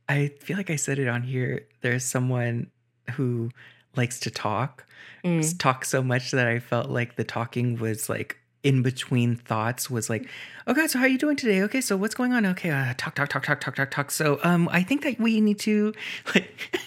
I 0.09 0.29
feel 0.41 0.57
like 0.57 0.71
I 0.71 0.77
said 0.77 0.99
it 0.99 1.09
on 1.09 1.23
here. 1.23 1.67
There's 1.83 2.05
someone 2.05 2.71
who 3.13 3.51
likes 3.97 4.19
to 4.21 4.31
talk, 4.31 4.85
Mm. 5.25 5.57
talk 5.59 5.85
so 5.85 6.03
much 6.03 6.33
that 6.33 6.49
I 6.49 6.59
felt 6.59 6.91
like 6.91 7.15
the 7.15 7.23
talking 7.23 7.79
was 7.79 8.09
like 8.09 8.39
in 8.65 8.83
between 8.83 9.37
thoughts 9.37 9.89
was 9.89 10.11
like, 10.11 10.29
okay, 10.67 10.87
so 10.89 10.99
how 10.99 11.05
are 11.05 11.09
you 11.09 11.19
doing 11.19 11.37
today? 11.37 11.63
Okay, 11.63 11.81
so 11.81 11.97
what's 11.97 12.15
going 12.17 12.33
on? 12.33 12.45
Okay, 12.47 12.71
uh, 12.71 12.93
talk, 12.97 13.15
talk, 13.15 13.29
talk, 13.29 13.45
talk, 13.45 13.61
talk, 13.61 13.75
talk, 13.77 13.91
talk. 13.91 14.11
So, 14.11 14.41
um, 14.43 14.69
I 14.73 14.83
think 14.83 15.03
that 15.03 15.21
we 15.21 15.41
need 15.41 15.61
to 15.61 15.93
like. 16.35 16.79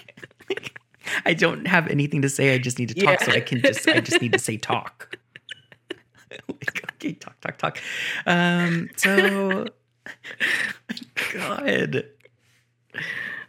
I 1.25 1.33
don't 1.33 1.65
have 1.67 1.87
anything 1.87 2.21
to 2.23 2.29
say. 2.29 2.53
I 2.53 2.57
just 2.57 2.77
need 2.79 2.89
to 2.89 2.95
talk, 2.95 3.21
so 3.21 3.31
I 3.31 3.39
can 3.39 3.61
just. 3.61 3.87
I 3.87 3.99
just 4.01 4.21
need 4.21 4.33
to 4.33 4.39
say 4.39 4.57
talk. 4.57 5.17
okay, 6.49 7.13
talk, 7.13 7.39
talk, 7.41 7.57
talk. 7.57 7.77
Um, 8.25 8.89
so, 8.95 9.65
God. 11.33 12.05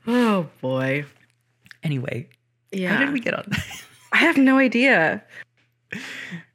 Oh 0.06 0.48
boy. 0.60 1.04
Anyway, 1.82 2.28
Yeah. 2.72 2.94
how 2.94 3.00
did 3.04 3.12
we 3.12 3.20
get 3.20 3.34
on? 3.34 3.44
that? 3.48 3.82
I 4.12 4.18
have 4.18 4.36
no 4.36 4.58
idea. 4.58 5.22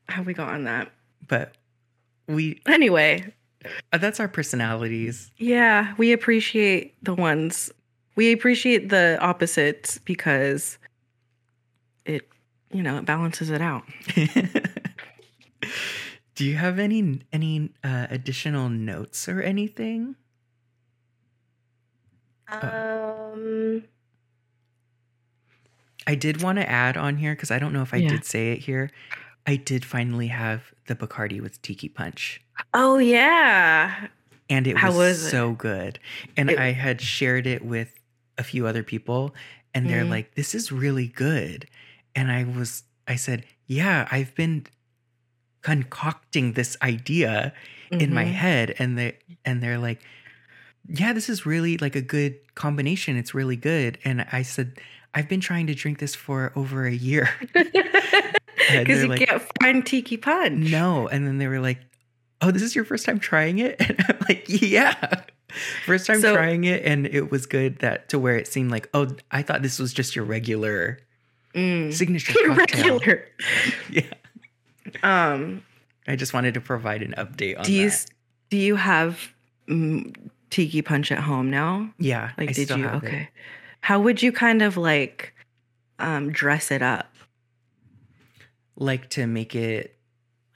how 0.08 0.24
we 0.24 0.34
got 0.34 0.50
on 0.54 0.64
that. 0.66 0.92
but 1.28 1.56
we 2.28 2.62
Anyway, 2.66 3.34
uh, 3.94 3.98
that's 3.98 4.20
our 4.20 4.28
personalities. 4.28 5.32
yeah, 5.38 5.94
we 5.98 6.12
appreciate 6.14 6.96
the 7.04 7.14
ones 7.14 7.72
we 8.16 8.32
appreciate 8.34 8.90
the 8.90 9.18
opposites 9.22 9.98
because 10.00 10.78
it, 12.06 12.28
you 12.74 12.84
know, 12.84 12.98
it 12.98 13.06
balances 13.06 13.50
it 13.50 13.62
out. 13.62 13.84
Do 16.36 16.46
you 16.46 16.56
have 16.56 16.80
any 16.80 17.22
any 17.32 17.72
uh, 17.84 18.08
additional 18.10 18.70
notes 18.70 19.28
or 19.28 19.42
anything? 19.42 20.16
Um, 22.48 23.84
I 26.08 26.16
did 26.16 26.42
want 26.42 26.58
to 26.58 26.70
add 26.70 26.98
on 26.98 27.18
here 27.18 27.34
because 27.34 27.52
I 27.52 27.60
don't 27.60 27.74
know 27.74 27.82
if 27.82 27.94
I 27.94 27.98
Yeah. 27.98 28.10
did 28.10 28.26
say 28.26 28.52
it 28.52 28.60
here. 28.60 28.92
I 29.48 29.56
did 29.56 29.86
finally 29.86 30.28
have 30.28 30.74
the 30.88 30.96
Bacardi 30.96 31.42
with 31.42 31.62
Tiki 31.62 31.90
Punch, 31.90 32.42
oh 32.74 32.98
yeah. 32.98 34.08
and 34.50 34.68
it 34.68 34.76
was, 34.82 34.96
was 34.96 35.26
it? 35.26 35.30
so 35.30 35.54
good. 35.54 36.00
And 36.38 36.52
It- 36.52 36.60
I 36.60 36.72
had 36.74 37.02
shared 37.02 37.48
it 37.48 37.64
with 37.64 37.94
a 38.38 38.44
few 38.44 38.68
other 38.68 38.84
people, 38.84 39.34
and 39.74 39.90
they're 39.90 40.04
Mhm. 40.04 40.10
like, 40.10 40.36
"This 40.36 40.54
is 40.54 40.72
really 40.72 41.08
good." 41.08 41.68
And 42.16 42.32
I 42.32 42.44
was, 42.44 42.84
I 43.08 43.16
said, 43.16 43.46
"Yeah, 43.66 44.08
I've 44.12 44.36
been 44.36 44.66
concocting 45.62 46.54
this 46.54 46.78
idea 46.82 47.54
in 47.92 48.14
my 48.14 48.26
Mhm. 48.26 48.32
head," 48.34 48.76
and 48.80 48.98
they 48.98 49.18
and 49.46 49.62
they're 49.62 49.78
like, 49.78 50.00
"Yeah, 50.88 51.14
this 51.14 51.30
is 51.30 51.46
really 51.46 51.78
like 51.78 51.96
a 51.96 52.02
good 52.02 52.36
combination. 52.56 53.18
It's 53.18 53.34
really 53.34 53.56
good." 53.58 53.98
And 54.06 54.26
I 54.32 54.42
said, 54.44 54.80
"I've 55.14 55.28
been 55.30 55.42
trying 55.42 55.68
to 55.68 55.74
drink 55.76 56.00
this 56.00 56.16
for 56.16 56.52
over 56.56 56.86
a 56.86 56.94
year." 56.94 57.30
Because 58.72 59.02
you 59.02 59.08
like, 59.10 59.28
can't 59.28 59.42
find 59.62 59.86
Tiki 59.86 60.18
Punch. 60.18 60.72
No. 60.72 61.08
And 61.08 61.28
then 61.28 61.40
they 61.40 61.48
were 61.48 61.60
like, 61.60 61.80
Oh, 62.42 62.52
this 62.52 62.62
is 62.62 62.76
your 62.76 62.86
first 62.86 63.06
time 63.06 63.20
trying 63.20 63.60
it? 63.60 63.76
And 63.82 63.98
I'm 64.08 64.18
like, 64.30 64.46
Yeah. 64.48 65.24
First 65.86 66.06
time 66.08 66.22
So- 66.22 66.36
trying 66.36 66.64
it. 66.64 66.84
And 66.86 67.06
it 67.08 67.32
was 67.32 67.46
good 67.48 67.80
that 67.80 68.08
to 68.10 68.20
where 68.20 68.38
it 68.38 68.48
seemed 68.48 68.72
like, 68.72 68.88
Oh, 68.94 69.08
I 69.32 69.42
thought 69.42 69.62
this 69.62 69.80
was 69.80 69.94
just 69.94 70.16
your 70.16 70.24
regular 70.26 71.00
Mm. 71.56 71.92
signature 71.92 72.34
cocktail. 72.48 73.00
Regular. 73.00 73.26
Yeah. 73.90 74.04
Um, 75.04 75.64
I 76.08 76.16
just 76.16 76.34
wanted 76.34 76.54
to 76.56 76.62
provide 76.62 77.02
an 77.02 77.14
update 77.18 77.58
on 77.58 77.64
do 77.64 77.74
you 77.74 77.90
that. 77.90 78.06
do 78.50 78.58
you 78.58 78.76
have 78.76 79.20
mm, 79.68 80.14
Tiki 80.50 80.82
Punch 80.82 81.12
at 81.12 81.20
home 81.20 81.50
now? 81.50 81.92
Yeah. 82.00 82.32
Like, 82.38 82.50
I 82.50 82.54
did 82.54 82.66
still 82.68 82.78
you? 82.80 82.88
Okay. 82.88 83.22
it. 83.24 83.28
How 83.82 84.00
would 84.00 84.22
you 84.22 84.32
kind 84.32 84.62
of 84.62 84.78
like 84.78 85.34
um, 86.00 86.32
dress 86.32 86.72
it 86.72 86.82
up? 86.82 87.08
Like 88.76 89.10
to 89.12 89.28
make 89.28 89.54
it 89.56 89.96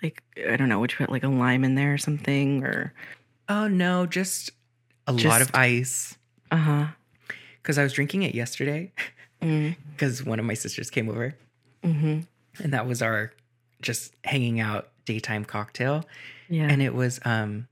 Like 0.02 0.24
I 0.50 0.56
don't 0.58 0.70
know, 0.70 0.80
would 0.80 0.92
you 0.92 0.98
put 0.98 1.12
like 1.12 1.24
a 1.24 1.28
lime 1.28 1.64
in 1.64 1.76
there 1.76 1.94
or 1.94 1.98
something? 1.98 2.64
Or 2.64 2.94
oh 3.50 3.68
no, 3.68 4.06
just 4.06 4.52
a 5.08 5.12
lot 5.14 5.42
of 5.42 5.52
ice. 5.54 6.18
uh 6.52 6.56
huh. 6.58 6.86
Because 7.62 7.78
I 7.78 7.84
was 7.84 7.94
drinking 7.94 8.24
it 8.24 8.36
yesterday 8.36 8.92
Mm, 9.42 9.76
because 9.92 10.24
one 10.24 10.40
of 10.40 10.46
my 10.46 10.54
sisters 10.54 10.90
came 10.90 11.10
over. 11.10 11.36
hmm 11.84 12.22
And 12.64 12.74
that 12.74 12.88
was 12.88 13.02
our 13.02 13.32
just 13.82 14.14
hanging 14.24 14.60
out 14.60 14.90
daytime 15.06 15.46
cocktail. 15.46 16.06
Yeah. 16.50 16.68
and 16.70 16.82
it 16.82 16.94
was 16.94 17.20
um 17.26 17.68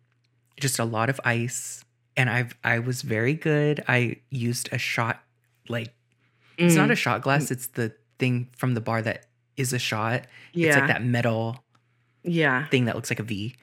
just 0.59 0.79
a 0.79 0.83
lot 0.85 1.09
of 1.09 1.19
ice 1.23 1.83
and 2.17 2.27
i've 2.29 2.55
i 2.63 2.79
was 2.79 3.01
very 3.03 3.33
good 3.35 3.83
i 3.87 4.17
used 4.31 4.67
a 4.71 4.77
shot 4.79 5.21
like 5.69 5.93
it's 6.57 6.75
not 6.75 6.89
Mm, 6.89 6.93
a 6.93 6.95
shot 6.95 7.21
glass 7.21 7.51
it's 7.51 7.67
the 7.67 7.93
thing 8.19 8.49
from 8.57 8.73
the 8.73 8.81
bar 8.81 9.01
that 9.03 9.27
is 9.57 9.73
a 9.73 9.79
shot 9.79 10.25
yeah. 10.53 10.67
it's 10.69 10.77
like 10.77 10.87
that 10.87 11.03
metal 11.03 11.63
Yeah. 12.23 12.67
thing 12.67 12.85
that 12.85 12.95
looks 12.95 13.09
like 13.11 13.19
a 13.19 13.23
v 13.23 13.55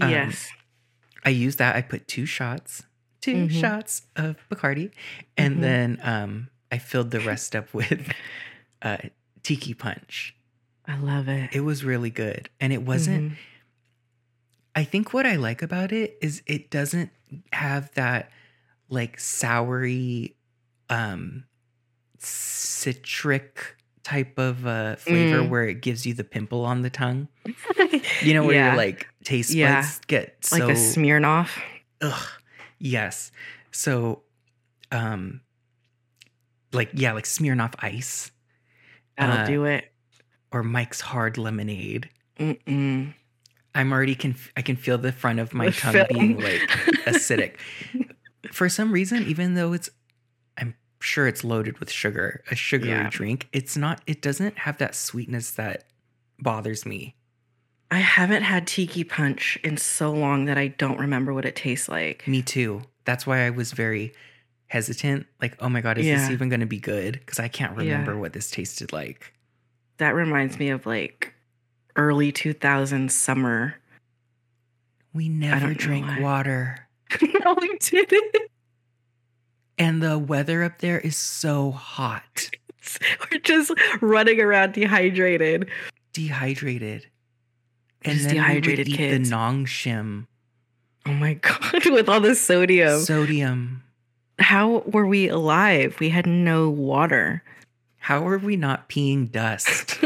Um, 0.00 0.10
yes. 0.10 0.48
i 1.24 1.30
used 1.30 1.58
that 1.58 1.76
i 1.76 1.82
put 1.82 2.06
two 2.08 2.26
shots 2.26 2.82
2 3.22 3.34
Mhm. 3.46 3.60
shots 3.60 4.02
of 4.16 4.36
bacardi 4.50 4.90
and 5.36 5.56
Mhm. 5.56 5.60
then 5.60 5.98
um 6.02 6.48
i 6.72 6.78
filled 6.78 7.10
the 7.12 7.20
rest 7.20 7.54
up 7.56 7.72
with 7.80 8.12
uh 8.82 8.98
tiki 9.42 9.74
punch 9.74 10.34
I 10.88 10.96
love 10.98 11.28
it. 11.28 11.50
it 11.52 11.60
was 11.60 11.84
really 11.84 12.10
good 12.10 12.48
and 12.60 12.72
it 12.72 12.82
wasn't 12.82 13.32
Mhm. 13.32 13.36
I 14.74 14.84
think 14.84 15.14
what 15.14 15.24
I 15.26 15.36
like 15.36 15.62
about 15.62 15.90
it 15.92 16.18
is 16.20 16.42
it 16.46 16.70
doesn't 16.70 17.10
have 17.52 17.90
that 17.94 18.30
like 18.88 19.16
soury 19.16 20.34
um 20.90 21.44
citric 22.18 23.76
type 24.02 24.38
of 24.38 24.66
uh 24.66 24.96
flavor 24.96 25.42
Mm. 25.42 25.48
where 25.48 25.64
it 25.66 25.80
gives 25.82 26.06
you 26.06 26.14
the 26.14 26.24
pimple 26.24 26.64
on 26.64 26.82
the 26.82 26.90
tongue. 26.90 27.28
You 28.22 28.34
know 28.34 28.44
where 28.44 28.54
Yeah. 28.54 28.68
your 28.68 28.76
like 28.76 29.08
taste 29.24 29.48
buds 29.50 29.56
Yeah. 29.56 29.90
get 30.06 30.44
so 30.44 30.56
like 30.58 30.76
a 30.76 30.78
Smirnoff. 30.78 31.50
ugh. 32.00 32.28
Yes. 32.78 33.32
So 33.72 34.22
um 34.92 35.40
like 36.72 36.90
yeah, 36.94 37.12
like 37.12 37.24
Smirnoff 37.24 37.74
ice 37.78 38.30
That'll 39.18 39.38
Uh, 39.38 39.46
do 39.46 39.64
it. 39.64 39.90
Or 40.52 40.62
Mike's 40.62 41.00
hard 41.00 41.38
lemonade. 41.38 42.08
Mm-mm. 42.38 43.14
I'm 43.74 43.92
already 43.92 44.14
can 44.14 44.34
I 44.56 44.62
can 44.62 44.76
feel 44.76 44.98
the 44.98 45.12
front 45.12 45.38
of 45.38 45.52
my 45.52 45.66
The 45.66 45.72
tongue 45.72 45.92
film. 45.92 46.06
being 46.10 46.40
like 46.40 46.60
acidic. 47.06 47.56
For 48.52 48.68
some 48.68 48.92
reason, 48.92 49.24
even 49.26 49.54
though 49.54 49.72
it's 49.72 49.90
I'm 50.56 50.74
sure 51.00 51.26
it's 51.26 51.44
loaded 51.44 51.78
with 51.78 51.90
sugar, 51.90 52.42
a 52.50 52.54
sugary 52.56 52.90
Yeah. 52.90 53.10
drink, 53.10 53.48
it's 53.52 53.76
not 53.76 54.00
it 54.06 54.22
doesn't 54.22 54.58
have 54.58 54.78
that 54.78 54.94
sweetness 54.94 55.50
that 55.52 55.84
bothers 56.38 56.86
me. 56.86 57.16
I 57.90 57.98
haven't 57.98 58.42
had 58.42 58.66
Tiki 58.66 59.04
Punch 59.04 59.58
in 59.62 59.76
so 59.76 60.10
long 60.12 60.46
that 60.46 60.58
I 60.58 60.68
don't 60.68 60.98
remember 60.98 61.32
what 61.32 61.44
it 61.44 61.54
tastes 61.54 61.88
like. 61.88 62.26
Me 62.26 62.42
too. 62.42 62.82
That's 63.04 63.26
why 63.26 63.46
I 63.46 63.50
was 63.50 63.72
very 63.72 64.12
hesitant. 64.68 65.26
Like, 65.40 65.56
oh 65.60 65.68
my 65.68 65.80
god, 65.80 65.96
is 65.98 66.06
Yeah. 66.06 66.16
this 66.18 66.30
even 66.30 66.48
gonna 66.48 66.66
be 66.66 66.80
good? 66.80 67.14
Because 67.20 67.38
I 67.38 67.48
can't 67.48 67.72
Yeah. 67.76 67.92
remember 67.92 68.16
what 68.18 68.32
this 68.32 68.50
tasted 68.50 68.92
like. 68.92 69.32
That 69.98 70.14
reminds 70.14 70.58
me 70.58 70.68
of 70.70 70.86
like 70.86 71.32
early 71.96 72.32
2000s 72.32 73.10
summer. 73.10 73.76
We 75.14 75.28
never 75.28 75.72
drink 75.72 76.06
water. 76.20 76.86
no, 77.44 77.56
we 77.60 77.78
didn't. 77.78 78.36
And 79.78 80.02
the 80.02 80.18
weather 80.18 80.62
up 80.62 80.78
there 80.78 80.98
is 80.98 81.16
so 81.16 81.70
hot. 81.70 82.50
We're 83.32 83.40
just 83.40 83.72
running 84.00 84.40
around 84.40 84.72
dehydrated. 84.74 85.68
Dehydrated. 86.12 87.06
And 88.02 88.14
Just 88.14 88.26
then 88.26 88.34
dehydrated 88.36 88.86
we 88.86 88.92
would 88.92 88.98
kids. 88.98 89.28
eat 89.28 89.30
the 89.30 89.36
Nongshim. 89.36 90.26
Oh 91.06 91.12
my 91.12 91.34
god, 91.42 91.86
with 91.86 92.08
all 92.08 92.20
the 92.20 92.34
sodium. 92.34 93.00
Sodium. 93.00 93.82
How 94.38 94.78
were 94.86 95.06
we 95.06 95.28
alive? 95.28 95.96
We 95.98 96.10
had 96.10 96.26
no 96.26 96.68
water. 96.68 97.42
How 98.06 98.24
are 98.28 98.38
we 98.38 98.54
not 98.54 98.88
peeing 98.88 99.32
dust? 99.32 99.98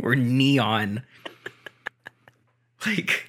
We're 0.00 0.14
neon. 0.14 1.02
Like 2.86 3.28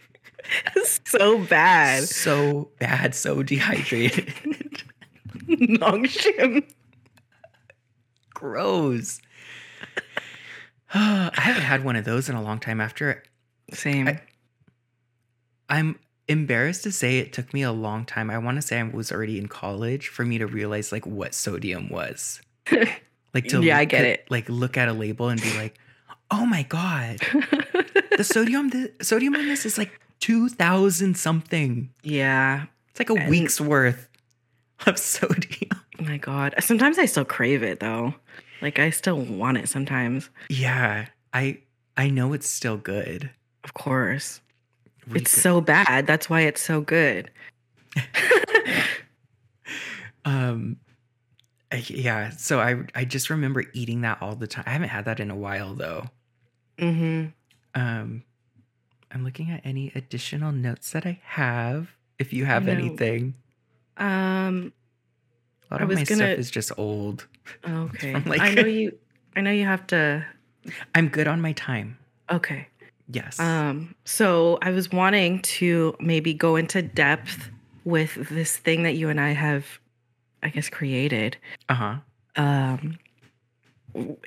so 1.04 1.40
bad. 1.40 2.04
so 2.04 2.70
bad, 2.78 3.16
so 3.16 3.42
dehydrated. 3.42 4.28
Nongshim. 5.48 6.70
Gross. 8.36 9.20
I 10.94 11.32
haven't 11.34 11.64
had 11.64 11.84
one 11.84 11.96
of 11.96 12.06
those 12.06 12.30
in 12.30 12.36
a 12.36 12.44
long 12.44 12.60
time 12.60 12.80
after 12.80 13.24
Same. 13.74 14.10
I- 14.10 14.22
I'm 15.70 15.98
embarrassed 16.28 16.84
to 16.84 16.91
say 16.91 17.19
it 17.19 17.34
took 17.34 17.53
me 17.53 17.61
a 17.63 17.71
long 17.71 18.05
time. 18.05 18.30
I 18.30 18.38
want 18.38 18.57
to 18.57 18.61
say 18.61 18.80
I 18.80 18.84
was 18.84 19.11
already 19.11 19.38
in 19.38 19.47
college 19.47 20.07
for 20.09 20.25
me 20.25 20.38
to 20.38 20.47
realize 20.47 20.91
like 20.91 21.05
what 21.05 21.34
sodium 21.34 21.89
was. 21.89 22.41
Like 23.34 23.49
to 23.49 23.61
Yeah, 23.61 23.78
I 23.78 23.82
look 23.82 23.89
get 23.89 24.01
at- 24.05 24.07
it. 24.11 24.28
Like 24.32 24.49
look 24.49 24.78
at 24.78 24.88
a 24.88 24.93
label 24.93 25.30
and 25.30 25.39
be 25.39 25.53
like, 25.57 25.78
"Oh 26.32 26.45
my 26.45 26.63
god, 26.63 27.17
the 28.17 28.23
sodium 28.23 28.69
the 28.69 28.91
sodium 29.01 29.36
on 29.36 29.45
this 29.45 29.65
is 29.65 29.78
like 29.78 29.99
2000 30.21 31.15
something. 31.15 31.89
yeah. 32.03 32.65
It's 32.89 32.99
like 32.99 33.09
a 33.11 33.21
And- 33.21 33.30
week's 33.30 33.61
worth 33.61 34.09
of 34.88 34.97
sodium." 34.97 35.69
Oh 35.99 36.03
my 36.03 36.17
god. 36.17 36.55
Sometimes 36.61 36.97
I 36.97 37.05
still 37.05 37.25
crave 37.25 37.61
it 37.63 37.80
though. 37.80 38.15
Like 38.61 38.80
I 38.80 38.89
still 38.89 39.19
want 39.19 39.57
it 39.57 39.69
sometimes. 39.69 40.30
Yeah, 40.49 41.07
I 41.34 41.59
I 41.95 42.09
know 42.09 42.34
it's 42.34 42.49
still 42.49 42.78
good. 42.78 43.30
Of 43.63 43.73
course. 43.75 44.41
It's 45.14 45.32
so 45.32 45.62
bad. 45.62 46.05
That's 46.08 46.30
why 46.30 46.41
it's 46.41 46.62
so 46.62 46.82
good. 46.82 47.32
um 50.26 50.78
yeah, 51.88 52.30
so 52.30 52.60
I 52.62 52.84
I 52.95 53.03
just 53.05 53.30
remember 53.30 53.64
eating 53.74 54.01
that 54.01 54.22
all 54.22 54.36
the 54.36 54.47
time. 54.47 54.64
I 54.68 54.72
haven't 54.72 54.89
had 54.89 55.05
that 55.05 55.20
in 55.20 55.30
a 55.30 55.36
while 55.36 55.74
though. 55.74 56.05
mm-hmm. 56.78 57.28
Um 57.80 58.24
I'm 59.12 59.24
looking 59.24 59.51
at 59.51 59.62
any 59.66 59.91
additional 59.95 60.51
notes 60.51 60.91
that 60.91 61.05
I 61.05 61.20
have. 61.24 61.89
If 62.20 62.34
you 62.34 62.45
have 62.45 62.68
anything. 62.68 63.36
Um 63.97 64.74
A 65.70 65.74
lot 65.74 65.82
I 65.82 65.84
of 65.84 65.89
my 65.89 65.95
gonna- 65.95 66.05
stuff 66.05 66.39
is 66.39 66.51
just 66.51 66.72
old. 66.78 67.28
okay. 67.68 68.14
like- 68.26 68.41
I 68.41 68.53
know 68.53 68.66
you 68.66 68.97
I 69.36 69.41
know 69.41 69.51
you 69.51 69.66
have 69.66 69.86
to 69.88 70.26
I'm 70.95 71.10
good 71.10 71.28
on 71.28 71.41
my 71.41 71.51
time. 71.53 71.97
Okay. 72.32 72.68
Yes. 73.10 73.39
Um, 73.39 73.95
so 74.05 74.58
I 74.62 74.72
was 74.72 74.91
wanting 74.91 75.41
to 75.43 75.95
maybe 75.99 76.34
go 76.34 76.55
into 76.55 76.82
depth 76.82 77.49
with 77.86 78.30
this 78.30 78.58
thing 78.58 78.84
that 78.84 78.95
you 78.95 79.10
and 79.10 79.20
I 79.20 79.32
have, 79.32 79.66
I 80.43 80.49
guess, 80.49 80.70
created. 80.70 81.38
uh 81.70 81.74
huh. 81.74 81.95
Um, 82.36 82.99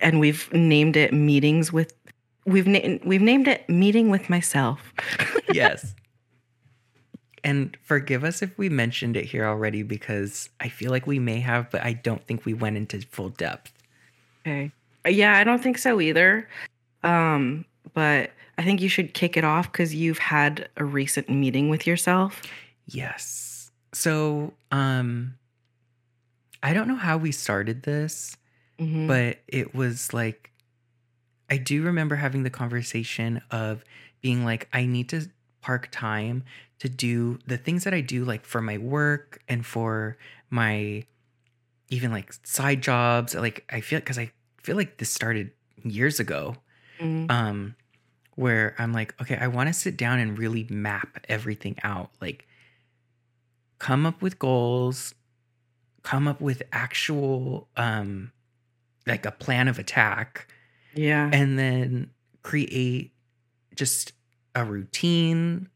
and 0.03 0.19
we've 0.19 0.53
named 0.53 0.97
it 0.97 1.13
meetings 1.13 1.73
with. 1.73 1.93
We've 2.47 2.67
na- 2.67 2.99
we've 3.05 3.21
named 3.21 3.47
it 3.47 3.69
meeting 3.69 4.09
with 4.09 4.29
myself. 4.31 4.93
yes. 5.53 5.95
And 7.45 7.77
forgive 7.83 8.25
us 8.25 8.43
if 8.43 8.57
we 8.59 8.69
mentioned 8.69 9.17
it 9.17 9.25
here 9.27 9.45
already 9.47 9.83
because 9.83 10.49
I 10.59 10.69
feel 10.69 10.91
like 10.91 11.07
we 11.07 11.19
may 11.19 11.41
have, 11.41 11.71
but 11.71 11.83
I 11.85 11.93
don't 11.93 12.27
think 12.27 12.45
we 12.45 12.53
went 12.55 12.77
into 12.77 13.01
full 13.03 13.29
depth. 13.31 13.73
Okay. 14.47 14.73
Yeah, 15.07 15.37
I 15.37 15.45
don't 15.45 15.63
think 15.63 15.79
so 15.79 16.01
either. 16.01 16.49
Um, 17.03 17.65
but 17.95 18.31
I 18.59 18.65
think 18.65 18.81
you 18.81 18.89
should 18.89 19.15
kick 19.15 19.37
it 19.37 19.45
off 19.45 19.71
because 19.71 19.95
you've 19.95 20.19
had 20.19 20.69
a 20.77 20.85
recent 20.85 21.29
meeting 21.29 21.69
with 21.69 21.87
yourself. 21.87 22.43
Yes. 22.87 23.71
So, 23.93 24.53
um, 24.71 25.35
I 26.63 26.73
don't 26.75 26.89
know 26.89 26.97
how 26.97 27.17
we 27.17 27.33
started 27.33 27.83
this, 27.85 28.37
Mhm. 28.79 29.07
but 29.07 29.39
it 29.49 29.75
was 29.75 30.13
like, 30.13 30.51
I 31.49 31.57
do 31.57 31.83
remember 31.83 32.17
having 32.17 32.43
the 32.43 32.51
conversation 32.51 33.41
of 33.51 33.83
being 34.21 34.45
like, 34.45 34.69
I 34.73 34.85
need 34.87 35.09
to 35.09 35.31
park 35.63 35.89
time 35.91 36.45
to 36.79 36.89
do 36.89 37.39
the 37.47 37.57
things 37.57 37.85
that 37.85 37.95
I 37.95 38.01
do, 38.01 38.25
like 38.25 38.45
for 38.45 38.61
my 38.61 38.79
work 38.79 39.43
and 39.49 39.65
for 39.65 40.17
my 40.51 41.05
even 41.89 42.13
like 42.13 42.33
side 42.45 42.83
jobs. 42.83 43.35
Like, 43.35 43.65
I 43.71 43.81
feel 43.81 44.01
because 44.01 44.19
I 44.19 44.31
feel 44.63 44.77
like 44.77 44.99
this 44.99 45.11
started 45.11 45.51
years 45.83 46.21
ago 46.21 46.57
Mhm. 47.01 47.31
um 47.31 47.77
where 48.37 48.75
I'm 48.79 48.93
like, 48.95 49.21
okay, 49.21 49.37
I 49.37 49.49
want 49.49 49.69
to 49.69 49.75
sit 49.75 49.97
down 49.99 50.19
and 50.19 50.39
really 50.39 50.67
map 50.71 51.25
everything 51.29 51.77
out. 51.85 52.13
Like 52.21 52.47
come 53.79 54.05
up 54.07 54.23
with 54.23 54.39
goals, 54.39 55.15
come 56.03 56.29
up 56.29 56.41
with 56.41 56.63
actual 56.73 57.69
um 57.77 58.33
like 59.07 59.27
a 59.27 59.33
plan 59.33 59.69
of 59.69 59.79
attack 59.79 60.53
yeah. 60.93 61.33
and 61.33 61.59
then 61.59 62.13
create 62.43 63.15
just 63.77 64.13
a 64.55 64.65
routine 64.65 65.69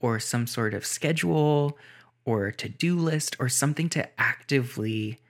or 0.00 0.20
some 0.20 0.46
sort 0.46 0.74
of 0.74 0.86
schedule 0.86 1.78
or 2.24 2.46
a 2.48 2.54
to-do 2.54 2.96
list 2.96 3.36
or 3.40 3.48
something 3.48 3.88
to 3.90 4.20
actively 4.20 5.20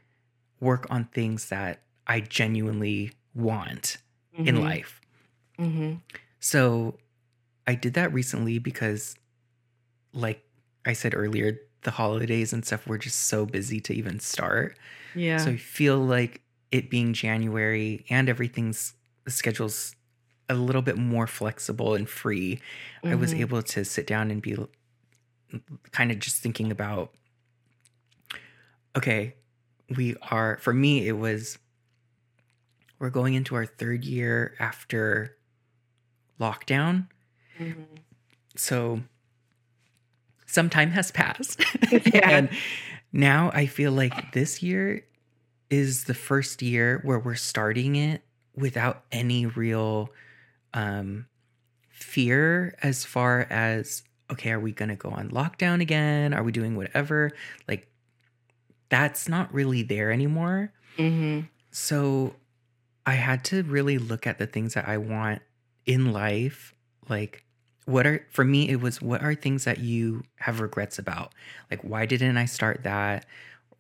work 0.61 0.87
on 0.91 1.07
things 1.07 1.49
that 1.51 1.85
I 2.07 2.21
genuinely 2.21 3.13
want 3.35 3.99
in 4.45 4.57
Mhm. 4.57 4.61
life. 4.61 5.00
Mhm. 5.61 6.03
So 6.41 6.99
I 7.67 7.75
did 7.77 7.95
that 7.95 8.13
recently 8.13 8.59
because, 8.59 9.17
like 10.13 10.45
I 10.87 10.93
said 10.93 11.15
earlier, 11.15 11.59
the 11.83 11.91
holidays 11.91 12.53
and 12.53 12.65
stuff 12.65 12.87
were 12.87 12.99
just 12.99 13.23
so 13.29 13.47
busy 13.47 13.81
to 13.83 13.95
even 13.95 14.21
start. 14.21 14.79
Yeah. 15.15 15.37
So 15.37 15.53
I 15.53 15.57
feel 15.59 15.99
like 16.01 16.43
it 16.73 16.91
being 16.91 17.15
January 17.15 18.05
and 18.11 18.29
everything's 18.29 18.95
the 19.25 19.33
schedule's 19.33 19.97
a 20.49 20.55
little 20.55 20.83
bit 20.83 20.99
more 20.99 21.27
flexible 21.27 21.95
and 21.95 22.09
free. 22.09 22.61
I 23.11 23.17
was 23.17 23.33
Mhm. 23.33 23.35
able 23.35 23.63
to 23.63 23.85
sit 23.85 24.07
down 24.07 24.31
and 24.31 24.43
be 24.43 24.57
kind 25.93 26.11
of 26.13 26.19
just 26.19 26.41
thinking 26.43 26.71
about 26.71 27.15
okay, 28.97 29.37
we 29.97 30.17
are 30.31 30.59
for 30.59 30.73
me 30.73 31.07
it 31.09 31.13
was 31.13 31.59
we're 32.99 33.11
going 33.11 33.35
into 33.35 33.55
our 33.55 33.67
third 33.67 34.05
year 34.05 34.55
after 34.59 35.37
lockdown. 36.41 37.07
Mhm. 37.59 37.85
So 38.57 39.03
some 40.47 40.69
time 40.71 40.91
has 40.91 41.11
passed. 41.11 41.61
Yeah. 42.13 42.29
and 42.31 42.49
now 43.13 43.51
I 43.53 43.67
feel 43.67 43.93
like 43.93 44.33
this 44.33 44.63
year 44.63 45.05
is 45.71 46.05
the 46.05 46.15
first 46.15 46.63
year 46.63 47.01
where 47.05 47.19
we're 47.19 47.35
starting 47.37 47.97
it 47.97 48.23
without 48.57 49.05
any 49.13 49.47
real 49.47 50.11
um 50.75 51.27
fear 51.89 52.75
as 52.83 53.05
far 53.05 53.47
as 53.51 54.03
okay, 54.31 54.53
are 54.53 54.61
we 54.61 54.71
going 54.73 54.89
to 54.89 54.95
go 54.97 55.11
on 55.11 55.29
lockdown 55.31 55.81
again? 55.81 56.33
Are 56.33 56.43
we 56.45 56.53
doing 56.53 56.77
whatever? 56.77 57.33
Like 57.67 57.89
that's 58.89 59.29
not 59.29 59.53
really 59.53 59.83
there 59.83 60.11
anymore. 60.13 60.73
Mhm. 60.97 61.49
So 61.73 62.35
I 63.07 63.15
had 63.15 63.45
to 63.47 63.63
really 63.65 63.99
look 63.99 64.27
at 64.29 64.39
the 64.39 64.47
things 64.47 64.75
that 64.75 64.89
I 64.89 64.99
want 64.99 65.43
in 65.91 66.13
life. 66.13 66.73
Like, 67.09 67.45
what 67.87 68.07
are, 68.07 68.27
for 68.31 68.45
me, 68.45 68.69
it 68.69 68.81
was 68.81 69.03
what 69.03 69.23
are 69.23 69.35
things 69.35 69.65
that 69.65 69.79
you 69.81 70.23
have 70.37 70.61
regrets 70.61 70.99
about? 70.99 71.35
Like, 71.71 71.83
why 71.83 72.07
didn't 72.07 72.37
I 72.37 72.45
start 72.45 72.85
that? 72.85 73.27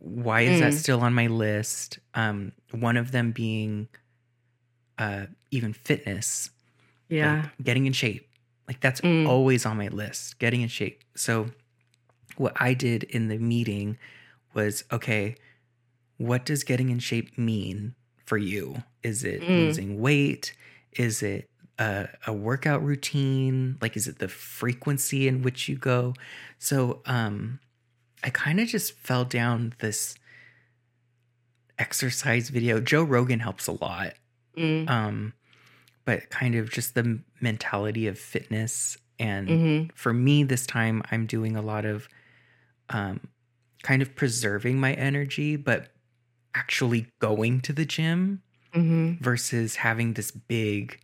Why 0.00 0.42
is 0.42 0.58
that 0.58 0.72
Mm. 0.72 0.78
still 0.78 1.00
on 1.02 1.14
my 1.14 1.28
list? 1.28 2.00
Um, 2.14 2.52
one 2.72 2.96
of 2.96 3.12
them 3.12 3.32
being 3.32 3.88
uh, 4.98 5.26
even 5.50 5.72
fitness, 5.72 6.50
like, 7.10 7.18
Yeah. 7.18 7.48
getting 7.62 7.86
in 7.86 7.92
shape. 7.92 8.28
Like, 8.68 8.80
that's 8.80 9.00
Mm. 9.00 9.26
always 9.28 9.66
on 9.66 9.76
my 9.78 9.88
list, 9.88 10.38
getting 10.38 10.62
in 10.62 10.68
shape. 10.68 11.02
So, 11.16 11.50
what 12.36 12.54
I 12.60 12.74
did 12.74 13.04
in 13.04 13.28
the 13.28 13.38
meeting 13.38 13.98
was 14.54 14.84
okay, 14.92 15.36
what 16.18 16.46
does 16.46 16.64
getting 16.64 16.90
in 16.90 17.00
shape 17.00 17.38
mean 17.38 17.94
for 18.26 18.38
you? 18.38 18.84
Is 19.02 19.24
it 19.24 19.42
Mm. 19.42 19.56
losing 19.56 20.00
weight? 20.00 20.54
Is 20.92 21.22
it 21.22 21.49
a, 21.80 22.08
a 22.28 22.34
workout 22.34 22.84
routine? 22.84 23.78
Like, 23.82 23.96
is 23.96 24.08
it 24.08 24.20
the 24.20 24.28
frequency 24.28 25.28
in 25.28 25.42
which 25.42 25.68
you 25.68 25.76
go? 25.78 26.14
So, 26.60 27.02
um, 27.06 27.60
I 28.24 28.30
kind 28.30 28.60
of 28.60 28.68
just 28.68 28.94
fell 28.94 29.24
down 29.24 29.74
this 29.80 30.16
exercise 31.78 32.50
video. 32.50 32.80
Joe 32.80 33.02
Rogan 33.02 33.40
helps 33.40 33.66
a 33.66 33.72
lot. 33.72 34.14
Mm. 34.56 34.86
Um, 34.88 35.34
but 36.06 36.30
kind 36.30 36.54
of 36.56 36.70
just 36.70 36.94
the 36.94 37.22
mentality 37.40 38.06
of 38.08 38.18
fitness. 38.18 38.98
And 39.18 39.48
Mhm. 39.50 39.90
for 39.94 40.12
me, 40.12 40.44
this 40.44 40.66
time, 40.66 41.02
I'm 41.10 41.26
doing 41.26 41.56
a 41.56 41.62
lot 41.62 41.84
of 41.86 42.08
um, 42.90 43.20
kind 43.82 44.02
of 44.02 44.16
preserving 44.16 44.80
my 44.80 44.94
energy, 44.94 45.56
but 45.56 45.90
actually 46.54 47.08
going 47.20 47.60
to 47.62 47.72
the 47.72 47.86
gym 47.86 48.42
Mhm. 48.74 49.20
versus 49.20 49.76
having 49.76 50.14
this 50.14 50.30
big, 50.30 51.00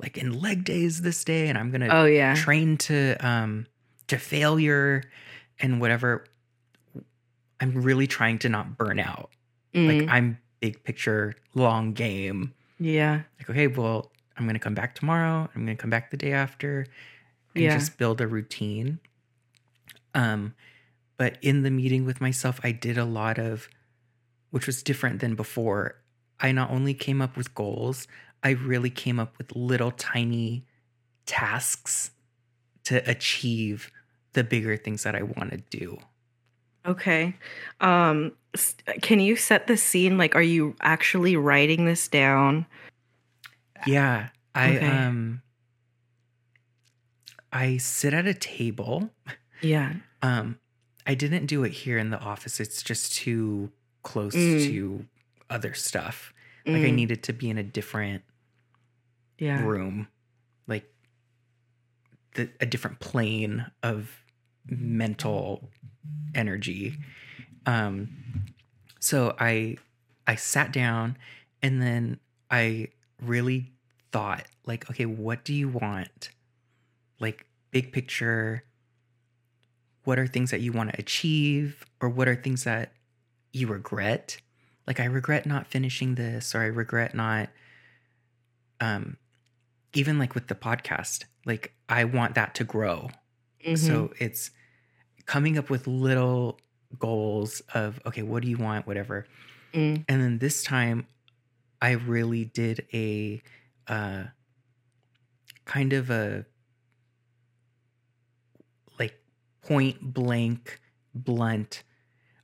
like 0.00 0.16
in 0.16 0.38
leg 0.40 0.64
days 0.64 1.02
this 1.02 1.24
day, 1.24 1.48
and 1.48 1.58
I'm 1.58 1.70
gonna 1.70 1.88
Oh 1.90 2.04
yeah. 2.04 2.34
train 2.34 2.76
to 2.78 3.16
um 3.26 3.66
to 4.08 4.18
failure 4.18 5.02
and 5.60 5.80
whatever. 5.80 6.24
I'm 7.60 7.82
really 7.82 8.06
trying 8.06 8.38
to 8.40 8.48
not 8.48 8.76
burn 8.78 9.00
out. 9.00 9.30
Mm. 9.74 9.86
Like 10.00 10.08
I'm 10.10 10.38
big 10.60 10.82
picture, 10.84 11.34
long 11.54 11.92
game. 11.92 12.54
yeah. 12.78 13.22
Like 13.38 13.50
okay, 13.50 13.66
well, 13.66 14.12
I'm 14.36 14.46
gonna 14.46 14.58
come 14.58 14.74
back 14.74 14.94
tomorrow. 14.94 15.48
I'm 15.54 15.62
gonna 15.62 15.76
come 15.76 15.90
back 15.90 16.10
the 16.10 16.16
day 16.16 16.32
after, 16.32 16.86
and 17.54 17.64
Yeah. 17.64 17.76
just 17.76 17.98
build 17.98 18.20
a 18.20 18.26
routine. 18.26 19.00
Um, 20.14 20.54
but 21.16 21.38
in 21.42 21.62
the 21.62 21.70
meeting 21.70 22.04
with 22.04 22.20
myself, 22.20 22.60
I 22.62 22.72
did 22.72 22.96
a 22.96 23.04
lot 23.04 23.38
of, 23.38 23.68
which 24.50 24.66
was 24.66 24.82
different 24.82 25.20
than 25.20 25.34
before. 25.34 25.96
I 26.40 26.52
not 26.52 26.70
only 26.70 26.94
came 26.94 27.20
up 27.20 27.36
with 27.36 27.54
goals, 27.54 28.06
I 28.42 28.50
really 28.50 28.90
came 28.90 29.18
up 29.20 29.36
with 29.38 29.54
little 29.54 29.90
tiny 29.92 30.64
tasks 31.26 32.10
to 32.84 33.08
achieve 33.10 33.90
the 34.34 34.44
bigger 34.44 34.76
things 34.76 35.02
that 35.04 35.14
I 35.16 35.22
want 35.22 35.50
to 35.52 35.58
do. 35.58 35.98
Okay. 36.86 37.34
Um 37.80 38.32
can 39.02 39.20
you 39.20 39.36
set 39.36 39.66
the 39.66 39.76
scene 39.76 40.16
like 40.16 40.34
are 40.34 40.42
you 40.42 40.74
actually 40.80 41.36
writing 41.36 41.84
this 41.84 42.08
down? 42.08 42.66
Yeah, 43.84 44.30
I 44.54 44.76
Okay. 44.76 44.86
um 45.08 45.42
I 47.52 47.76
sit 47.78 48.14
at 48.14 48.26
a 48.26 48.34
table. 48.34 49.10
Yeah. 49.60 49.94
Um 50.22 50.58
I 51.06 51.14
didn't 51.14 51.46
do 51.46 51.64
it 51.64 51.72
here 51.72 51.98
in 51.98 52.10
the 52.10 52.18
office. 52.20 52.60
It's 52.60 52.82
just 52.82 53.14
too 53.14 53.72
close 54.02 54.34
Mm. 54.36 54.66
to 54.68 55.06
other 55.50 55.74
stuff. 55.74 56.32
Like 56.72 56.84
I 56.84 56.90
Mm, 56.90 56.94
needed 56.96 57.22
to 57.24 57.32
be 57.32 57.48
in 57.50 57.56
a 57.58 57.62
different 57.62 58.22
yeah. 59.38 59.62
room, 59.62 60.08
like 60.66 60.84
the, 62.34 62.48
a 62.60 62.66
different 62.66 63.00
plane 63.00 63.66
of 63.82 64.10
mental 64.66 65.70
energy. 66.34 66.96
Um, 67.66 68.08
so 69.00 69.34
I 69.38 69.76
I 70.26 70.34
sat 70.34 70.72
down 70.72 71.16
and 71.62 71.80
then 71.80 72.18
I 72.50 72.88
really 73.22 73.72
thought 74.12 74.46
like, 74.66 74.90
okay, 74.90 75.06
what 75.06 75.44
do 75.44 75.54
you 75.54 75.68
want? 75.68 76.30
Like 77.20 77.46
big 77.70 77.92
picture. 77.92 78.64
What 80.04 80.18
are 80.18 80.26
things 80.26 80.50
that 80.50 80.60
you 80.60 80.72
want 80.72 80.90
to 80.92 80.98
achieve, 80.98 81.84
or 82.00 82.08
what 82.08 82.28
are 82.28 82.34
things 82.34 82.64
that 82.64 82.92
you 83.52 83.66
regret? 83.66 84.38
Like 84.86 85.00
I 85.00 85.04
regret 85.04 85.44
not 85.44 85.66
finishing 85.66 86.14
this, 86.14 86.54
or 86.54 86.60
I 86.60 86.66
regret 86.66 87.14
not 87.14 87.50
um 88.80 89.18
even 89.94 90.18
like 90.18 90.34
with 90.34 90.48
the 90.48 90.54
podcast, 90.54 91.24
like 91.44 91.72
I 91.88 92.04
want 92.04 92.34
that 92.34 92.54
to 92.56 92.64
grow. 92.64 93.10
Mhm. 93.66 93.78
So 93.78 94.12
it's 94.18 94.50
coming 95.26 95.58
up 95.58 95.70
with 95.70 95.86
little 95.86 96.58
goals 96.98 97.60
of 97.74 98.00
okay, 98.06 98.22
what 98.22 98.42
do 98.42 98.48
you 98.48 98.58
want, 98.58 98.86
whatever. 98.86 99.26
Mm. 99.72 100.04
And 100.08 100.22
then 100.22 100.38
this 100.38 100.62
time 100.62 101.06
I 101.80 101.92
really 101.92 102.44
did 102.44 102.86
a 102.92 103.42
uh 103.86 104.24
kind 105.64 105.92
of 105.92 106.10
a 106.10 106.44
like 108.98 109.14
point 109.62 110.14
blank 110.14 110.80
blunt 111.14 111.82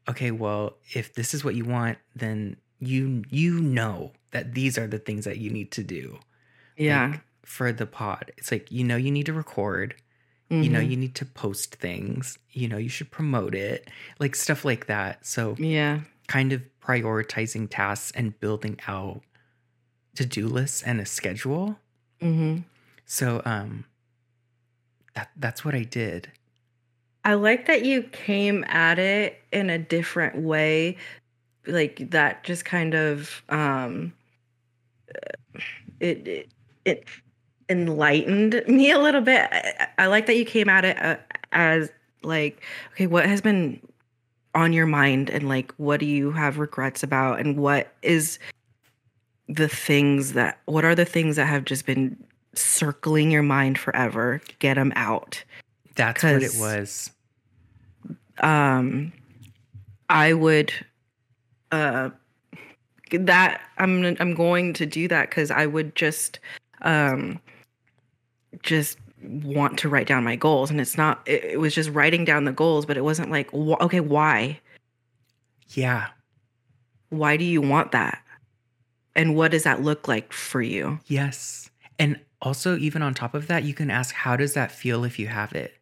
okay 0.08 0.30
well 0.30 0.76
if 0.92 1.14
this 1.14 1.32
is 1.32 1.44
what 1.44 1.54
you 1.54 1.64
want 1.64 1.96
then 2.14 2.56
you 2.80 3.22
you 3.30 3.60
know 3.60 4.12
that 4.32 4.52
these 4.52 4.76
are 4.76 4.86
the 4.86 4.98
things 4.98 5.24
that 5.24 5.38
you 5.38 5.50
need 5.50 5.70
to 5.72 5.82
do 5.82 6.18
yeah. 6.76 7.08
like, 7.12 7.20
for 7.44 7.72
the 7.72 7.86
pod. 7.86 8.32
It's 8.38 8.50
like 8.52 8.70
you 8.72 8.84
know 8.84 8.96
you 8.96 9.10
need 9.10 9.26
to 9.26 9.32
record. 9.32 9.94
You 10.50 10.68
know 10.68 10.78
Mhm. 10.80 10.90
you 10.90 10.96
need 10.96 11.14
to 11.16 11.24
post 11.24 11.76
things. 11.76 12.38
You 12.50 12.68
know 12.68 12.76
you 12.76 12.88
should 12.90 13.10
promote 13.10 13.54
it. 13.54 13.90
Like 14.20 14.36
stuff 14.36 14.64
like 14.64 14.86
that. 14.86 15.26
So 15.26 15.56
yeah. 15.58 16.00
kind 16.28 16.52
of 16.52 16.62
prioritizing 16.82 17.68
tasks 17.70 18.12
and 18.14 18.38
building 18.40 18.78
out 18.86 19.22
to-do 20.14 20.46
lists 20.46 20.82
and 20.82 21.00
a 21.00 21.06
schedule. 21.06 21.78
Hmm 22.20 22.58
so 23.06 23.42
um 23.44 23.84
that 25.14 25.30
that's 25.36 25.62
what 25.64 25.74
i 25.74 25.82
did. 25.82 26.30
I 27.24 27.34
like 27.34 27.66
that 27.66 27.84
you 27.84 28.02
came 28.04 28.64
at 28.68 28.98
it 28.98 29.40
in 29.52 29.70
a 29.70 29.78
different 29.78 30.36
way. 30.42 30.96
Like 31.66 32.10
that 32.10 32.44
just 32.44 32.64
kind 32.64 32.94
of 32.94 33.42
um 33.48 34.12
it 36.00 36.26
it, 36.28 36.48
it 36.84 37.04
enlightened 37.68 38.62
me 38.66 38.90
a 38.90 38.98
little 38.98 39.20
bit. 39.20 39.48
I, 39.50 39.88
I 39.98 40.06
like 40.06 40.26
that 40.26 40.36
you 40.36 40.44
came 40.44 40.68
at 40.68 40.84
it 40.84 41.00
uh, 41.02 41.16
as 41.52 41.90
like 42.22 42.62
okay, 42.92 43.06
what 43.06 43.26
has 43.26 43.40
been 43.40 43.80
on 44.54 44.72
your 44.72 44.86
mind 44.86 45.30
and 45.30 45.48
like 45.48 45.72
what 45.76 46.00
do 46.00 46.06
you 46.06 46.30
have 46.30 46.58
regrets 46.58 47.02
about 47.02 47.40
and 47.40 47.56
what 47.56 47.92
is 48.02 48.38
the 49.48 49.68
things 49.68 50.32
that 50.32 50.58
what 50.66 50.84
are 50.84 50.94
the 50.94 51.04
things 51.04 51.36
that 51.36 51.46
have 51.46 51.64
just 51.64 51.86
been 51.86 52.16
circling 52.54 53.30
your 53.30 53.42
mind 53.42 53.78
forever? 53.78 54.40
Get 54.58 54.74
them 54.74 54.92
out 54.96 55.42
that's 55.96 56.22
what 56.22 56.42
it 56.42 56.54
was 56.58 57.10
um 58.38 59.12
i 60.10 60.32
would 60.32 60.72
uh 61.72 62.10
that 63.12 63.60
i'm 63.78 64.16
i'm 64.18 64.34
going 64.34 64.72
to 64.72 64.86
do 64.86 65.06
that 65.06 65.30
cuz 65.30 65.50
i 65.50 65.66
would 65.66 65.94
just 65.94 66.40
um 66.82 67.40
just 68.64 68.98
want 69.22 69.78
to 69.78 69.88
write 69.88 70.06
down 70.06 70.24
my 70.24 70.36
goals. 70.36 70.70
And 70.70 70.80
it's 70.80 70.96
not 70.96 71.22
it, 71.26 71.44
it 71.44 71.60
was 71.60 71.74
just 71.74 71.90
writing 71.90 72.24
down 72.24 72.44
the 72.44 72.52
goals 72.52 72.86
but 72.86 72.96
it 72.96 73.04
wasn't 73.04 73.30
like 73.30 73.50
wh- 73.50 73.80
okay 73.80 74.00
why? 74.00 74.60
Yeah. 75.70 76.08
Why 77.10 77.36
do 77.36 77.44
you 77.44 77.60
want 77.60 77.92
that? 77.92 78.22
And 79.14 79.36
what 79.36 79.52
does 79.52 79.62
that 79.62 79.82
look 79.82 80.08
like 80.08 80.32
for 80.32 80.60
you? 80.60 80.98
Yes. 81.06 81.70
And 81.98 82.18
also 82.42 82.76
even 82.76 83.02
on 83.02 83.14
top 83.14 83.34
of 83.34 83.46
that 83.46 83.64
you 83.64 83.74
can 83.74 83.90
ask 83.90 84.14
how 84.14 84.36
does 84.36 84.54
that 84.54 84.72
feel 84.72 85.04
if 85.04 85.18
you 85.18 85.28
have 85.28 85.52
it? 85.52 85.74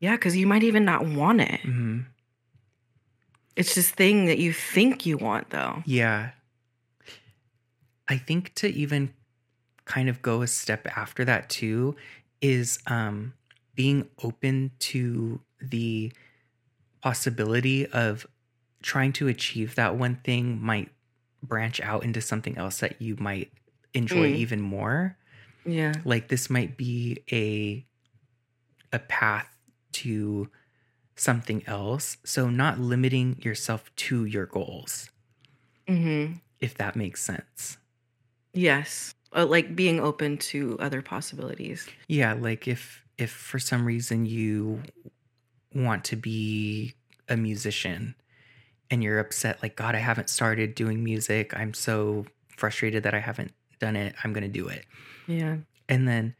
Yeah 0.00 0.16
cuz 0.16 0.36
you 0.36 0.46
might 0.46 0.62
even 0.62 0.84
not 0.84 1.06
want 1.06 1.40
it. 1.40 1.60
Hmm 1.60 2.00
it's 3.56 3.74
this 3.74 3.90
thing 3.90 4.26
that 4.26 4.38
you 4.38 4.52
think 4.52 5.06
you 5.06 5.16
want 5.16 5.50
though. 5.50 5.82
Yeah. 5.86 6.30
I 8.06 8.18
think 8.18 8.54
to 8.56 8.68
even 8.68 9.14
kind 9.86 10.08
of 10.10 10.22
go 10.22 10.42
a 10.42 10.48
step 10.48 10.86
after 10.96 11.24
that 11.24 11.50
too 11.50 11.96
is 12.42 12.80
um 12.88 13.34
being 13.74 14.10
open 14.24 14.72
to 14.80 15.42
the 15.60 16.12
possibility 17.02 17.86
of 17.88 18.26
trying 18.82 19.12
to 19.14 19.28
achieve 19.28 19.74
that 19.76 19.96
one 19.96 20.16
thing 20.16 20.60
might 20.62 20.90
branch 21.42 21.80
out 21.80 22.04
into 22.04 22.20
something 22.20 22.56
else 22.58 22.80
that 22.80 23.00
you 23.02 23.16
might 23.16 23.52
enjoy 23.94 24.28
Mm. 24.28 24.30
even 24.30 24.60
more. 24.60 25.18
yeah 25.64 26.02
Like 26.04 26.28
this 26.28 26.50
might 26.50 26.76
be 26.78 27.24
a 27.32 27.86
a 28.92 28.98
path 28.98 29.48
to 29.92 30.50
something 31.16 31.66
else. 31.66 32.18
So 32.24 32.50
not 32.50 32.78
limiting 32.80 33.40
yourself 33.42 33.94
to 33.96 34.24
your 34.24 34.46
goals, 34.46 35.10
mhm 35.88 36.40
if 36.60 36.74
that 36.74 36.96
makes 36.96 37.22
sense. 37.22 37.78
Yes. 38.54 39.14
Uh, 39.36 39.44
like 39.44 39.76
being 39.76 40.00
open 40.00 40.38
to 40.38 40.78
other 40.80 41.02
possibilities. 41.02 41.86
Yeah, 42.08 42.32
like 42.32 42.66
if 42.66 43.04
if 43.18 43.30
for 43.30 43.58
some 43.58 43.84
reason 43.84 44.24
you 44.24 44.82
want 45.74 46.04
to 46.04 46.16
be 46.16 46.94
a 47.28 47.36
musician 47.36 48.14
and 48.90 49.02
you're 49.02 49.18
upset 49.18 49.62
like 49.62 49.76
god, 49.76 49.94
I 49.94 49.98
haven't 49.98 50.30
started 50.30 50.74
doing 50.74 51.04
music. 51.04 51.54
I'm 51.54 51.74
so 51.74 52.24
frustrated 52.48 53.02
that 53.02 53.12
I 53.12 53.18
haven't 53.18 53.52
done 53.78 53.94
it. 53.94 54.14
I'm 54.24 54.32
going 54.32 54.42
to 54.42 54.48
do 54.48 54.68
it. 54.68 54.86
Yeah. 55.26 55.58
And 55.86 56.08
then 56.08 56.34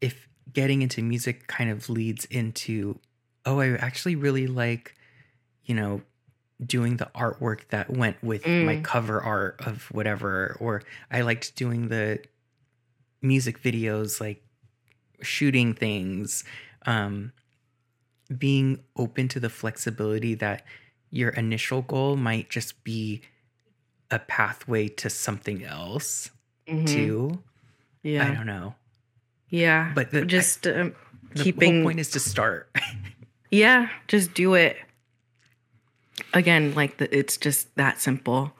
if 0.00 0.26
getting 0.50 0.80
into 0.80 1.02
music 1.02 1.48
kind 1.48 1.70
of 1.70 1.90
leads 1.90 2.24
into 2.24 2.98
oh, 3.44 3.60
I 3.60 3.72
actually 3.72 4.16
really 4.16 4.46
like 4.46 4.96
you 5.64 5.74
know 5.74 6.00
doing 6.64 6.96
the 6.98 7.10
artwork 7.14 7.68
that 7.68 7.88
went 7.90 8.22
with 8.22 8.46
my 8.46 8.76
Mm. 8.76 8.84
cover 8.84 9.20
art 9.20 9.60
of 9.66 9.84
whatever 9.90 10.56
or 10.60 10.82
I 11.10 11.22
liked 11.22 11.56
doing 11.56 11.88
the 11.88 12.22
music 13.22 13.62
videos 13.62 14.20
like 14.20 14.42
shooting 15.22 15.74
things 15.74 16.44
um 16.86 17.32
being 18.36 18.80
open 18.96 19.28
to 19.28 19.40
the 19.40 19.50
flexibility 19.50 20.34
that 20.34 20.64
your 21.10 21.30
initial 21.30 21.82
goal 21.82 22.16
might 22.16 22.48
just 22.48 22.82
be 22.84 23.20
a 24.10 24.18
pathway 24.18 24.88
to 24.88 25.10
something 25.10 25.64
else 25.64 26.30
Mhm. 26.68 26.86
too 26.86 27.42
i 28.04 28.32
don't 28.34 28.46
know 28.46 28.74
Yeah. 29.50 29.92
but 29.94 30.10
the, 30.12 30.24
just 30.24 30.66
um, 30.66 30.94
the 31.34 31.42
keeping. 31.44 31.74
whole 31.76 31.84
point 31.84 32.00
is 32.00 32.10
to 32.10 32.20
start 32.20 32.74
yeah. 33.50 33.88
Just 34.08 34.32
do 34.34 34.54
it. 34.54 34.76
Again, 36.34 36.74
like 36.74 36.98
the, 36.98 37.14
it's 37.16 37.36
just 37.36 37.74
that 37.76 38.00
simple. 38.00 38.52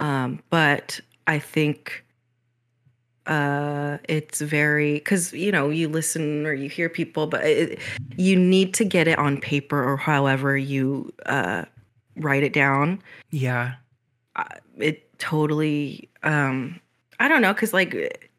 Um, 0.00 0.42
but 0.50 1.00
I 1.26 1.38
think 1.38 2.04
uh 3.26 3.98
it's 4.08 4.40
very 4.40 4.94
because 4.94 5.34
you 5.34 5.52
know 5.52 5.68
you 5.68 5.86
listen 5.86 6.46
or 6.46 6.54
you 6.54 6.66
hear 6.70 6.88
people 6.88 7.26
but 7.26 7.44
it, 7.44 7.78
you 8.16 8.34
need 8.34 8.72
to 8.72 8.84
get 8.86 9.06
it 9.06 9.18
on 9.18 9.38
paper 9.38 9.84
or 9.84 9.98
however 9.98 10.56
you 10.56 11.12
uh 11.26 11.62
write 12.16 12.42
it 12.42 12.54
down. 12.54 13.02
Yeah. 13.30 13.74
I- 14.36 14.58
it 14.78 15.18
totally 15.18 16.08
um 16.22 16.78
i 17.20 17.26
don't 17.28 17.42
know 17.42 17.52
because 17.52 17.72
like 17.74 18.30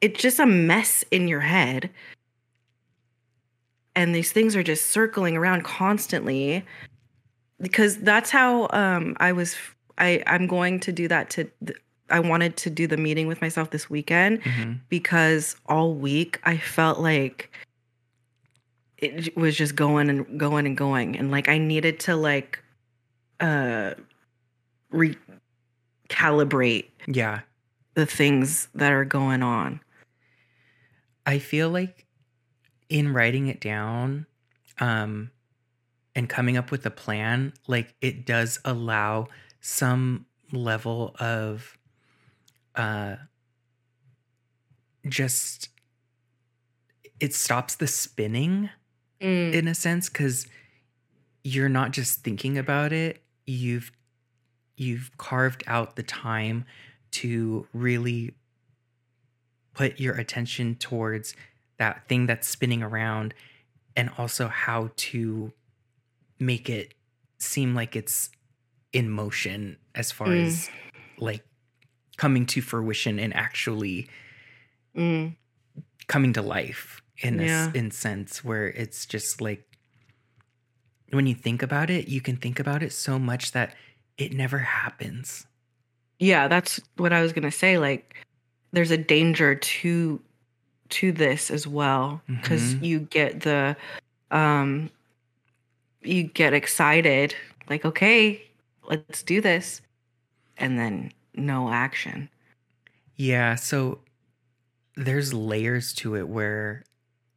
it's 0.00 0.20
just 0.20 0.38
a 0.38 0.46
mess 0.46 1.02
in 1.10 1.26
your 1.26 1.40
head. 1.40 1.90
And 3.96 4.14
these 4.14 4.30
things 4.32 4.54
are 4.54 4.62
just 4.62 4.90
circling 4.90 5.36
around 5.36 5.64
constantly 5.64 6.64
because 7.60 7.98
that's 7.98 8.30
how 8.30 8.68
um 8.70 9.16
i 9.20 9.32
was 9.32 9.56
i 9.98 10.22
i'm 10.26 10.46
going 10.46 10.80
to 10.80 10.92
do 10.92 11.06
that 11.08 11.30
to 11.30 11.48
i 12.10 12.20
wanted 12.20 12.56
to 12.56 12.68
do 12.68 12.86
the 12.86 12.96
meeting 12.96 13.26
with 13.26 13.40
myself 13.40 13.70
this 13.70 13.88
weekend 13.88 14.42
mhm. 14.42 14.78
because 14.88 15.56
all 15.66 15.94
week 15.94 16.40
I 16.44 16.58
felt 16.58 16.98
like 16.98 17.50
it 18.98 19.36
was 19.36 19.56
just 19.56 19.76
going 19.76 20.08
and 20.08 20.38
going 20.38 20.66
and 20.66 20.76
going 20.76 21.16
and 21.16 21.30
like 21.30 21.48
I 21.48 21.58
needed 21.58 22.00
to 22.00 22.16
like 22.16 22.62
uh 23.40 23.94
recalibrate 24.92 26.86
yeah 27.06 27.40
the 27.94 28.06
things 28.06 28.68
that 28.74 28.92
are 28.92 29.04
going 29.04 29.42
on. 29.42 29.80
I 31.26 31.38
feel 31.38 31.70
like 31.70 32.06
in 32.88 33.12
writing 33.12 33.48
it 33.48 33.60
down 33.60 34.26
um 34.78 35.30
and 36.14 36.28
coming 36.28 36.56
up 36.56 36.70
with 36.70 36.84
a 36.86 36.90
plan 36.90 37.52
like 37.66 37.94
it 38.00 38.26
does 38.26 38.60
allow 38.64 39.26
some 39.60 40.26
level 40.52 41.14
of 41.18 41.76
uh 42.76 43.16
just 45.08 45.68
it 47.20 47.34
stops 47.34 47.76
the 47.76 47.86
spinning 47.86 48.70
Mm, 49.20 49.54
in 49.54 49.68
a 49.68 49.74
sense 49.74 50.08
cuz 50.08 50.48
you're 51.44 51.68
not 51.68 51.92
just 51.92 52.22
thinking 52.22 52.58
about 52.58 52.92
it 52.92 53.22
you've 53.46 53.92
you've 54.76 55.16
carved 55.18 55.62
out 55.66 55.96
the 55.96 56.02
time 56.02 56.64
to 57.12 57.66
really 57.72 58.34
put 59.74 59.98
your 60.00 60.14
attention 60.14 60.74
towards 60.76 61.34
that 61.78 62.06
thing 62.08 62.26
that's 62.26 62.48
spinning 62.48 62.82
around 62.82 63.34
and 63.96 64.10
also 64.18 64.48
how 64.48 64.90
to 64.96 65.52
make 66.44 66.68
it 66.68 66.94
seem 67.38 67.74
like 67.74 67.96
it's 67.96 68.30
in 68.92 69.10
motion 69.10 69.76
as 69.94 70.12
far 70.12 70.28
Mm. 70.28 70.46
as 70.46 70.70
like 71.18 71.44
coming 72.16 72.46
to 72.46 72.60
fruition 72.60 73.18
and 73.18 73.34
actually 73.34 74.08
Mm. 74.96 75.34
coming 76.06 76.32
to 76.32 76.42
life 76.42 77.02
in 77.18 77.40
Yeah. 77.40 77.72
in 77.74 77.90
sense 77.90 78.44
where 78.44 78.68
it's 78.68 79.06
just 79.06 79.40
like 79.40 79.62
when 81.10 81.26
you 81.26 81.34
think 81.34 81.62
about 81.62 81.90
it, 81.90 82.08
you 82.08 82.20
can 82.20 82.36
think 82.36 82.58
about 82.58 82.82
it 82.82 82.92
so 82.92 83.18
much 83.18 83.52
that 83.52 83.74
it 84.18 84.32
never 84.32 84.58
happens. 84.58 85.46
Yeah, 86.18 86.48
that's 86.48 86.80
what 86.96 87.12
I 87.12 87.20
was 87.22 87.32
gonna 87.32 87.50
say. 87.52 87.78
Like, 87.78 88.16
there's 88.72 88.90
a 88.90 88.96
danger 88.98 89.54
to 89.54 90.20
to 90.90 91.12
this 91.12 91.50
as 91.50 91.66
well 91.66 92.22
because 92.26 92.74
Mhm. 92.74 92.82
you 92.84 93.00
get 93.00 93.40
the 93.40 93.76
um 94.30 94.90
you 96.04 96.24
get 96.24 96.52
excited 96.54 97.34
like 97.68 97.84
okay 97.84 98.42
let's 98.88 99.22
do 99.22 99.40
this 99.40 99.80
and 100.56 100.78
then 100.78 101.12
no 101.34 101.70
action 101.70 102.28
Yeah, 103.16 103.54
so 103.54 104.00
there's 104.96 105.34
layers 105.34 105.92
to 105.94 106.16
it 106.16 106.28
where 106.28 106.84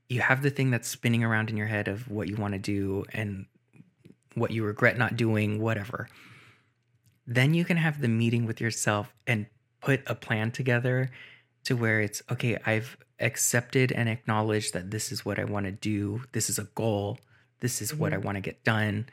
you 0.09 0.21
have 0.21 0.41
the 0.41 0.49
thing 0.49 0.71
that's 0.71 0.87
spinning 0.87 1.23
around 1.23 1.49
in 1.49 1.57
your 1.57 1.67
head 1.67 1.87
of 1.87 2.09
what 2.09 2.27
you 2.27 2.37
want 2.37 2.53
to 2.53 2.59
do 2.59 3.05
and 3.13 3.45
what 4.35 4.51
you 4.51 4.63
regret 4.63 4.97
not 4.97 5.17
doing, 5.17 5.59
whatever. 5.61 6.09
Then 7.27 7.53
you 7.53 7.65
can 7.65 7.77
have 7.77 8.01
the 8.01 8.07
meeting 8.07 8.45
with 8.45 8.61
yourself 8.61 9.13
and 9.27 9.47
put 9.81 10.01
a 10.07 10.15
plan 10.15 10.51
together 10.51 11.11
to 11.65 11.75
where 11.75 12.01
it's 12.01 12.21
okay, 12.31 12.57
I've 12.65 12.97
accepted 13.19 13.91
and 13.91 14.07
acknowledged 14.09 14.73
that 14.73 14.91
this 14.91 15.11
is 15.11 15.25
what 15.25 15.39
I 15.39 15.43
want 15.45 15.65
to 15.65 15.71
do. 15.71 16.23
This 16.31 16.49
is 16.49 16.59
a 16.59 16.65
goal. 16.75 17.19
This 17.59 17.81
is 17.81 17.93
what 17.95 18.13
I 18.13 18.17
Mhm. 18.17 18.23
want 18.23 18.35
to 18.37 18.41
get 18.41 18.63
done. 18.63 19.07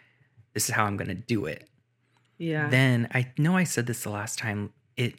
This 0.52 0.68
is 0.68 0.74
how 0.74 0.84
I'm 0.84 0.96
going 0.96 1.08
to 1.08 1.14
do 1.14 1.46
it 1.46 1.68
yeah 2.36 2.68
then 2.68 3.06
I 3.12 3.32
know 3.38 3.56
I 3.56 3.62
said 3.64 3.86
this 3.86 4.02
the 4.02 4.10
last 4.10 4.38
time. 4.40 4.72
It 4.96 5.14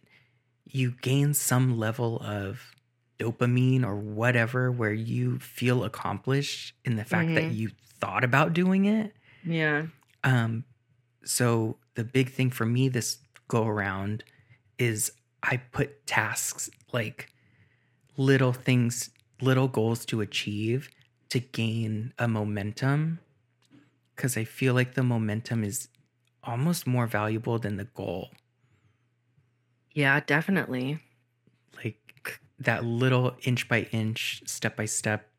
you 0.65 0.91
gain 1.01 1.33
some 1.33 1.77
level 1.77 2.19
of 2.21 2.75
dopamine 3.19 3.83
or 3.85 3.95
whatever 3.95 4.69
where 4.71 4.91
you 4.93 5.39
feel 5.39 5.85
accomplished 5.85 6.73
in 6.83 6.97
the 6.97 7.05
fact 7.05 7.33
that 7.35 7.45
Mhm. 7.45 7.55
you 7.55 7.69
thought 8.01 8.23
about 8.25 8.53
doing 8.53 8.85
it. 8.85 9.13
yeah 9.45 9.87
Um 10.23 10.65
so 11.23 11.77
the 11.95 12.03
big 12.03 12.29
thing 12.31 12.49
for 12.51 12.65
me 12.65 12.89
this 12.89 13.19
go 13.47 13.65
around 13.65 14.23
is 14.77 15.11
I 15.43 15.57
put 15.57 16.05
tasks 16.07 16.69
like 16.91 17.31
little 18.17 18.53
things, 18.53 19.09
little 19.41 19.67
goals 19.69 20.05
to 20.07 20.21
achieve 20.21 20.89
to 21.29 21.39
gain 21.39 22.13
a 22.19 22.27
momentum 22.27 23.19
cuz 24.15 24.37
I 24.37 24.43
feel 24.45 24.73
like 24.73 24.93
the 24.93 25.03
momentum 25.03 25.63
is 25.63 25.87
almost 26.43 26.85
more 26.87 27.07
valuable 27.07 27.57
than 27.59 27.77
the 27.77 27.85
goal. 27.85 28.31
yeah 29.93 30.19
definitely 30.19 30.99
Like 31.83 32.39
that 32.59 32.85
little 32.85 33.35
inch 33.43 33.67
by 33.67 33.83
inch, 33.91 34.41
step 34.45 34.75
by 34.77 34.85
step, 34.85 35.29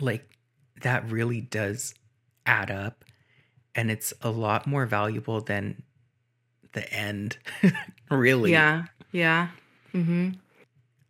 like 0.00 0.36
that 0.82 1.08
really 1.10 1.40
does 1.40 1.94
add 2.46 2.70
up. 2.70 3.04
And 3.74 3.90
it's 3.90 4.12
a 4.20 4.30
lot 4.30 4.66
more 4.66 4.86
valuable 4.86 5.40
than 5.40 5.82
the 6.72 6.90
end, 6.92 7.38
really. 8.10 8.50
yeah 8.50 8.86
yeah 9.12 9.48
mm-hmm 9.94 10.30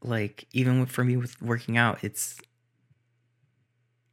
Like, 0.02 0.46
even 0.52 0.84
for 0.86 1.04
me 1.04 1.16
with 1.16 1.40
working 1.40 1.76
out, 1.78 2.02
it's, 2.04 2.38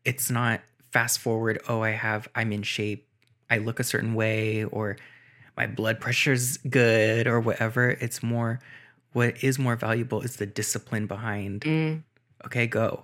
it's 0.08 0.32
not 0.32 0.62
fast 0.92 1.20
forward, 1.20 1.60
oh, 1.68 1.82
I 1.82 1.92
have, 1.92 2.30
I'm 2.34 2.54
in 2.54 2.64
shape, 2.64 3.08
I 3.50 3.58
look 3.58 3.80
a 3.80 3.84
certain 3.84 4.16
way, 4.16 4.64
or 4.64 4.96
my 5.58 5.68
blood 5.68 6.00
pressure's 6.00 6.58
good, 6.58 7.28
or 7.28 7.42
whatever. 7.42 7.90
It's 7.90 8.24
more, 8.24 8.62
what 9.12 9.44
is 9.44 9.60
more 9.60 9.76
valuable 9.76 10.22
is 10.22 10.38
the 10.38 10.46
discipline 10.46 11.06
behind, 11.06 11.62
mm, 11.62 12.02
okay, 12.46 12.68
go. 12.68 13.04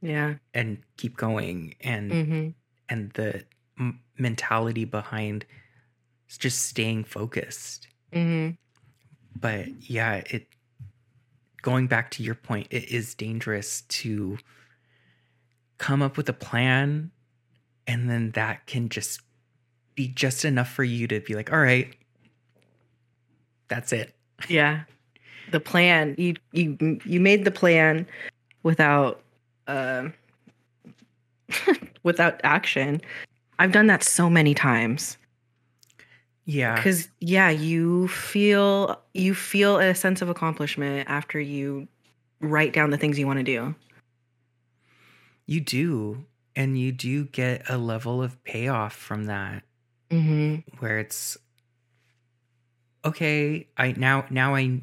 Yeah. 0.00 0.34
And 0.52 0.78
keep 0.96 1.16
going, 1.16 1.76
and 1.80 2.10
mm-hmm. 2.10 2.48
and 2.88 3.12
the 3.12 3.44
m- 3.78 4.00
mentality 4.18 4.84
behind 4.84 5.46
just 6.26 6.66
staying 6.66 7.04
focused. 7.04 7.86
mm-hmm. 8.12 8.56
But 9.38 9.68
yeah, 9.88 10.22
it 10.26 10.48
going 11.62 11.86
back 11.86 12.10
to 12.12 12.24
your 12.24 12.34
point, 12.34 12.66
it 12.70 12.90
is 12.90 13.14
dangerous 13.14 13.82
to 13.82 14.38
come 15.82 16.00
up 16.00 16.16
with 16.16 16.28
a 16.28 16.32
plan 16.32 17.10
and 17.88 18.08
then 18.08 18.30
that 18.30 18.64
can 18.68 18.88
just 18.88 19.20
be 19.96 20.06
just 20.06 20.44
enough 20.44 20.70
for 20.70 20.84
you 20.84 21.08
to 21.08 21.18
be 21.20 21.34
like, 21.34 21.52
all 21.52 21.58
right, 21.58 21.92
that's 23.66 23.92
it. 23.92 24.14
Yeah. 24.48 24.82
The 25.50 25.58
plan 25.58 26.14
you 26.18 26.34
you 26.52 26.78
you 27.04 27.18
made 27.18 27.44
the 27.44 27.50
plan 27.50 28.06
without 28.62 29.22
um 29.66 30.14
without 32.04 32.40
action. 32.44 33.00
I've 33.58 33.72
done 33.72 33.88
that 33.88 34.04
so 34.04 34.30
many 34.30 34.54
times 34.54 35.18
Yeah. 36.44 36.80
cuz 36.80 37.08
yeah, 37.18 37.50
you 37.50 38.06
feel 38.06 39.02
you 39.14 39.34
feel 39.34 39.78
a 39.78 39.96
sense 39.96 40.22
of 40.22 40.28
accomplishment 40.28 41.08
after 41.10 41.40
you 41.40 41.88
write 42.40 42.72
down 42.72 42.90
the 42.90 42.98
things 42.98 43.18
you 43.18 43.26
want 43.26 43.40
to 43.40 43.44
do. 43.44 43.74
You 45.46 45.60
do. 45.60 46.26
And 46.54 46.78
you 46.78 46.92
do 46.92 47.24
get 47.24 47.68
a 47.70 47.78
level 47.78 48.22
of 48.22 48.42
payoff 48.44 48.94
from 48.94 49.24
that 49.24 49.62
Mhm. 50.10 50.62
where 50.80 50.98
it's 50.98 51.38
okay, 53.04 53.68
I 53.76 53.92
now 53.92 54.26
now 54.30 54.54
I 54.54 54.82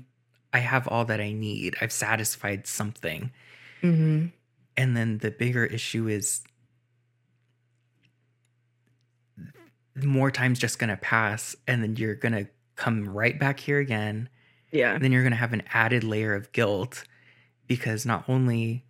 I 0.51 0.59
have 0.59 0.87
all 0.87 1.05
that 1.05 1.21
I 1.21 1.31
need. 1.31 1.75
I've 1.79 1.91
satisfied 1.91 2.65
something. 2.65 3.31
Mhm. 3.83 4.31
And 4.75 4.97
then 4.97 5.19
the 5.19 5.29
bigger 5.29 5.63
issue 5.65 6.07
is 6.07 6.41
more 10.03 10.31
time's 10.31 10.59
just 10.59 10.79
going 10.79 10.89
to 10.89 10.97
pass 10.97 11.55
and 11.67 11.83
then 11.83 11.95
you're 11.97 12.15
going 12.15 12.31
to 12.33 12.47
come 12.75 13.07
right 13.09 13.37
back 13.37 13.59
here 13.59 13.79
again. 13.79 14.29
Yeah. 14.71 14.93
And 14.95 15.03
then 15.03 15.11
you're 15.11 15.23
going 15.23 15.31
to 15.31 15.37
have 15.37 15.53
an 15.53 15.63
added 15.73 16.03
layer 16.03 16.33
of 16.33 16.51
guilt 16.51 17.03
because 17.67 18.05
not 18.05 18.27
only 18.29 18.85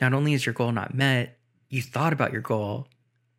not 0.00 0.12
only 0.14 0.32
is 0.32 0.44
your 0.46 0.52
goal 0.52 0.72
not 0.72 0.94
met, 0.94 1.38
you 1.70 1.82
thought 1.82 2.12
about 2.12 2.32
your 2.32 2.42
goal 2.42 2.86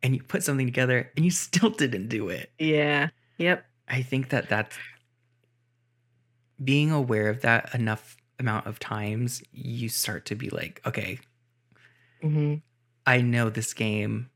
and 0.02 0.14
you 0.14 0.22
put 0.22 0.42
something 0.42 0.66
together 0.66 1.10
and 1.16 1.24
you 1.24 1.30
still 1.46 1.70
didn't 1.70 2.08
do 2.08 2.28
it. 2.28 2.50
Yeah. 2.58 3.08
Yep. 3.38 3.64
I 3.88 4.02
think 4.02 4.28
that 4.30 4.48
that's 4.48 4.76
being 6.62 6.90
aware 6.90 7.28
of 7.28 7.40
that 7.42 7.74
enough 7.74 8.16
amount 8.38 8.66
of 8.66 8.78
times, 8.78 9.42
you 9.52 9.88
start 9.88 10.24
to 10.26 10.34
be 10.34 10.48
like, 10.50 10.80
okay, 10.86 11.18
Mhm. 12.22 12.60
I 13.06 13.22
know 13.22 13.48
this 13.50 13.72
game 13.74 14.30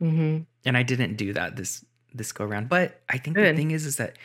Mhm. 0.00 0.46
and 0.64 0.76
I 0.76 0.82
didn't 0.82 1.16
do 1.16 1.32
that 1.32 1.56
this 1.56 1.84
this 2.12 2.32
go 2.32 2.44
around. 2.44 2.68
But 2.68 3.02
I 3.08 3.18
think 3.18 3.36
the 3.36 3.54
thing 3.54 3.70
is 3.70 3.86
is 3.86 3.96
that 3.96 4.16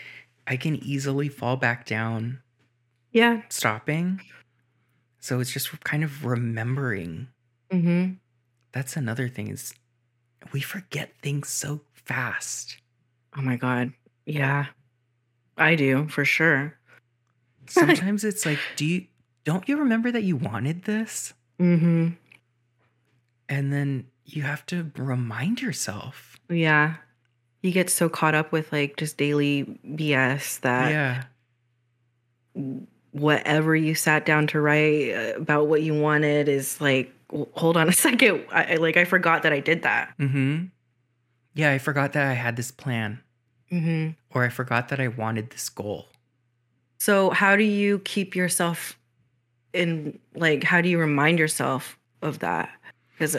I 0.47 0.57
can 0.57 0.75
easily 0.77 1.29
fall 1.29 1.55
back 1.55 1.85
down 1.85 2.41
Yeah. 3.11 3.43
stopping. 3.49 4.21
So 5.19 5.39
it's 5.39 5.51
just 5.51 5.79
kind 5.83 6.03
of 6.03 6.25
remembering. 6.25 7.27
Mhm. 7.71 8.17
That's 8.71 8.95
another 8.97 9.27
thing 9.29 9.47
is 9.49 9.73
we 10.51 10.61
forget 10.61 11.11
things 11.21 11.49
so 11.49 11.81
fast. 11.93 12.77
Oh 13.37 13.41
my 13.41 13.55
god. 13.55 13.93
Yeah. 14.25 14.67
I 15.57 15.75
do, 15.75 16.07
for 16.09 16.25
sure. 16.25 16.77
Sometimes 17.67 18.23
it's 18.23 18.45
like, 18.45 18.59
do 18.75 18.85
you 18.85 19.05
don't 19.43 19.67
you 19.69 19.77
remember 19.77 20.11
that 20.11 20.23
you 20.23 20.35
wanted 20.35 20.83
this? 20.83 21.33
Mhm. 21.59 22.17
And 23.47 23.71
then 23.71 24.07
you 24.25 24.41
have 24.41 24.65
to 24.67 24.91
remind 24.97 25.61
yourself. 25.61 26.37
Yeah. 26.49 26.95
You 27.61 27.71
get 27.71 27.89
so 27.89 28.09
caught 28.09 28.35
up 28.35 28.51
with 28.51 28.71
like 28.71 28.97
just 28.97 29.17
daily 29.17 29.79
BS 29.85 30.59
that 30.61 30.91
yeah. 30.91 31.23
whatever 33.11 33.75
you 33.75 33.95
sat 33.95 34.25
down 34.25 34.47
to 34.47 34.59
write 34.59 35.11
uh, 35.13 35.33
about 35.39 35.67
what 35.67 35.81
you 35.81 35.93
wanted 35.93 36.47
is 36.49 36.79
like 36.81 37.11
hold 37.53 37.77
on 37.77 37.89
a 37.89 37.91
second 38.07 38.45
I, 38.51 38.73
I- 38.73 38.75
like 38.75 38.97
i 38.97 39.05
forgot 39.05 39.43
that 39.43 39.53
i 39.53 39.59
did 39.59 39.83
that 39.83 40.13
Mm-hmm. 40.19 40.65
Yeah, 41.57 41.71
I 41.71 41.77
forgot 41.77 42.11
that 42.13 42.27
I 42.27 42.33
had 42.33 42.57
this 42.57 42.69
plan. 42.69 43.21
Mm-hmm. 43.71 44.09
Or 44.31 44.43
I 44.43 44.49
forgot 44.49 44.89
that 44.89 44.99
I 44.99 45.07
wanted 45.07 45.51
this 45.51 45.69
goal. 45.69 46.07
so 46.97 47.29
how 47.29 47.55
do 47.55 47.63
you 47.63 47.99
keep 47.99 48.35
yourself 48.35 48.97
in 49.73 50.19
like 50.35 50.63
how 50.65 50.81
do 50.81 50.89
you 50.89 50.99
remind 50.99 51.39
yourself 51.39 51.97
of 52.21 52.39
that 52.39 52.69
because 53.13 53.37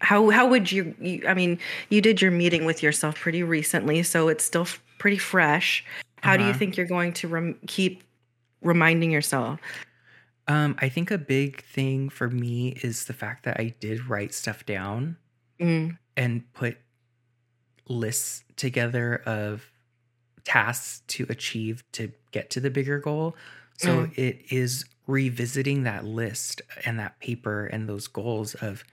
how 0.00 0.30
how 0.30 0.48
would 0.48 0.70
you, 0.72 0.94
you 1.00 1.22
i 1.28 1.34
mean 1.34 1.58
you 1.90 2.00
did 2.00 2.20
your 2.22 2.30
meeting 2.30 2.64
with 2.64 2.82
yourself 2.82 3.14
pretty 3.18 3.42
recently 3.42 4.02
so 4.02 4.28
it's 4.28 4.44
still 4.44 4.62
f- 4.62 4.80
pretty 4.98 5.18
fresh 5.18 5.84
how 6.22 6.36
do 6.36 6.42
you 6.44 6.50
Uh-huh. 6.50 6.58
think 6.58 6.76
you're 6.76 6.86
going 6.86 7.12
to 7.14 7.28
rem- 7.28 7.58
keep 7.66 8.02
reminding 8.62 9.10
yourself 9.10 9.58
Um, 10.46 10.76
I 10.78 10.88
think 10.88 11.10
a 11.10 11.18
big 11.18 11.62
thing 11.64 12.08
for 12.10 12.28
me 12.28 12.70
is 12.82 13.06
the 13.06 13.14
fact 13.14 13.44
that 13.44 13.58
I 13.58 13.74
did 13.80 14.06
write 14.08 14.34
stuff 14.34 14.66
down 14.66 15.16
mm, 15.58 15.96
and 16.16 16.52
put 16.52 16.78
lists 17.88 18.44
together 18.56 19.16
of 19.26 19.70
tasks 20.44 21.02
to 21.08 21.26
achieve 21.30 21.84
to 21.92 22.12
get 22.32 22.50
to 22.50 22.60
the 22.60 22.70
bigger 22.70 22.98
goal. 23.00 23.36
So 23.78 24.06
Mm. 24.06 24.12
it 24.16 24.52
is 24.52 24.84
revisiting 25.06 25.84
that 25.84 26.04
list 26.04 26.62
and 26.86 26.98
that 27.00 27.20
paper 27.20 27.66
and 27.66 27.88
those 27.88 28.08
goals 28.08 28.54
of 28.56 28.84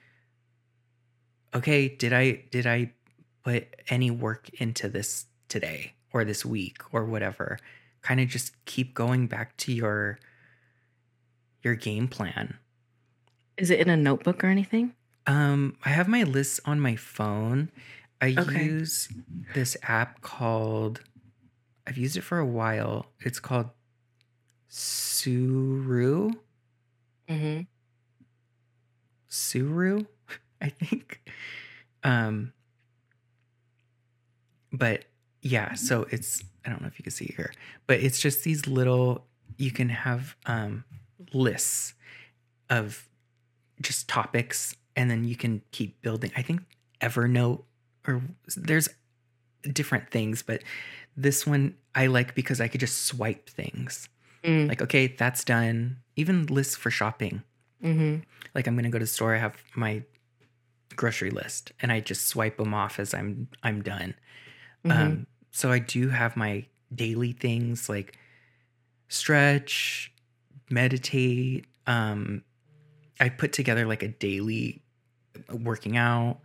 okay, 1.53 1.87
did 1.89 2.13
I 2.13 2.45
did 2.51 2.65
I 2.67 2.93
put 3.43 3.67
any 3.89 4.11
work 4.11 4.49
into 4.61 4.89
this 4.89 5.25
today 5.49 5.93
or 6.13 6.23
this 6.25 6.45
week 6.45 6.77
or 6.93 7.05
whatever? 7.05 7.57
Kind 8.01 8.19
of 8.19 8.27
just 8.29 8.63
keep 8.65 8.93
going 8.93 9.27
back 9.27 9.57
to 9.57 9.73
your 9.73 10.19
your 11.63 11.75
game 11.75 12.07
plan. 12.07 12.57
Is 13.57 13.69
it 13.69 13.79
in 13.79 13.89
a 13.89 13.97
notebook 13.97 14.43
or 14.43 14.47
anything? 14.47 14.93
Um, 15.27 15.77
I 15.85 15.89
have 15.89 16.07
my 16.07 16.23
lists 16.23 16.59
on 16.65 16.79
my 16.79 16.95
phone. 16.95 17.71
I 18.21 18.35
Okay. 18.37 18.65
use 18.65 19.09
this 19.53 19.77
app 19.83 20.21
called 20.21 21.01
I've 21.87 21.97
used 21.97 22.15
it 22.15 22.21
for 22.21 22.37
a 22.37 22.45
while. 22.45 23.07
It's 23.19 23.39
called 23.39 23.69
Suru. 24.67 26.31
Mm-hmm. 27.27 27.61
Suru, 29.27 30.05
I 30.61 30.69
think. 30.69 31.21
Um 32.03 32.53
but 34.71 35.05
yeah, 35.41 35.73
so 35.73 36.05
it's 36.11 36.43
I 36.65 36.69
don't 36.69 36.81
know 36.81 36.87
if 36.87 36.99
you 36.99 37.03
can 37.03 37.11
see 37.11 37.25
it 37.25 37.35
here, 37.35 37.51
but 37.87 37.99
it's 37.99 38.19
just 38.19 38.43
these 38.43 38.67
little 38.67 39.25
you 39.57 39.71
can 39.71 39.89
have 39.89 40.35
um 40.45 40.83
lists 41.33 41.93
of 42.69 43.07
just 43.81 44.07
topics 44.07 44.75
and 44.95 45.09
then 45.09 45.23
you 45.23 45.35
can 45.35 45.61
keep 45.71 46.01
building. 46.01 46.31
I 46.35 46.41
think 46.41 46.61
Evernote 47.01 47.63
or 48.07 48.21
there's 48.55 48.89
different 49.63 50.09
things, 50.09 50.41
but 50.41 50.63
this 51.15 51.45
one 51.45 51.75
I 51.93 52.07
like 52.07 52.35
because 52.35 52.61
I 52.61 52.67
could 52.67 52.79
just 52.79 53.05
swipe 53.05 53.49
things. 53.49 54.09
Mm. 54.43 54.67
Like, 54.69 54.81
okay, 54.81 55.07
that's 55.07 55.43
done. 55.43 55.97
Even 56.15 56.45
lists 56.47 56.75
for 56.75 56.89
shopping. 56.89 57.43
Mm-hmm. 57.83 58.21
Like 58.55 58.67
I'm 58.67 58.75
gonna 58.75 58.89
go 58.89 58.99
to 58.99 59.05
the 59.05 59.07
store, 59.07 59.35
I 59.35 59.39
have 59.39 59.55
my 59.75 60.03
grocery 60.95 61.31
list 61.31 61.71
and 61.79 61.91
I 61.91 61.99
just 61.99 62.27
swipe 62.27 62.57
them 62.57 62.73
off 62.73 62.99
as 62.99 63.13
I'm 63.13 63.47
I'm 63.63 63.81
done. 63.81 64.15
Mm-hmm. 64.85 64.91
Um, 65.01 65.27
so 65.51 65.71
I 65.71 65.79
do 65.79 66.09
have 66.09 66.35
my 66.35 66.65
daily 66.93 67.31
things 67.31 67.89
like 67.89 68.17
stretch, 69.07 70.11
meditate. 70.71 71.65
Um, 71.87 72.43
I 73.19 73.29
put 73.29 73.53
together 73.53 73.85
like 73.85 74.03
a 74.03 74.07
daily 74.07 74.81
working 75.51 75.97
out, 75.97 76.39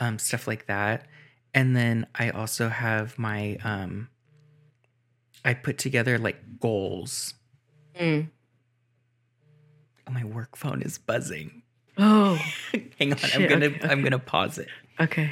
um, 0.00 0.18
stuff 0.18 0.46
like 0.46 0.66
that. 0.66 1.06
And 1.52 1.76
then 1.76 2.06
I 2.14 2.30
also 2.30 2.68
have 2.68 3.18
my 3.18 3.56
um, 3.64 4.08
I 5.44 5.54
put 5.54 5.78
together 5.78 6.18
like 6.18 6.58
goals. 6.58 7.34
Mm. 7.98 8.28
Oh, 10.06 10.12
my 10.12 10.24
work 10.24 10.56
phone 10.56 10.82
is 10.82 10.98
buzzing. 10.98 11.62
Oh, 11.96 12.34
Hang 12.98 13.12
on, 13.12 13.18
I'm 13.34 13.48
gonna 13.48 13.66
okay, 13.66 13.88
I'm 13.88 14.02
gonna 14.02 14.18
pause 14.18 14.58
it. 14.58 14.68
okay. 15.00 15.30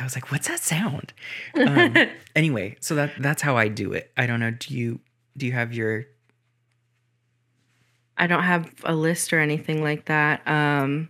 I 0.00 0.04
was 0.04 0.14
like, 0.14 0.30
"What's 0.30 0.48
that 0.48 0.60
sound?" 0.60 1.12
Um, 1.54 1.94
anyway, 2.36 2.76
so 2.80 2.94
that 2.94 3.12
that's 3.18 3.42
how 3.42 3.56
I 3.56 3.68
do 3.68 3.92
it. 3.92 4.10
I 4.16 4.26
don't 4.26 4.40
know. 4.40 4.50
Do 4.50 4.74
you 4.74 5.00
do 5.36 5.46
you 5.46 5.52
have 5.52 5.72
your 5.72 6.06
I 8.20 8.26
don't 8.26 8.42
have 8.42 8.70
a 8.84 8.94
list 8.94 9.32
or 9.32 9.40
anything 9.40 9.82
like 9.82 10.04
that. 10.04 10.46
Um, 10.46 11.08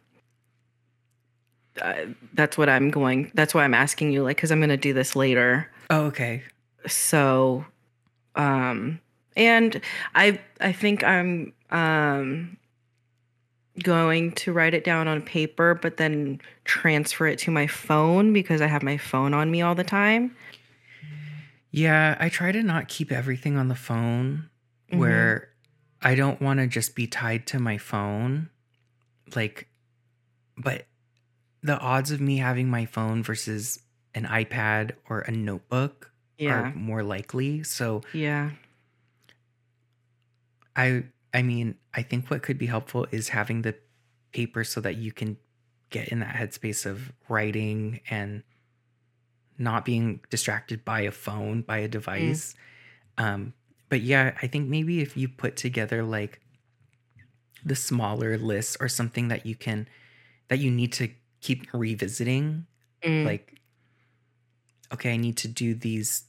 uh, 1.83 1.95
that's 2.35 2.57
what 2.57 2.69
I'm 2.69 2.91
going. 2.91 3.33
That's 3.35 3.53
why 3.53 3.65
I'm 3.65 3.75
asking 3.75 4.13
you, 4.13 4.23
like, 4.23 4.37
because 4.37 4.53
I'm 4.53 4.61
going 4.61 4.71
to 4.71 4.77
do 4.77 4.93
this 4.93 5.17
later. 5.17 5.69
Oh, 5.91 6.03
okay. 6.07 6.45
So, 6.87 7.65
um, 8.37 9.01
and 9.37 9.81
I 10.15 10.41
I 10.61 10.73
think 10.73 11.03
I'm 11.03 11.53
um 11.71 12.57
going 13.83 14.33
to 14.33 14.53
write 14.53 14.75
it 14.75 14.85
down 14.85 15.09
on 15.09 15.23
paper, 15.23 15.75
but 15.75 15.97
then 15.97 16.41
transfer 16.65 17.27
it 17.27 17.39
to 17.41 17.51
my 17.51 17.67
phone 17.67 18.33
because 18.33 18.61
I 18.61 18.67
have 18.67 18.83
my 18.83 18.97
phone 18.97 19.35
on 19.35 19.51
me 19.51 19.63
all 19.63 19.75
the 19.75 19.85
time. 19.85 20.35
Yeah, 21.71 22.17
I 22.19 22.29
try 22.29 22.53
to 22.53 22.63
not 22.63 22.89
keep 22.89 23.13
everything 23.13 23.57
on 23.57 23.69
the 23.69 23.75
phone 23.77 24.51
Mhm. 24.93 24.99
where 24.99 25.49
I 26.03 26.15
don't 26.15 26.41
want 26.41 26.59
to 26.61 26.67
just 26.67 26.95
be 26.95 27.07
tied 27.07 27.47
to 27.49 27.59
my 27.59 27.79
phone. 27.79 28.51
Like, 29.35 29.69
but 30.57 30.87
the 31.63 31.79
odds 31.79 32.11
of 32.11 32.21
me 32.21 32.39
having 32.39 32.69
my 32.69 32.87
phone 32.87 33.23
versus 33.23 33.81
an 34.15 34.25
iPad 34.25 34.93
or 35.09 35.21
a 35.21 35.31
notebook 35.31 36.11
Yeah, 36.39 36.71
are 36.71 36.75
more 36.75 37.03
likely. 37.03 37.63
So 37.63 38.03
yeah, 38.13 38.51
I 40.75 41.05
I 41.33 41.43
mean, 41.43 41.79
I 41.95 42.03
think 42.03 42.31
what 42.31 42.43
could 42.43 42.59
be 42.59 42.67
helpful 42.67 43.07
is 43.11 43.29
having 43.29 43.63
the 43.63 43.77
paper 44.33 44.65
so 44.65 44.81
that 44.81 44.97
you 44.97 45.13
can 45.13 45.39
get 45.91 46.09
in 46.09 46.21
that 46.21 46.35
headspace 46.35 46.87
of 46.87 47.13
writing 47.29 48.01
and 48.11 48.43
not 49.59 49.85
being 49.85 50.21
distracted 50.31 50.85
by 50.85 51.01
a 51.03 51.11
phone, 51.11 51.63
by 51.63 51.79
a 51.79 51.89
device. 51.89 52.55
Um, 53.19 53.55
but 53.89 54.03
yeah, 54.03 54.37
I 54.43 54.47
think 54.47 54.69
maybe 54.69 55.01
if 55.01 55.17
you 55.17 55.29
put 55.29 55.57
together 55.57 56.03
like 56.05 56.41
the 57.65 57.77
smaller 57.77 58.39
lists 58.39 58.77
or 58.81 58.89
something 58.89 59.29
that 59.29 59.45
you 59.47 59.55
can 59.55 59.89
that 60.49 60.59
you 60.59 60.71
need 60.71 60.93
to 60.95 61.11
keep 61.41 61.67
revisiting, 61.73 62.67
Mm, 63.05 63.25
like 63.25 63.61
okay, 64.93 65.15
I 65.15 65.17
need 65.17 65.37
to 65.39 65.49
do 65.49 65.75
these 65.75 66.25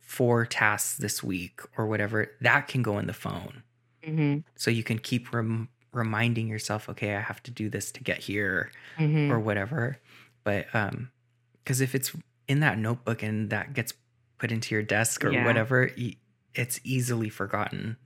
four 0.00 0.46
tasks 0.46 0.98
this 0.98 1.22
week 1.22 1.60
or 1.78 1.86
whatever, 1.86 2.32
that 2.40 2.68
can 2.68 2.82
go 2.82 2.98
in 2.98 3.06
the 3.06 3.12
phone 3.14 3.64
mhm, 4.06 4.42
so 4.56 4.70
you 4.70 4.82
can 4.82 4.98
keep 4.98 5.32
rem- 5.32 5.68
reminding 5.92 6.48
yourself 6.48 6.88
okay 6.88 7.14
i 7.16 7.20
have 7.20 7.42
to 7.42 7.50
do 7.50 7.68
this 7.68 7.92
to 7.92 8.02
get 8.02 8.18
here 8.18 8.70
mhm. 8.98 9.30
or 9.30 9.38
whatever 9.38 9.98
but 10.44 10.66
um 10.74 11.10
because 11.62 11.80
if 11.80 11.94
it's 11.94 12.12
in 12.48 12.60
that 12.60 12.78
notebook 12.78 13.22
and 13.22 13.50
that 13.50 13.72
gets 13.74 13.92
put 14.38 14.50
into 14.50 14.74
your 14.74 14.82
desk 14.82 15.24
or 15.24 15.32
Yeah. 15.32 15.44
whatever 15.44 15.90
it's 16.54 16.80
easily 16.84 17.28
forgotten 17.30 17.96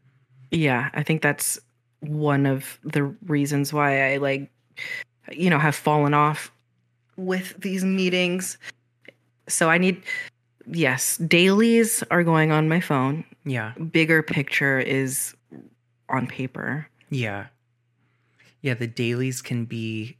Yeah, 0.50 0.90
I 0.94 1.02
think 1.02 1.22
that's 1.22 1.58
one 2.00 2.44
of 2.46 2.78
the 2.84 3.04
reasons 3.26 3.72
why 3.72 4.12
I 4.12 4.16
like, 4.18 4.50
you 5.32 5.48
know, 5.50 5.58
have 5.58 5.74
fallen 5.74 6.14
off 6.14 6.52
with 7.16 7.54
these 7.60 7.84
meetings. 7.84 8.58
So 9.48 9.70
I 9.70 9.78
need, 9.78 10.02
yes, 10.70 11.16
dailies 11.18 12.04
are 12.10 12.22
going 12.24 12.52
on 12.52 12.68
my 12.68 12.80
phone. 12.80 13.24
yeah 13.44 13.72
Bigger 13.90 14.22
picture 14.22 14.78
is 14.78 15.34
on 16.08 16.26
paper. 16.26 16.88
yeah 17.10 17.46
yeah 18.62 18.74
the 18.74 18.86
dailies 18.86 19.42
can 19.42 19.64
be 19.64 20.16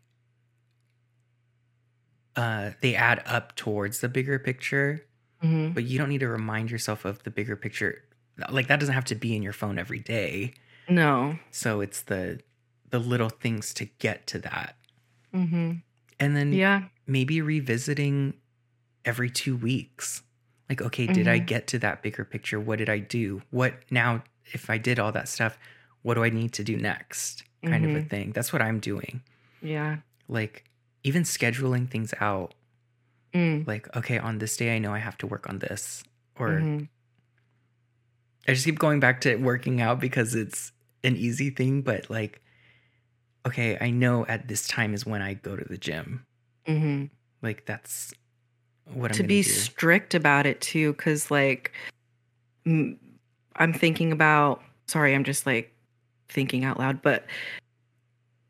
uh 2.36 2.70
they 2.80 2.94
add 2.94 3.22
up 3.26 3.54
towards 3.56 4.00
the 4.00 4.08
bigger 4.08 4.38
picture 4.38 5.04
Mhm. 5.42 5.74
but 5.74 5.84
you 5.84 5.98
don't 5.98 6.08
need 6.08 6.20
to 6.20 6.28
remind 6.28 6.70
yourself 6.70 7.04
of 7.04 7.22
the 7.22 7.30
bigger 7.30 7.56
picture 7.56 8.02
like 8.50 8.68
that 8.68 8.80
doesn't 8.80 8.94
have 8.94 9.04
to 9.06 9.14
be 9.14 9.34
in 9.36 9.42
your 9.42 9.52
phone 9.52 9.78
every 9.78 9.98
day 9.98 10.54
No. 10.88 11.38
so 11.50 11.80
it's 11.80 12.02
the 12.02 12.40
the 12.90 12.98
little 12.98 13.28
things 13.30 13.74
to 13.74 13.84
get 13.98 14.26
to 14.28 14.38
that 14.40 14.76
Mm-hmm. 15.34 15.72
and 16.20 16.36
then 16.36 16.52
Yeah. 16.52 16.84
maybe 17.06 17.40
revisiting 17.42 18.34
every 19.04 19.28
two 19.30 19.56
weeks 19.56 20.22
like 20.68 20.80
okay 20.82 21.06
did 21.06 21.28
i 21.28 21.38
Mhm. 21.40 21.46
get 21.46 21.66
to 21.68 21.78
that 21.80 22.02
bigger 22.02 22.24
picture 22.24 22.58
what 22.60 22.78
did 22.78 22.88
i 22.88 22.98
do 22.98 23.42
what 23.50 23.74
now 23.90 24.22
if 24.52 24.68
i 24.70 24.78
did 24.78 24.98
all 24.98 25.12
that 25.12 25.28
stuff 25.28 25.58
what 26.06 26.14
do 26.14 26.22
i 26.22 26.30
need 26.30 26.52
to 26.52 26.62
do 26.62 26.76
next 26.76 27.42
kind 27.64 27.84
of 27.84 27.90
a 27.90 27.98
Mhm. 28.02 28.08
thing 28.10 28.26
that's 28.32 28.52
what 28.52 28.62
i'm 28.62 28.78
doing 28.78 29.20
Yeah. 29.60 29.96
like 30.28 30.62
even 31.02 31.24
scheduling 31.24 31.90
things 31.90 32.14
out 32.20 32.54
Mm. 33.34 33.66
like 33.66 33.84
okay 33.96 34.18
on 34.18 34.38
this 34.38 34.56
day 34.56 34.76
i 34.76 34.78
know 34.78 34.94
i 34.94 34.98
have 35.08 35.18
to 35.18 35.26
work 35.26 35.48
on 35.50 35.58
this 35.58 36.04
or 36.38 36.50
Mhm. 36.60 36.88
I 38.48 38.52
just 38.54 38.64
keep 38.64 38.78
going 38.78 39.00
back 39.00 39.20
to 39.22 39.34
working 39.36 39.80
out 39.80 39.98
because 39.98 40.36
it's 40.36 40.70
an 41.02 41.16
easy 41.16 41.50
thing, 41.50 41.82
but 41.82 42.08
like, 42.08 42.40
okay, 43.44 43.76
I 43.80 43.90
know 43.90 44.24
at 44.26 44.46
this 44.46 44.68
time 44.68 44.94
is 44.94 45.04
when 45.04 45.20
I 45.20 45.34
go 45.34 45.56
to 45.56 45.64
the 45.64 45.76
gym. 45.76 46.24
Mhm. 46.68 47.10
Like 47.42 47.66
that's 47.66 48.14
what 48.84 49.10
I'm 49.10 49.16
to 49.16 49.22
be 49.24 49.42
do. 49.42 49.50
strict 49.50 50.14
about 50.14 50.46
it 50.46 50.60
too 50.60 50.92
because 50.92 51.28
like 51.28 51.72
I'm 52.64 53.72
thinking 53.74 54.12
about 54.12 54.62
sorry 54.86 55.12
i'm 55.12 55.24
just 55.24 55.44
like 55.46 55.74
thinking 56.28 56.64
out 56.64 56.78
loud 56.78 57.00
but 57.02 57.24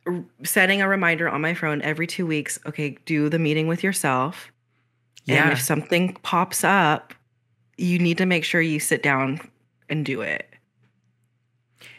r- 0.06 0.24
setting 0.42 0.80
a 0.82 0.88
reminder 0.88 1.28
on 1.28 1.40
my 1.40 1.54
phone 1.54 1.80
every 1.82 2.06
two 2.06 2.26
weeks 2.26 2.58
okay 2.66 2.96
do 3.04 3.28
the 3.28 3.38
meeting 3.38 3.66
with 3.66 3.82
yourself 3.84 4.50
and 5.28 5.36
yeah, 5.36 5.50
if 5.52 5.60
something 5.60 6.14
pops 6.22 6.62
up 6.64 7.12
you 7.76 7.98
need 7.98 8.18
to 8.18 8.26
make 8.26 8.44
sure 8.44 8.60
you 8.60 8.80
sit 8.80 9.02
down 9.02 9.40
and 9.88 10.04
do 10.06 10.20
it 10.22 10.46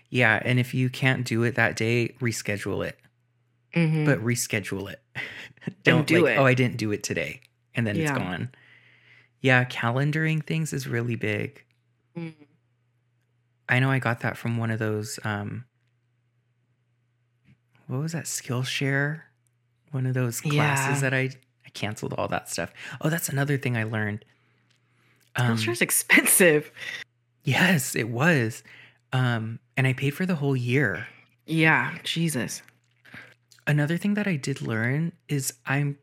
yeah, 0.09 0.41
and 0.45 0.57
if 0.57 0.73
you 0.73 0.89
can't 0.89 1.25
do 1.25 1.43
it 1.43 1.55
that 1.55 1.75
day, 1.75 2.15
reschedule 2.21 2.87
it. 2.87 2.97
Mhm. 3.75 4.05
But 4.05 4.23
reschedule 4.23 4.89
it. 4.89 5.01
Don't 5.83 6.07
do 6.07 6.23
like, 6.23 6.35
it. 6.35 6.37
oh, 6.39 6.45
I 6.45 6.53
didn't 6.53 6.77
do 6.77 6.93
it 6.93 7.03
today, 7.03 7.41
and 7.75 7.85
then 7.85 7.97
Yeah. 7.97 8.03
it's 8.03 8.11
gone. 8.17 8.49
Yeah, 9.41 9.65
calendaring 9.65 10.41
things 10.45 10.71
is 10.71 10.87
really 10.87 11.15
big. 11.17 11.61
Mm. 12.17 12.33
I 13.69 13.80
know 13.80 13.89
I 13.91 13.99
got 13.99 14.22
that 14.22 14.38
from 14.38 14.57
one 14.57 14.72
of 14.72 14.80
those 14.80 15.19
um 15.23 15.65
what 17.88 17.99
was 18.02 18.11
that 18.11 18.26
Skillshare? 18.26 19.22
One 19.91 20.06
of 20.06 20.14
those 20.14 20.41
classes 20.41 20.95
Yeah. 20.98 20.99
that 21.02 21.14
I 21.14 21.30
I 21.65 21.69
canceled 21.73 22.14
all 22.18 22.27
that 22.30 22.49
stuff. 22.49 22.72
Oh, 23.02 23.10
that's 23.10 23.30
another 23.30 23.57
thing 23.57 23.76
I 23.77 23.84
learned. 23.84 24.23
Um, 25.35 25.56
Skillshare's 25.57 25.81
expensive. 25.81 26.72
yes, 27.44 27.95
it 27.95 28.10
was. 28.10 28.64
Um 29.14 29.60
and 29.76 29.85
I 29.88 29.94
paid 29.94 30.11
for 30.11 30.26
the 30.26 30.35
whole 30.35 30.56
year. 30.56 31.07
Yeah, 31.45 31.98
Jesus. 32.03 32.61
Another 33.65 33.98
thing 33.98 34.14
that 34.15 34.27
I 34.27 34.35
did 34.38 34.61
learn 34.61 35.11
is 35.27 35.53
I'm 35.65 35.98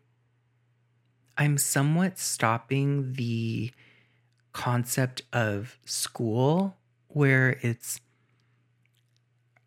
I'm 1.36 1.58
somewhat 1.58 2.18
stopping 2.18 3.14
the 3.14 3.72
concept 4.52 5.22
of 5.32 5.76
school 5.84 6.76
where 7.14 7.58
it's 7.62 8.00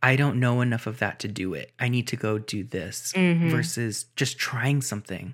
I 0.04 0.16
don't 0.16 0.40
know 0.40 0.62
enough 0.62 0.86
of 0.88 1.00
that 1.00 1.20
to 1.22 1.28
do 1.28 1.54
it. 1.56 1.72
I 1.80 1.88
need 1.90 2.08
to 2.10 2.16
go 2.16 2.38
do 2.38 2.64
this 2.64 3.14
Mhm. 3.16 3.50
versus 3.50 4.06
just 4.16 4.38
trying 4.38 4.82
something. 4.82 5.34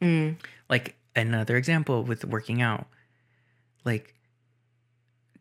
Mm. 0.00 0.36
Like 0.70 0.94
another 1.16 1.56
example 1.56 2.04
with 2.04 2.24
working 2.24 2.62
out. 2.62 2.86
Like 3.84 4.14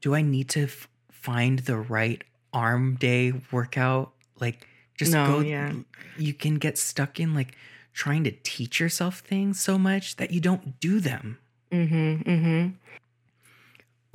do 0.01 0.13
I 0.15 0.21
need 0.21 0.49
to 0.49 0.63
f- 0.65 0.87
find 1.11 1.59
the 1.59 1.77
right 1.77 2.23
arm 2.53 2.95
day 2.95 3.33
workout? 3.51 4.13
Like 4.39 4.67
just 4.97 5.11
No, 5.13 5.25
go 5.27 5.39
yeah. 5.41 5.73
you 6.17 6.33
can 6.33 6.55
get 6.55 6.77
stuck 6.77 7.19
in 7.19 7.33
like 7.33 7.55
trying 7.93 8.23
to 8.25 8.31
teach 8.43 8.79
yourself 8.79 9.19
things 9.19 9.59
so 9.59 9.77
much 9.77 10.15
that 10.17 10.31
you 10.31 10.41
don't 10.41 10.79
do 10.79 10.99
them. 10.99 11.37
Mm-hmm. 11.71 12.29
Mm-hmm. 12.29 12.69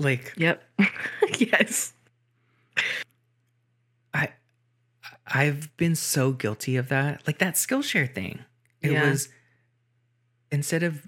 Like 0.00 0.32
Yep. 0.36 0.62
yes. 1.38 1.92
I 4.14 4.30
I've 5.26 5.74
been 5.76 5.94
so 5.94 6.32
guilty 6.32 6.76
of 6.76 6.88
that. 6.88 7.26
Like 7.26 7.38
that 7.38 7.54
Skillshare 7.54 8.12
thing. 8.12 8.40
It 8.82 8.92
Yeah. 8.92 9.08
was 9.10 9.28
instead 10.50 10.82
of 10.82 11.06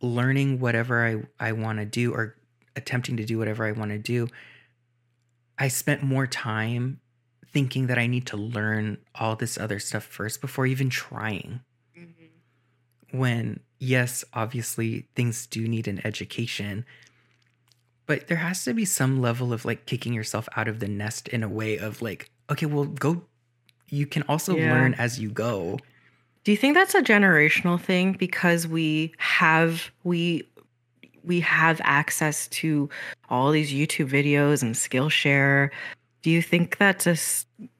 learning 0.00 0.58
whatever 0.60 1.06
I 1.06 1.48
I 1.48 1.52
want 1.52 1.78
to 1.78 1.84
do 1.84 2.12
or 2.12 2.36
attempting 2.76 3.16
to 3.18 3.24
do 3.24 3.38
whatever 3.38 3.64
I 3.66 3.72
want 3.72 3.90
to 3.90 3.98
do, 3.98 4.28
I 5.58 5.68
spent 5.68 6.02
more 6.02 6.26
time 6.26 7.00
thinking 7.52 7.88
that 7.88 7.98
I 7.98 8.06
need 8.06 8.26
to 8.28 8.36
learn 8.36 8.96
all 9.14 9.34
this 9.36 9.58
other 9.58 9.78
stuff 9.78 10.04
first 10.04 10.40
before 10.40 10.66
even 10.66 10.88
trying. 10.90 11.60
Mm-hmm. 11.98 13.18
when 13.18 13.60
yes 13.80 14.24
obviously 14.32 15.08
things 15.16 15.46
do 15.48 15.66
need 15.66 15.88
an 15.88 16.00
education 16.06 16.84
but 18.10 18.26
there 18.26 18.38
has 18.38 18.64
to 18.64 18.74
be 18.74 18.84
some 18.84 19.22
level 19.22 19.52
of 19.52 19.64
like 19.64 19.86
kicking 19.86 20.12
yourself 20.12 20.48
out 20.56 20.66
of 20.66 20.80
the 20.80 20.88
nest 20.88 21.28
in 21.28 21.44
a 21.44 21.48
way 21.48 21.78
of 21.78 22.02
like 22.02 22.28
okay 22.50 22.66
well 22.66 22.84
go 22.86 23.22
you 23.88 24.04
can 24.04 24.22
also 24.28 24.56
Yeah. 24.56 24.72
learn 24.72 24.94
as 24.94 25.20
you 25.20 25.30
go 25.30 25.78
Do 26.42 26.50
you 26.50 26.56
think 26.56 26.74
that's 26.74 26.96
a 26.96 27.02
generational 27.02 27.78
thing 27.80 28.14
because 28.14 28.66
we 28.66 29.12
have 29.18 29.92
we 30.02 30.42
we 31.22 31.38
have 31.40 31.80
access 31.84 32.48
to 32.60 32.88
all 33.28 33.52
these 33.52 33.70
YouTube 33.72 34.10
videos 34.10 34.62
and 34.62 34.74
Skillshare? 34.74 35.70
Do 36.22 36.30
you 36.30 36.42
think 36.42 36.78
that's 36.78 37.06
a 37.06 37.16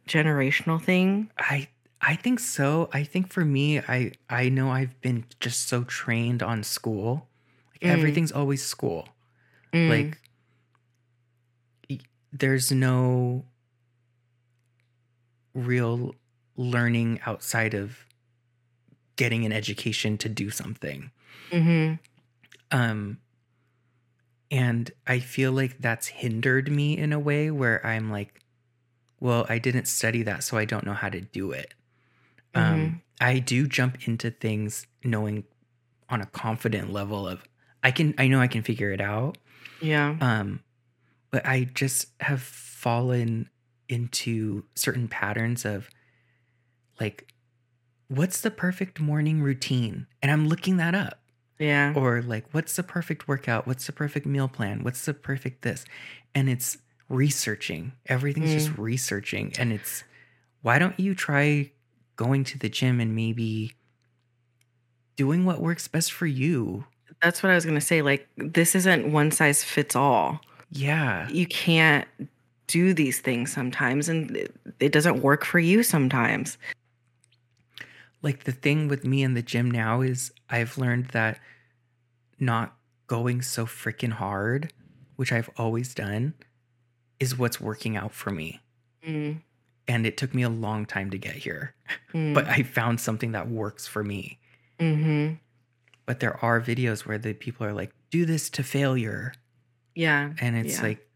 generational 0.06 0.80
thing? 0.80 1.28
i 1.38 1.66
i 2.02 2.14
think 2.14 2.38
so 2.38 2.88
i 2.92 3.02
think 3.02 3.32
for 3.32 3.44
me 3.44 3.80
i 3.80 4.12
i 4.30 4.48
know 4.48 4.70
i've 4.70 4.94
been 5.00 5.24
just 5.40 5.66
so 5.68 5.82
trained 5.84 6.40
on 6.42 6.62
school 6.62 7.26
like 7.72 7.82
Mm. 7.82 7.94
everything's 7.96 8.32
always 8.32 8.62
school 8.64 9.08
Mm. 9.72 9.88
like 9.88 10.18
there's 12.32 12.70
no 12.70 13.44
real 15.54 16.14
learning 16.56 17.20
outside 17.26 17.74
of 17.74 18.04
getting 19.16 19.44
an 19.44 19.52
education 19.52 20.16
to 20.18 20.28
do 20.28 20.48
something 20.50 21.10
Mhm. 21.50 21.98
um 22.70 23.18
and 24.50 24.90
i 25.06 25.18
feel 25.18 25.52
like 25.52 25.78
that's 25.80 26.06
hindered 26.08 26.70
me 26.70 26.96
in 26.96 27.12
a 27.12 27.18
way 27.18 27.50
where 27.50 27.84
i'm 27.84 28.10
like 28.10 28.40
well 29.18 29.44
i 29.48 29.58
didn't 29.58 29.86
study 29.86 30.22
that 30.22 30.42
so 30.44 30.56
i 30.56 30.64
don't 30.64 30.86
know 30.86 30.94
how 30.94 31.08
to 31.08 31.20
do 31.20 31.50
it 31.52 31.74
um 32.54 33.02
i 33.20 33.38
do 33.38 33.66
jump 33.66 34.06
into 34.08 34.30
things 34.30 34.86
knowing 35.04 35.44
on 36.08 36.20
a 36.20 36.26
confident 36.26 36.92
level 36.92 37.26
of 37.26 37.42
i 37.82 37.90
can 37.90 38.14
i 38.18 38.26
know 38.28 38.40
i 38.40 38.46
can 38.48 38.62
figure 38.62 38.90
it 38.92 39.00
out 39.00 39.36
yeah. 39.80 40.16
um 40.20 40.60
but 41.30 41.44
i 41.46 41.64
just 41.74 42.08
have 42.20 42.42
fallen 42.42 43.48
into 43.88 44.64
certain 44.74 45.08
patterns 45.08 45.64
of 45.64 45.90
like 47.00 47.32
what's 48.08 48.40
the 48.40 48.50
perfect 48.50 49.00
morning 49.00 49.42
routine? 49.42 50.06
And 50.22 50.30
i'm 50.30 50.48
looking 50.48 50.76
that 50.78 50.94
up. 50.94 51.18
Yeah. 51.58 51.92
or 51.94 52.22
like 52.22 52.46
what's 52.52 52.74
the 52.76 52.82
perfect 52.82 53.28
workout? 53.28 53.66
What's 53.66 53.86
the 53.86 53.92
perfect 53.92 54.24
meal 54.24 54.48
plan? 54.48 54.82
What's 54.82 55.04
the 55.04 55.12
perfect 55.12 55.60
this? 55.60 55.84
And 56.34 56.48
it's 56.48 56.78
researching. 57.10 57.92
Everything's 58.06 58.52
just 58.52 58.78
researching. 58.78 59.52
And 59.58 59.70
it's 59.70 60.04
why 60.62 60.78
don't 60.78 60.98
you 60.98 61.14
try 61.14 61.72
going 62.16 62.44
to 62.44 62.58
the 62.58 62.70
gym 62.70 62.98
and 62.98 63.14
maybe 63.14 63.74
doing 65.16 65.44
what 65.44 65.60
works 65.60 65.86
best 65.86 66.12
for 66.12 66.26
you 66.26 66.86
That's 67.22 67.42
what 67.42 67.50
I 67.52 67.54
was 67.54 67.64
going 67.64 67.74
to 67.78 67.80
say 67.84 68.02
like 68.02 68.28
this 68.36 68.74
isn't 68.74 69.12
one 69.12 69.30
size 69.30 69.62
fits 69.64 69.94
all. 69.96 70.40
yeah 70.70 71.28
You 71.28 71.46
can't 71.46 72.06
do 72.66 72.94
these 72.94 73.20
things 73.20 73.52
sometimes 73.52 74.08
and 74.08 74.36
it, 74.36 74.54
it 74.78 74.92
doesn't 74.92 75.20
work 75.22 75.44
for 75.44 75.58
you 75.58 75.82
sometimes. 75.82 76.56
like 78.22 78.44
the 78.44 78.52
thing 78.52 78.88
with 78.88 79.04
me 79.04 79.22
in 79.22 79.34
the 79.34 79.42
gym 79.42 79.70
now 79.70 80.00
is 80.02 80.30
I've 80.48 80.76
learned 80.78 81.06
that 81.06 81.38
not 82.38 82.76
going 83.06 83.42
so 83.42 83.66
freaking 83.66 84.12
hard, 84.12 84.72
which 85.16 85.32
I've 85.32 85.50
always 85.56 85.94
done, 85.94 86.34
is 87.18 87.36
what's 87.38 87.60
working 87.60 87.96
out 87.96 88.12
for 88.12 88.30
me. 88.30 88.60
Mm. 89.06 89.40
And 89.88 90.06
it 90.06 90.16
took 90.16 90.34
me 90.34 90.42
a 90.42 90.48
long 90.48 90.86
time 90.86 91.10
to 91.10 91.18
get 91.18 91.34
here, 91.34 91.74
Mm. 92.14 92.34
but 92.34 92.46
I 92.46 92.62
found 92.62 93.00
something 93.00 93.32
that 93.32 93.48
works 93.48 93.86
for 93.86 94.04
me. 94.04 94.38
Mhm. 94.78 95.38
But 96.06 96.20
there 96.20 96.42
are 96.44 96.60
videos 96.60 97.06
where 97.06 97.18
the 97.18 97.32
people 97.34 97.66
are 97.66 97.72
like, 97.72 97.92
do 98.10 98.24
this 98.24 98.50
to 98.50 98.62
failure. 98.62 99.32
Yeah. 99.94 100.32
And 100.40 100.56
it's 100.56 100.78
Yeah. 100.78 100.82
like, 100.88 101.06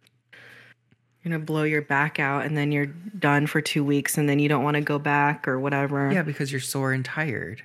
You're 1.22 1.30
going 1.30 1.40
to 1.40 1.46
blow 1.46 1.62
your 1.62 1.80
back 1.82 2.20
out 2.20 2.44
and 2.44 2.54
then 2.56 2.70
you're 2.70 2.86
done 2.86 3.46
for 3.46 3.60
2 3.62 3.82
weeks 3.82 4.18
and 4.18 4.28
then 4.28 4.38
you 4.38 4.48
don't 4.48 4.62
want 4.62 4.74
to 4.76 4.82
go 4.82 4.98
back 4.98 5.48
or 5.48 5.58
whatever. 5.58 6.12
yeah, 6.12 6.22
because 6.22 6.52
you're 6.52 6.60
sore 6.60 6.92
and 6.92 7.02
tired. 7.04 7.62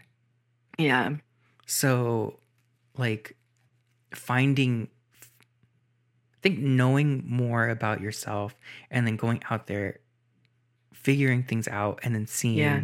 Yeah. 0.78 1.16
So, 1.66 2.40
like, 2.98 3.36
finding, 4.14 4.88
I 5.22 6.38
think 6.42 6.60
knowing 6.60 7.24
more 7.28 7.68
about 7.68 8.00
yourself 8.00 8.56
and 8.90 9.06
then 9.06 9.18
going 9.18 9.44
out 9.52 9.68
there, 9.68 10.00
figuring 10.94 11.44
things 11.44 11.68
out, 11.68 12.00
and 12.04 12.16
then 12.16 12.28
seeing, 12.28 12.58
Yeah. 12.60 12.84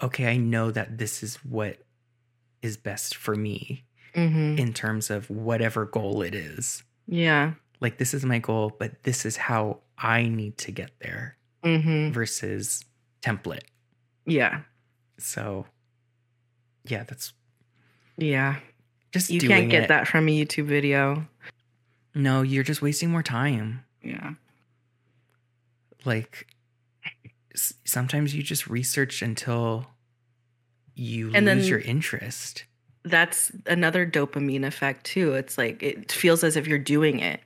okay, 0.00 0.26
I 0.28 0.36
know 0.36 0.70
that 0.70 0.98
this 0.98 1.22
is 1.24 1.36
what 1.44 1.81
is 2.62 2.76
best 2.76 3.16
for 3.16 3.34
me 3.34 3.84
Mhm. 4.14 4.58
in 4.58 4.72
terms 4.72 5.10
of 5.10 5.28
whatever 5.28 5.84
goal 5.84 6.22
it 6.22 6.34
is. 6.34 6.82
Yeah. 7.06 7.54
Like, 7.80 7.98
this 7.98 8.14
is 8.14 8.24
my 8.24 8.38
goal, 8.38 8.74
but 8.78 9.02
this 9.02 9.26
is 9.26 9.36
how 9.36 9.80
I 9.98 10.28
need 10.28 10.56
to 10.58 10.70
get 10.72 10.92
there 11.00 11.36
Mhm. 11.64 12.12
versus 12.12 12.84
template. 13.22 13.64
Yeah. 14.24 14.62
So, 15.18 15.66
yeah, 16.84 17.02
that's 17.04 17.32
Yeah. 18.16 18.60
just 19.12 19.30
You 19.30 19.40
can't 19.40 19.68
get 19.70 19.84
it. 19.84 19.88
that 19.88 20.06
from 20.08 20.28
a 20.28 20.30
YouTube 20.30 20.66
video. 20.66 21.28
No, 22.14 22.42
you're 22.42 22.62
just 22.64 22.82
wasting 22.82 23.10
more 23.10 23.22
time. 23.22 23.84
Yeah. 24.02 24.34
like 26.04 26.48
s- 27.54 27.74
sometimes 27.84 28.34
you 28.34 28.42
just 28.42 28.66
research 28.66 29.22
until 29.22 29.88
you 30.94 31.32
And 31.34 31.46
lose 31.46 31.62
then- 31.62 31.68
your 31.68 31.78
interest 31.80 32.64
That's 33.04 33.50
another 33.66 34.06
dopamine 34.06 34.64
effect 34.64 35.04
too. 35.04 35.32
It's 35.34 35.58
like 35.58 35.82
it 35.82 36.12
feels 36.12 36.44
as 36.44 36.56
if 36.56 36.66
you're 36.68 36.78
doing 36.78 37.18
it. 37.20 37.40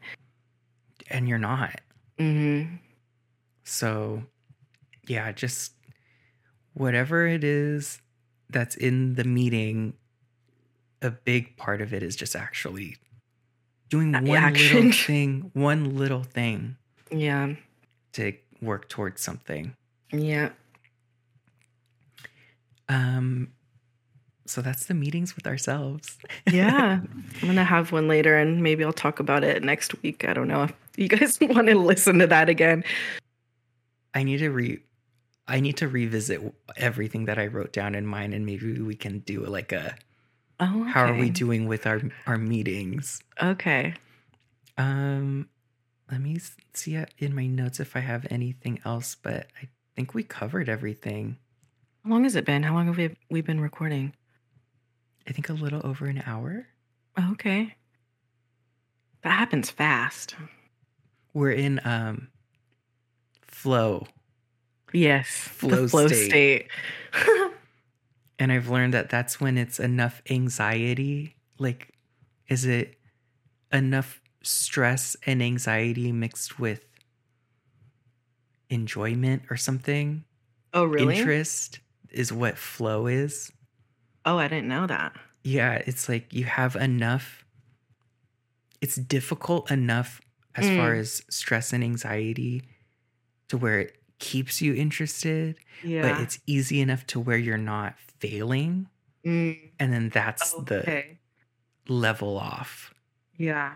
and 1.09 1.29
you're 1.29 1.39
not 1.39 1.81
Mhm. 2.19 2.79
so 3.63 4.25
yeah 5.07 5.31
just 5.33 5.73
whatever 6.75 7.27
it 7.29 7.45
is 7.45 8.01
that's 8.51 8.75
in 8.77 9.15
the 9.15 9.23
meeting 9.25 9.95
a 11.03 11.11
big 11.13 11.57
part 11.57 11.81
of 11.81 11.95
it 11.95 12.03
is 12.03 12.17
just 12.17 12.35
actually 12.35 12.97
doing 13.89 14.15
Uh, 14.15 14.21
one 14.21 14.25
little 14.25 14.37
action. 14.49 14.93
thing 15.07 15.51
one 15.55 15.97
little 15.97 16.25
thing 16.25 16.77
Yeah. 17.11 17.55
to 18.15 18.33
work 18.61 18.89
towards 18.89 19.21
something 19.23 19.75
Yeah. 20.13 20.51
Um 22.89 23.53
so 24.49 24.63
that's 24.63 24.87
the 24.87 24.95
meetings 24.95 25.35
with 25.37 25.47
ourselves. 25.47 26.19
yeah. 26.51 27.01
I'm 27.01 27.41
going 27.41 27.57
to 27.57 27.65
have 27.65 27.93
one 27.93 28.09
later 28.09 28.37
and 28.37 28.63
maybe 28.63 28.85
I'll 28.85 28.93
talk 28.93 29.21
about 29.21 29.45
it 29.45 29.63
next 29.63 30.01
week. 30.03 30.25
I 30.25 30.33
don't 30.33 30.49
know 30.49 30.65
if 30.65 30.73
you 30.97 31.09
guys 31.09 31.39
want 31.41 31.67
to 31.69 31.75
listen 31.75 32.19
to 32.21 32.27
that 32.29 32.49
again. 32.49 32.85
I 34.15 34.23
need 34.23 34.39
to 34.39 34.51
re 34.51 34.81
I 35.49 35.61
need 35.61 35.77
to 35.77 35.89
revisit 35.89 36.41
everything 36.77 37.27
that 37.27 37.39
I 37.39 37.47
wrote 37.47 37.73
down 37.73 37.95
in 37.95 38.07
mine 38.07 38.33
and 38.33 38.45
maybe 38.45 38.81
we 38.81 38.97
can 38.97 39.21
do 39.21 39.45
like 39.45 39.73
a 39.73 39.97
Oh, 40.59 40.85
how 40.85 41.05
are 41.05 41.15
we 41.15 41.29
doing 41.29 41.67
with 41.67 41.87
our 41.87 42.01
our 42.27 42.39
meetings. 42.39 43.23
Okay. 43.43 43.95
Um 44.79 45.49
let 46.11 46.21
me 46.21 46.39
see 46.73 46.95
it 46.95 47.13
in 47.19 47.35
my 47.35 47.47
notes 47.47 47.81
if 47.81 47.97
I 47.97 48.01
have 48.01 48.27
anything 48.31 48.81
else, 48.85 49.17
but 49.21 49.49
I 49.61 49.69
think 49.97 50.15
we 50.15 50.23
covered 50.23 50.69
everything. 50.69 51.37
How 52.07 52.13
long 52.13 52.23
has 52.23 52.37
it 52.37 52.45
been? 52.45 52.63
How 52.63 52.73
long 52.73 52.87
have 52.87 52.97
we, 52.99 53.17
we 53.31 53.41
been 53.41 53.61
recording? 53.61 54.15
I 55.27 55.33
think 55.33 55.49
a 55.49 55.53
little 55.53 55.85
over 55.85 56.07
an 56.07 56.23
hour. 56.25 56.69
Oh, 57.19 57.33
okay. 57.33 57.75
That 59.23 59.31
happens 59.31 59.71
fast. 59.71 60.37
We're 61.35 61.51
in 61.51 61.81
um 61.85 62.29
flow. 63.43 64.07
Yes. 64.93 65.27
Flow 65.27 65.89
flow 65.89 66.07
state. 66.07 66.29
state. 66.31 66.69
And 68.39 68.53
I've 68.53 68.69
learned 68.69 68.93
that 68.93 69.09
that's 69.09 69.41
when 69.41 69.57
it's 69.57 69.81
enough 69.81 70.21
anxiety. 70.29 71.37
Like, 71.59 71.95
is 72.49 72.67
it 72.67 72.99
enough 73.73 74.21
stress 74.43 75.17
and 75.25 75.43
anxiety 75.43 76.13
mixed 76.13 76.59
with 76.61 76.85
enjoyment 78.69 79.45
or 79.49 79.57
something? 79.57 80.25
oh, 80.75 80.85
really? 80.85 81.17
Interest 81.17 81.81
is 82.11 82.33
what 82.33 82.59
flow 82.59 83.07
is. 83.07 83.53
Oh, 84.25 84.39
I 84.39 84.49
didn't 84.49 84.69
know 84.69 84.87
that. 84.87 85.13
Yeah, 85.45 85.75
it's 85.87 86.09
like 86.09 86.33
you 86.33 86.45
have 86.45 86.75
enough. 86.77 87.45
It's 88.81 88.97
difficult 88.97 89.71
enough 89.71 90.21
as 90.55 90.67
far 90.67 90.95
Mm. 90.95 90.99
as 91.01 91.23
stress 91.31 91.73
and 91.73 91.85
anxiety 91.85 92.63
to 93.49 93.57
where 93.57 93.81
it 93.81 93.97
keeps 94.19 94.61
you 94.63 94.75
interested, 94.75 95.57
Yeah. 95.83 96.03
but 96.03 96.21
it's 96.23 96.39
easy 96.47 96.81
enough 96.81 97.07
to 97.09 97.21
where 97.21 97.37
you're 97.37 97.59
not 97.59 97.99
failing. 98.21 98.89
Mm, 99.25 99.71
And 99.79 99.93
then 99.93 100.09
that's 100.09 100.53
the 100.53 101.05
level 101.89 102.39
off 102.39 102.95
Yeah. 103.37 103.75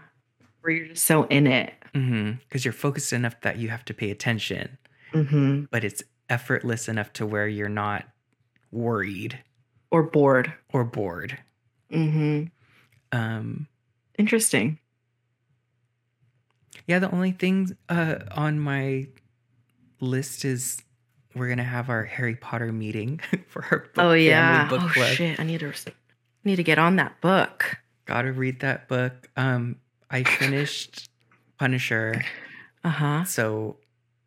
Where 0.61 0.73
you're 0.73 0.89
just 0.89 1.05
so 1.05 1.24
in 1.24 1.47
it. 1.47 1.74
because 1.93 2.65
you're 2.65 2.73
focused 2.73 3.12
enough 3.12 3.40
that 3.43 3.59
you 3.59 3.69
have 3.69 3.85
to 3.86 3.94
pay 3.94 4.11
attention, 4.11 4.78
Mm-hmm. 5.12 5.65
but 5.70 5.82
it's 5.85 6.02
effortless 6.28 6.89
enough 6.89 7.12
to 7.15 7.27
where 7.27 7.48
you're 7.48 7.69
not 7.69 8.09
worried 8.71 9.39
Or 9.91 10.03
bored. 10.03 10.53
or 10.73 10.85
bored. 10.85 11.39
Mm-hmm. 11.93 12.45
Um, 13.13 13.67
Interesting. 14.19 14.79
yeah, 16.87 16.99
the 16.99 17.11
only 17.13 17.33
thing 17.33 17.77
uh, 17.89 18.17
on 18.33 18.61
my 18.61 19.09
list 20.01 20.45
is 20.45 20.83
we're 21.35 21.49
gonna 21.49 21.63
have 21.65 21.89
our 21.91 22.05
Harry 22.05 22.35
Potter 22.37 22.73
meeting 22.73 23.21
for 23.49 23.65
our 23.71 23.79
book, 23.81 23.91
oh 23.99 24.13
yeah. 24.13 24.69
book 24.69 24.81
oh 24.83 24.89
club. 24.89 25.09
shit. 25.15 25.39
I 25.41 25.45
need 25.45 25.61
to 25.61 25.73
need 26.45 26.57
to 26.57 26.63
get 26.65 26.79
on 26.79 26.97
that 26.97 27.21
book. 27.21 27.77
Gotta 28.07 28.33
read 28.33 28.61
that 28.61 28.89
book. 28.89 29.29
Um, 29.37 29.77
I 30.11 30.23
finished 30.25 31.09
Punisher. 31.59 32.25
Uh 32.85 32.89
huh. 32.91 33.25
So 33.25 33.77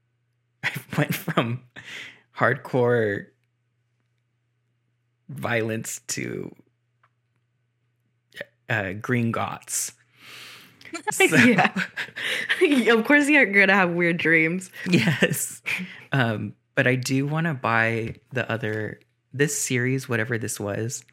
I 0.63 0.71
went 0.97 1.13
from 1.13 1.63
hardcore 2.37 3.27
violence 5.33 6.01
to 6.09 6.53
uh, 8.69 8.93
green 8.93 9.31
gots. 9.31 9.93
So- 11.11 11.25
yeah. 11.25 11.73
of 12.93 13.03
course, 13.05 13.27
you're 13.27 13.47
gonna 13.47 13.73
have 13.73 13.89
weird 13.91 14.17
dreams. 14.17 14.69
yes. 14.87 15.63
Um, 16.11 16.53
but 16.75 16.85
I 16.85 16.93
do 16.95 17.25
want 17.25 17.47
to 17.47 17.55
buy 17.55 18.15
the 18.31 18.49
other 18.51 18.99
this 19.33 19.59
series, 19.59 20.07
whatever 20.07 20.37
this 20.37 20.59
was. 20.59 21.03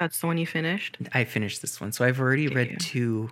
That's 0.00 0.18
the 0.20 0.26
one 0.26 0.38
you 0.38 0.46
finished. 0.46 0.96
I 1.12 1.24
finished 1.24 1.60
this 1.60 1.78
one, 1.82 1.92
so 1.92 2.02
I've 2.04 2.18
already 2.18 2.46
Okay. 2.46 2.54
read 2.56 2.80
two. 2.80 3.28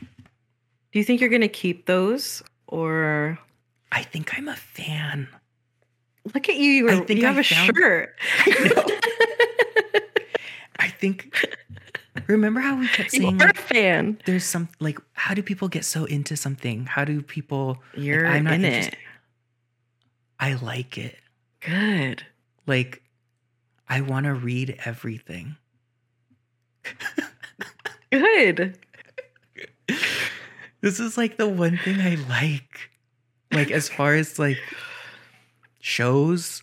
Do 0.00 0.98
you 0.98 1.04
think 1.04 1.20
you're 1.20 1.30
gonna 1.30 1.46
keep 1.46 1.86
those, 1.86 2.42
or 2.66 3.38
I 3.92 4.02
think 4.02 4.36
I'm 4.36 4.48
a 4.48 4.56
fan. 4.56 5.28
Look 6.34 6.48
at 6.48 6.56
you? 6.56 6.70
You, 6.70 6.88
I 6.90 6.98
were, 7.00 7.04
think 7.06 7.20
you 7.20 7.26
have 7.26 7.38
a 7.38 7.44
found- 7.44 7.76
shirt. 7.76 8.14
I 10.78 10.88
think. 10.88 11.34
Remember 12.26 12.60
how 12.60 12.76
we 12.76 12.88
kept 12.88 13.10
saying 13.12 13.40
are 13.42 13.50
a 13.50 13.54
fan. 13.54 14.18
there's 14.26 14.44
some 14.44 14.68
like 14.80 14.98
how 15.12 15.32
do 15.34 15.42
people 15.42 15.68
get 15.68 15.84
so 15.84 16.04
into 16.06 16.36
something? 16.36 16.86
How 16.86 17.04
do 17.04 17.22
people 17.22 17.78
You're 17.94 18.26
I'm 18.26 18.44
not 18.44 18.54
in 18.54 18.64
interested- 18.64 18.94
it. 18.94 18.98
I 20.40 20.54
like 20.54 20.98
it. 20.98 21.16
Good. 21.60 22.24
Like 22.66 23.02
I 23.88 24.00
want 24.00 24.24
to 24.26 24.34
read 24.34 24.78
everything. 24.84 25.56
Good. 28.10 28.78
This 30.82 31.00
is 31.00 31.16
like 31.18 31.36
the 31.36 31.48
one 31.48 31.78
thing 31.78 32.00
I 32.00 32.14
like. 32.28 32.90
Like 33.50 33.70
as 33.72 33.88
far 33.88 34.14
as 34.14 34.38
like 34.38 34.58
shows 35.86 36.62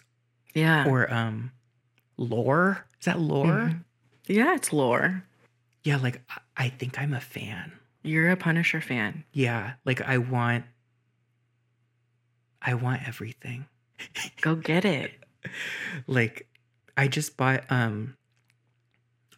Yeah. 0.54 0.86
or 0.86 1.12
um 1.12 1.52
lore. 2.18 2.86
Is 3.00 3.06
that 3.06 3.20
lore? 3.20 3.48
Mhm. 3.72 3.84
Yeah, 4.28 4.54
it's 4.56 4.74
lore. 4.74 5.24
Yeah, 5.84 5.96
like 5.98 6.22
I- 6.30 6.66
I 6.66 6.70
think 6.70 7.00
I'm 7.00 7.14
a 7.14 7.22
fan. 7.22 7.72
You're 8.04 8.30
a 8.32 8.36
Punisher 8.38 8.82
fan. 8.82 9.24
Yeah, 9.32 9.74
like 9.86 10.02
I 10.02 10.18
want 10.18 10.66
I 12.62 12.74
want 12.74 13.08
everything. 13.08 13.66
Go 14.42 14.56
get 14.56 14.84
it. 14.86 15.12
like 16.08 16.48
I 16.98 17.08
just 17.08 17.38
bought 17.38 17.64
um 17.72 18.16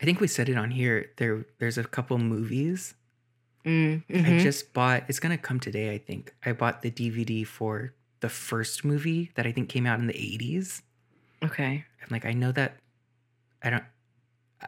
I 0.01 0.05
think 0.05 0.19
we 0.19 0.27
said 0.27 0.49
it 0.49 0.57
on 0.57 0.71
here. 0.71 1.11
There 1.17 1.45
there's 1.59 1.77
a 1.77 1.83
couple 1.83 2.17
movies. 2.17 2.95
Mm, 3.63 4.03
I 4.09 4.13
mhm. 4.13 4.39
just 4.41 4.73
bought 4.73 5.03
it's 5.07 5.19
gonna 5.19 5.37
come 5.37 5.59
today, 5.59 5.93
I 5.93 5.99
think. 5.99 6.33
I 6.43 6.53
bought 6.53 6.81
the 6.81 6.89
DVD 6.91 7.45
for 7.45 7.93
the 8.25 8.29
first 8.29 8.83
movie 8.83 9.31
that 9.35 9.45
I 9.45 9.51
think 9.51 9.69
came 9.69 9.85
out 9.85 9.99
in 9.99 10.07
the 10.07 10.13
80s. 10.13 10.81
okay. 11.43 11.85
And 12.01 12.11
like 12.11 12.25
I 12.25 12.33
know 12.33 12.51
that 12.53 12.77
I 13.63 13.69
don't 13.69 13.83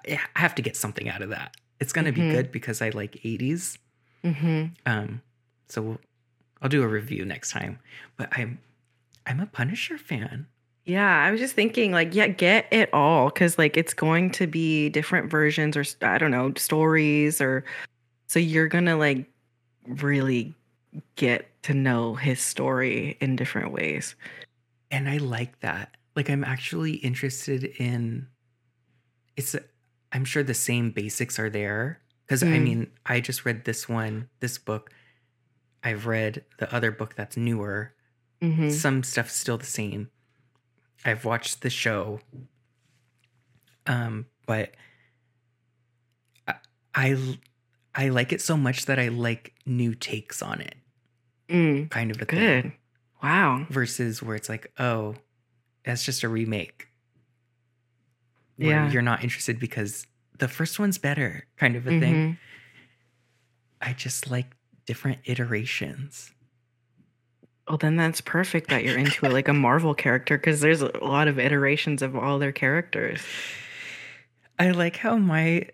I 0.07 0.19
I 0.35 0.39
have 0.39 0.53
to 0.55 0.61
get 0.61 0.75
something 0.75 1.09
out 1.09 1.21
of 1.23 1.29
that. 1.29 1.55
It's 1.79 1.91
gonna 1.93 2.11
Mhm. 2.11 2.15
be 2.15 2.31
good 2.35 2.51
because 2.51 2.81
I 2.81 2.89
like 2.89 3.13
80s. 3.25 3.77
Mm-hmm. 4.23 4.65
Um 4.85 5.21
so 5.69 5.81
we'll, 5.81 5.99
I'll 6.61 6.69
do 6.69 6.83
a 6.83 6.87
review 6.87 7.25
next 7.25 7.49
time. 7.51 7.79
But 8.17 8.29
I'm 8.37 8.59
I'm 9.25 9.39
a 9.39 9.47
Punisher 9.47 9.97
fan. 9.97 10.45
Yeah, 10.85 11.23
I 11.25 11.31
was 11.31 11.41
just 11.41 11.53
thinking, 11.53 11.91
like, 11.91 12.15
yeah, 12.15 12.27
get 12.27 12.65
it 12.71 12.89
all 12.93 13.27
because, 13.27 13.57
like, 13.57 13.75
it's 13.75 13.93
going 13.93 14.31
to 14.39 14.47
be 14.47 14.87
different 14.87 15.29
versions 15.29 15.75
or 15.75 15.83
I 16.01 16.17
don't 16.17 16.31
know 16.31 16.53
stories, 16.55 17.41
or 17.41 17.65
so 18.27 18.39
you're 18.39 18.69
gonna 18.69 18.95
like 18.97 19.25
really 19.87 20.53
get 21.15 21.61
to 21.63 21.73
know 21.73 22.15
his 22.15 22.39
story 22.41 23.17
in 23.21 23.35
different 23.35 23.71
ways. 23.71 24.15
and 24.91 25.09
I 25.09 25.17
like 25.17 25.59
that. 25.61 25.97
Like 26.15 26.29
I'm 26.29 26.43
actually 26.45 26.93
interested 26.93 27.63
in 27.65 28.27
it's 29.35 29.55
I'm 30.11 30.25
sure 30.25 30.43
the 30.43 30.53
same 30.53 30.91
basics 30.91 31.37
are 31.39 31.49
there 31.49 32.01
cuz 32.27 32.41
I 32.43 32.47
Mm. 32.47 32.63
mean, 32.63 32.91
I 33.05 33.19
just 33.19 33.45
read 33.45 33.65
this 33.65 33.89
one, 33.89 34.29
this 34.39 34.57
book. 34.57 34.91
I've 35.83 36.05
read 36.07 36.45
the 36.59 36.73
other 36.73 36.91
book 36.91 37.15
that's 37.15 37.37
newer. 37.37 37.93
Mm-hmm. 38.41 38.69
Some 38.69 39.03
stuff's 39.03 39.33
still 39.35 39.57
the 39.57 39.65
same. 39.65 40.09
I've 41.05 41.25
watched 41.25 41.61
the 41.61 41.69
show. 41.69 42.21
Um 43.85 44.27
but 44.45 44.75
I, 46.47 46.55
I 46.95 47.37
I 47.95 48.09
like 48.09 48.31
it 48.31 48.41
so 48.41 48.55
much 48.57 48.85
that 48.85 48.99
I 48.99 49.07
like 49.09 49.53
new 49.65 49.95
takes 49.95 50.41
on 50.41 50.61
it, 50.61 50.75
Mm, 51.49 51.89
kind 51.89 52.11
of 52.11 52.21
a 52.21 52.25
thing. 52.25 52.39
good. 52.39 52.71
Wow. 53.23 53.65
versus 53.69 54.21
where 54.21 54.35
it's 54.35 54.49
like, 54.49 54.71
oh, 54.79 55.15
that's 55.83 56.03
just 56.03 56.23
a 56.23 56.29
remake. 56.29 56.87
Where 58.57 58.69
Yeah. 58.85 58.91
you're 58.91 59.01
not 59.01 59.23
interested 59.23 59.59
because 59.59 60.05
the 60.37 60.47
first 60.47 60.77
one's 60.79 60.97
better, 60.97 61.45
kind 61.57 61.75
of 61.75 61.87
a 61.87 61.99
thing. 61.99 62.15
Mhm. 62.33 62.37
I 63.81 63.93
just 63.93 64.29
like 64.29 64.47
different 64.85 65.19
iterations. 65.25 66.31
Well, 67.67 67.77
then 67.77 67.95
that's 67.97 68.21
perfect 68.21 68.69
that 68.69 68.83
you're 68.85 68.97
into 68.97 69.27
like 69.29 69.47
a 69.47 69.53
Marvel 69.53 69.93
character 69.93 70.37
because 70.37 70.61
there's 70.61 70.81
a 70.81 70.91
lot 71.03 71.27
of 71.27 71.37
iterations 71.39 72.01
of 72.01 72.15
all 72.15 72.39
their 72.39 72.51
characters. 72.53 73.21
I 74.59 74.71
like 74.71 74.97
how 74.97 75.17
my 75.17 75.67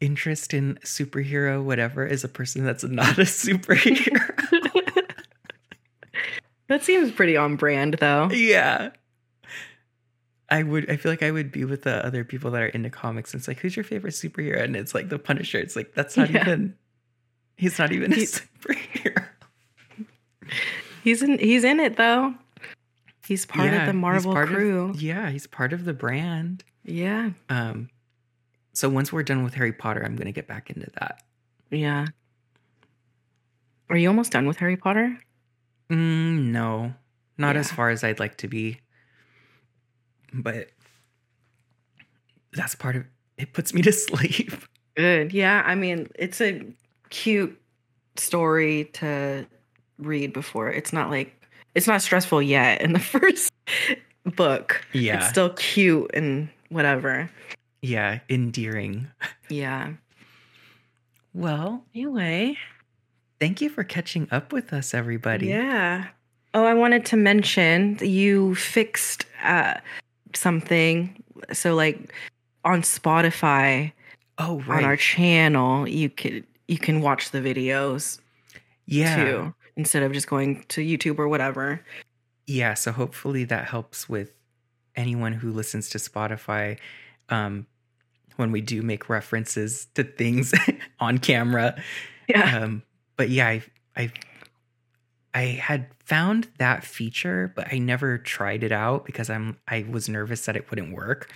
interest 0.00 0.52
in 0.54 0.78
superhero, 0.84 1.62
whatever, 1.64 2.06
is 2.06 2.24
a 2.24 2.28
person 2.28 2.64
that's 2.64 2.84
not 2.84 3.16
a 3.18 3.22
superhero. 3.22 4.25
That 6.68 6.82
seems 6.84 7.10
pretty 7.12 7.36
on 7.36 7.56
brand, 7.56 7.94
though. 8.00 8.30
yeah. 8.30 8.90
I 10.48 10.62
would. 10.62 10.88
I 10.88 10.96
feel 10.96 11.10
like 11.10 11.24
I 11.24 11.32
would 11.32 11.50
be 11.50 11.64
with 11.64 11.82
the 11.82 12.06
other 12.06 12.22
people 12.22 12.52
that 12.52 12.62
are 12.62 12.66
into 12.68 12.88
comics. 12.88 13.32
And 13.34 13.40
it's 13.40 13.48
like, 13.48 13.58
who's 13.58 13.74
your 13.74 13.82
favorite 13.84 14.12
superhero? 14.14 14.62
And 14.62 14.76
it's 14.76 14.94
like 14.94 15.08
the 15.08 15.18
Punisher. 15.18 15.58
It's 15.58 15.74
like 15.74 15.92
that's 15.94 16.16
not 16.16 16.30
Yeah. 16.30 16.42
even. 16.42 16.74
He's 17.56 17.78
not 17.80 17.90
even 17.90 18.12
a 18.12 18.16
superhero. 18.16 19.26
He's 21.02 21.22
in 21.22 21.38
he's 21.38 21.64
in 21.64 21.80
it 21.80 21.96
though. 21.96 22.34
He's 23.26 23.44
part 23.46 23.72
Yeah, 23.72 23.80
of 23.80 23.86
the 23.88 23.92
Marvel 23.92 24.32
part 24.32 24.48
of- 24.48 24.54
crew. 24.54 24.92
yeah, 24.96 25.30
he's 25.30 25.46
part 25.48 25.72
of 25.72 25.84
the 25.84 25.92
brand. 25.92 26.62
yeah. 26.84 27.30
Um, 27.48 27.88
so 28.72 28.88
once 28.88 29.12
we're 29.12 29.22
done 29.24 29.42
with 29.42 29.54
Harry 29.54 29.72
Potter, 29.72 30.04
I'm 30.04 30.14
gonna 30.16 30.30
get 30.32 30.46
back 30.46 30.70
into 30.70 30.88
that. 31.00 31.22
Yeah. 31.70 32.06
Are 33.90 33.96
you 33.96 34.08
almost 34.08 34.30
done 34.32 34.46
with 34.46 34.58
Harry 34.58 34.76
Potter? 34.76 35.18
Mm, 35.90 36.46
no, 36.52 36.94
not 37.38 37.56
as 37.56 37.70
far 37.70 37.90
as 37.90 38.02
I'd 38.04 38.18
like 38.20 38.36
to 38.38 38.48
be. 38.48 38.80
But 40.32 40.68
that's 42.52 42.74
part 42.74 42.96
of 42.96 43.04
it. 43.38 43.52
Puts 43.52 43.72
me 43.74 43.82
to 43.82 43.92
sleep. 43.92 44.52
Good. 44.96 45.32
Yeah. 45.32 45.62
I 45.64 45.74
mean, 45.74 46.08
it's 46.18 46.40
a 46.40 46.62
cute 47.10 47.60
story 48.16 48.84
to 48.94 49.46
read 49.98 50.32
before. 50.32 50.70
It's 50.70 50.92
not 50.92 51.10
like 51.10 51.32
it's 51.74 51.86
not 51.86 52.02
stressful 52.02 52.42
yet 52.42 52.80
in 52.80 52.92
the 52.92 52.98
first 53.14 53.52
book. 54.24 54.84
Yeah, 54.92 55.18
It's 55.18 55.28
still 55.28 55.50
cute 55.50 56.10
and 56.14 56.48
whatever. 56.70 57.30
yeah, 57.82 58.20
endearing. 58.28 59.08
Yeah. 59.48 59.92
Well, 61.34 61.84
Anyway. 61.94 62.56
Thank 63.40 63.60
you 63.60 63.68
for 63.70 63.84
catching 63.84 64.28
up 64.30 64.52
with 64.52 64.72
us, 64.72 64.94
everybody. 64.94 65.46
Yeah. 65.48 66.06
Oh, 66.54 66.64
I 66.64 66.74
wanted 66.74 67.04
to 67.06 67.16
mention 67.16 67.98
you 68.00 68.54
fixed 68.54 69.26
uh, 69.44 69.74
something. 70.34 71.22
So, 71.52 71.74
like 71.74 72.12
on 72.64 72.82
Spotify, 72.82 73.92
Oh, 74.38 74.60
right. 74.66 74.78
on 74.78 74.84
our 74.84 74.96
channel, 74.96 75.88
you 75.88 76.10
could 76.10 76.44
you 76.68 76.78
can 76.78 77.00
watch 77.00 77.30
the 77.30 77.40
videos 77.40 78.20
yeah. 78.86 79.16
too 79.16 79.54
instead 79.76 80.02
of 80.02 80.12
just 80.12 80.26
going 80.28 80.64
to 80.68 80.80
YouTube 80.80 81.18
or 81.18 81.28
whatever. 81.28 81.80
Yeah, 82.46 82.74
so 82.74 82.92
hopefully 82.92 83.44
that 83.44 83.66
helps 83.66 84.08
with 84.08 84.32
anyone 84.94 85.32
who 85.32 85.52
listens 85.52 85.88
to 85.90 85.98
Spotify 85.98 86.78
um 87.28 87.66
when 88.36 88.52
we 88.52 88.60
do 88.60 88.82
make 88.82 89.08
references 89.08 89.86
to 89.94 90.04
things 90.04 90.52
on 91.00 91.18
camera. 91.18 91.74
Yeah. 92.28 92.58
Um 92.62 92.82
but 93.16 93.28
yeah, 93.30 93.46
I 93.48 93.62
I 93.96 94.12
I 95.34 95.42
had 95.42 95.88
found 96.04 96.48
that 96.58 96.84
feature, 96.84 97.52
but 97.54 97.72
I 97.72 97.78
never 97.78 98.16
tried 98.18 98.62
it 98.62 98.72
out 98.72 99.04
because 99.04 99.28
I'm 99.30 99.56
I 99.68 99.84
was 99.88 100.08
nervous 100.08 100.46
that 100.46 100.56
it 100.56 100.70
wouldn't 100.70 100.94
work. 100.94 101.32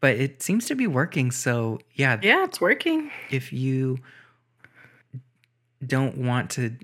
But 0.00 0.16
it 0.16 0.42
seems 0.42 0.66
to 0.66 0.74
be 0.74 0.86
working, 0.86 1.30
so 1.30 1.78
yeah, 1.94 2.18
Yeah, 2.22 2.44
it's 2.44 2.60
working. 2.60 3.10
if 3.30 3.52
you 3.52 3.98
don't 5.86 6.18
want 6.18 6.50
to 6.50 6.74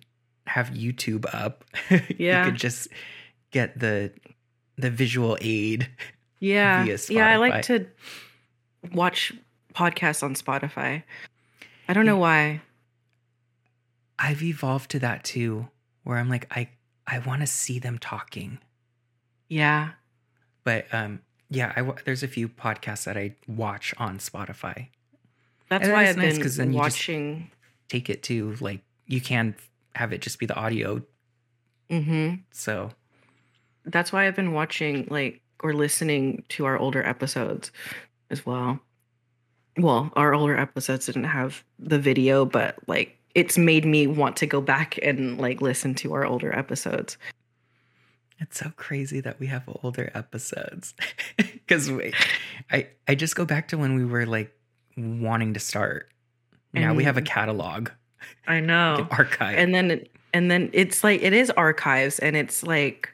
have 0.46 0.68
YouTube 0.70 1.24
up, 1.34 1.64
Yeah. 2.18 2.44
you 2.44 2.50
could 2.50 2.60
just 2.60 2.88
get 3.50 3.78
the 3.78 4.12
the 4.76 4.90
visual 4.90 5.38
aid. 5.40 5.88
Yeah. 6.40 6.84
Yeah, 7.08 7.26
I 7.28 7.36
like 7.36 7.62
to 7.64 7.86
watch 8.92 9.32
podcasts 9.74 10.22
on 10.22 10.34
Spotify. 10.34 11.02
I 11.88 11.92
don't 11.94 12.04
know 12.06 12.18
why. 12.18 12.60
I've 14.18 14.42
evolved 14.42 14.90
to 14.92 14.98
that 15.00 15.24
too, 15.24 15.68
where 16.04 16.18
I'm 16.18 16.28
like, 16.28 16.46
I 16.50 16.68
I 17.06 17.18
want 17.20 17.40
to 17.42 17.46
see 17.46 17.78
them 17.78 17.98
talking. 17.98 18.58
Yeah. 19.48 19.90
But 20.64 20.86
um, 20.92 21.20
yeah, 21.50 21.72
I, 21.76 21.82
there's 22.04 22.22
a 22.24 22.28
few 22.28 22.48
podcasts 22.48 23.04
that 23.04 23.16
I 23.16 23.36
watch 23.46 23.94
on 23.98 24.18
Spotify. 24.18 24.88
That's 25.68 25.84
And 25.84 25.92
why 25.92 26.04
that's 26.04 26.16
I've 26.16 26.22
nice 26.24 26.34
been 26.34 26.42
'cause 26.42 26.56
then 26.56 26.72
you 26.72 26.78
watching. 26.78 27.50
Take 27.88 28.10
it 28.10 28.22
to 28.24 28.56
like 28.60 28.80
you 29.06 29.20
can 29.20 29.54
have 29.94 30.12
it 30.12 30.20
just 30.20 30.38
be 30.38 30.46
the 30.46 30.56
audio. 30.56 31.02
Mm-hmm. 31.90 32.36
So 32.52 32.90
That's 33.84 34.12
why 34.12 34.26
I've 34.26 34.34
been 34.34 34.52
watching 34.52 35.06
like 35.10 35.40
or 35.60 35.72
listening 35.72 36.44
to 36.50 36.64
our 36.64 36.76
older 36.76 37.04
episodes 37.06 37.70
as 38.30 38.44
well. 38.44 38.80
Well, 39.78 40.10
our 40.16 40.34
older 40.34 40.56
episodes 40.56 41.06
didn't 41.06 41.24
have 41.24 41.62
the 41.78 41.98
video, 41.98 42.44
but 42.44 42.76
like 42.88 43.15
it's 43.36 43.58
made 43.58 43.84
me 43.84 44.06
want 44.06 44.34
to 44.38 44.46
go 44.46 44.62
back 44.62 44.98
and 45.02 45.38
like 45.38 45.60
listen 45.60 45.94
to 45.94 46.14
our 46.14 46.24
older 46.24 46.56
episodes. 46.58 47.18
it's 48.40 48.58
so 48.58 48.70
crazy 48.76 49.20
that 49.20 49.38
we 49.38 49.46
have 49.46 49.62
older 49.82 50.10
episodes 50.14 50.94
because 51.36 51.90
I 52.72 52.88
I 53.06 53.14
just 53.14 53.36
go 53.36 53.44
back 53.44 53.68
to 53.68 53.78
when 53.78 53.94
we 53.94 54.06
were 54.06 54.24
like 54.24 54.52
wanting 54.96 55.52
to 55.54 55.60
start. 55.60 56.08
Now 56.72 56.92
we 56.94 57.04
have 57.04 57.16
a 57.16 57.22
catalog, 57.22 57.90
I 58.46 58.56
like 58.56 58.64
know. 58.64 58.96
an 58.96 59.08
archive. 59.10 59.58
and 59.58 59.74
then 59.74 60.06
and 60.34 60.50
then 60.50 60.70
it's 60.72 61.04
like 61.04 61.22
it 61.22 61.32
is 61.32 61.50
archives 61.50 62.18
and 62.18 62.36
it's 62.36 62.62
like 62.62 63.10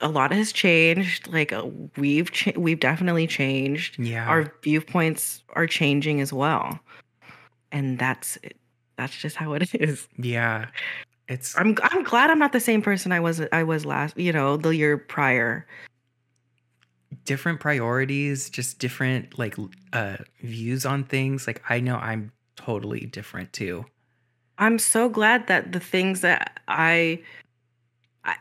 a 0.00 0.08
lot 0.08 0.32
has 0.32 0.52
changed 0.52 1.28
like 1.32 1.52
uh, 1.52 1.66
we've 1.96 2.30
cha- 2.30 2.58
we've 2.58 2.80
definitely 2.80 3.26
changed 3.26 3.98
yeah, 3.98 4.26
our 4.26 4.52
viewpoints 4.62 5.42
are 5.54 5.66
changing 5.66 6.20
as 6.20 6.32
well 6.32 6.80
and 7.72 7.98
that's 7.98 8.38
that's 8.96 9.16
just 9.16 9.36
how 9.36 9.54
it 9.54 9.74
is 9.80 10.06
yeah. 10.16 10.66
It's 11.28 11.56
i'm 11.58 11.76
i'm 11.82 12.02
glad 12.04 12.30
i'm 12.30 12.38
not 12.38 12.52
the 12.52 12.60
same 12.60 12.82
person 12.82 13.10
i 13.12 13.20
was 13.20 13.40
i 13.52 13.62
was 13.62 13.86
last 13.86 14.18
you 14.18 14.32
know 14.32 14.56
the 14.56 14.74
year 14.76 14.98
prior 14.98 15.66
different 17.24 17.60
priorities, 17.60 18.50
just 18.50 18.78
different 18.78 19.38
like 19.38 19.56
uh 19.92 20.16
views 20.40 20.84
on 20.86 21.04
things. 21.04 21.46
Like 21.46 21.62
I 21.68 21.80
know 21.80 21.96
I'm 21.96 22.32
totally 22.56 23.06
different 23.06 23.52
too. 23.52 23.84
i'm 24.58 24.78
so 24.78 25.08
glad 25.08 25.46
that 25.46 25.72
the 25.72 25.80
things 25.80 26.20
that 26.20 26.60
i 26.68 27.20
I, 28.24 28.36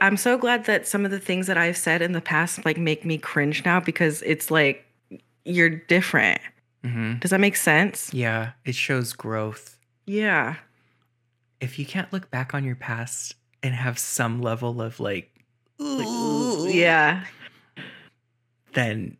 I'm 0.00 0.16
so 0.16 0.36
glad 0.36 0.64
that 0.66 0.86
some 0.86 1.04
of 1.04 1.10
the 1.12 1.20
things 1.20 1.46
that 1.46 1.56
I've 1.56 1.76
said 1.76 2.02
in 2.02 2.12
the 2.12 2.20
past 2.20 2.64
like 2.64 2.76
make 2.76 3.04
me 3.04 3.16
cringe 3.16 3.64
now 3.64 3.78
because 3.80 4.22
it's 4.22 4.50
like 4.50 4.84
you're 5.44 5.70
different. 5.70 6.40
Hmm 6.84 7.14
Does 7.18 7.30
that 7.30 7.40
make 7.40 7.56
sense? 7.56 8.12
Yeah, 8.14 8.52
it 8.64 8.74
shows 8.74 9.12
growth. 9.12 9.78
Yeah. 10.06 10.56
If 11.60 11.78
you 11.78 11.84
can't 11.86 12.12
look 12.12 12.30
back 12.30 12.54
on 12.54 12.64
your 12.64 12.76
past 12.76 13.34
and 13.62 13.74
have 13.74 13.98
some 13.98 14.40
level 14.40 14.80
of 14.80 15.00
like, 15.00 15.30
Like, 15.78 16.06
"Ooh," 16.06 16.68
yeah. 16.68 17.24
then 18.74 19.16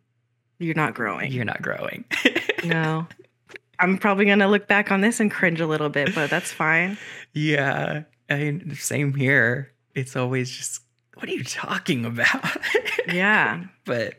You're 0.59 0.75
not 0.75 0.93
growing. 0.93 1.31
you're 1.31 1.45
not 1.45 1.61
growing. 1.61 2.05
no. 2.65 3.07
I'm 3.79 3.97
probably 3.97 4.25
going 4.25 4.39
to 4.39 4.47
look 4.47 4.67
back 4.67 4.91
on 4.91 4.99
this 5.01 5.19
and 5.21 5.31
cringe 5.31 5.61
a 5.61 5.67
little 5.67 5.87
bit, 5.89 6.13
but 6.13 6.29
that's 6.29 6.51
fine. 6.51 6.97
yeah, 7.33 8.03
I 8.29 8.35
mean, 8.35 8.75
same 8.75 9.13
here. 9.13 9.71
It's 9.95 10.15
always 10.17 10.51
just, 10.51 10.81
what 11.15 11.29
are 11.29 11.33
you 11.33 11.43
talking 11.43 12.05
about? 12.05 12.57
Yeah. 13.07 13.63
but 13.85 14.15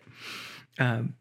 um, 0.81 1.15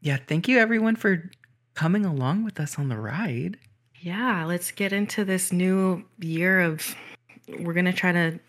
yeah, 0.00 0.18
thank 0.28 0.46
you 0.46 0.58
everyone 0.58 0.94
for 0.94 1.28
coming 1.76 2.04
along 2.04 2.42
with 2.42 2.58
us 2.58 2.78
on 2.78 2.88
the 2.88 2.96
ride. 2.96 3.58
Yeah. 4.00 4.44
Let's 4.44 4.72
get 4.72 4.92
into 4.92 5.24
this 5.24 5.52
new 5.52 6.04
year 6.18 6.60
of, 6.60 6.96
we're 7.60 7.74
going 7.74 7.84
to 7.84 7.92
try 7.92 8.10
to, 8.10 8.40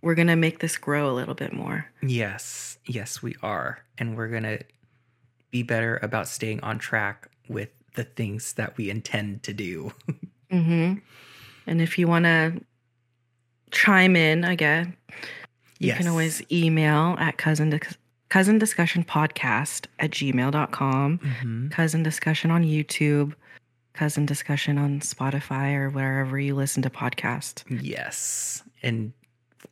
we're 0.00 0.14
going 0.14 0.28
to 0.28 0.36
make 0.36 0.60
this 0.60 0.78
grow 0.78 1.10
a 1.10 1.12
little 1.12 1.34
bit 1.34 1.52
more. 1.52 1.86
Yes, 2.00 2.78
yes, 2.86 3.22
we 3.22 3.36
are. 3.42 3.84
And 3.98 4.16
we're 4.16 4.28
going 4.28 4.44
to 4.44 4.60
be 5.50 5.62
better 5.62 5.98
about 6.02 6.28
staying 6.28 6.60
on 6.60 6.78
track 6.78 7.28
with 7.48 7.70
the 7.94 8.04
things 8.04 8.52
that 8.54 8.76
we 8.76 8.88
intend 8.88 9.42
to 9.42 9.52
do. 9.52 9.92
Mm-hmm. 10.52 11.00
And 11.66 11.80
if 11.80 11.98
you 11.98 12.06
want 12.06 12.24
to 12.26 12.60
chime 13.72 14.14
in 14.14 14.44
again, 14.44 14.96
you 15.80 15.92
can 15.92 16.06
always 16.06 16.40
email 16.52 17.16
at 17.18 17.36
cousin 17.36 17.70
dis- 17.70 17.96
cousin 18.36 18.58
discussion 18.58 19.02
podcast 19.02 19.86
at 19.98 20.10
gmail.com 20.10 21.18
Mhm. 21.18 21.70
cousin 21.70 22.02
discussion 22.02 22.50
on 22.50 22.64
youtube 22.64 23.32
cousin 23.94 24.26
discussion 24.26 24.76
on 24.76 25.00
spotify 25.00 25.74
or 25.74 25.88
wherever 25.88 26.38
you 26.38 26.54
listen 26.54 26.82
to 26.82 26.90
podcasts 26.90 27.64
Yes. 27.82 28.62
And 28.82 29.12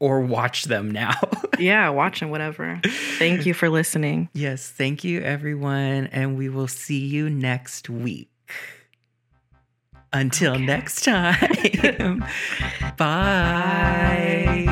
or 0.00 0.20
watch 0.20 0.64
them 0.64 0.90
now. 0.90 1.12
yeah 1.58 1.90
watch 1.90 2.20
them 2.20 2.30
whatever 2.30 2.80
thank 3.18 3.44
you 3.46 3.52
for 3.54 3.68
listening 3.68 4.28
Yes, 4.32 4.70
thank 4.70 5.04
you 5.04 5.20
everyone 5.20 6.08
and 6.10 6.38
we 6.38 6.48
will 6.48 6.66
see 6.68 7.04
you 7.04 7.28
next 7.28 7.90
week. 7.90 8.30
Until 10.12 10.54
Okay. 10.54 10.64
next 10.64 11.04
time. 11.04 12.24
Bye. 12.96 14.62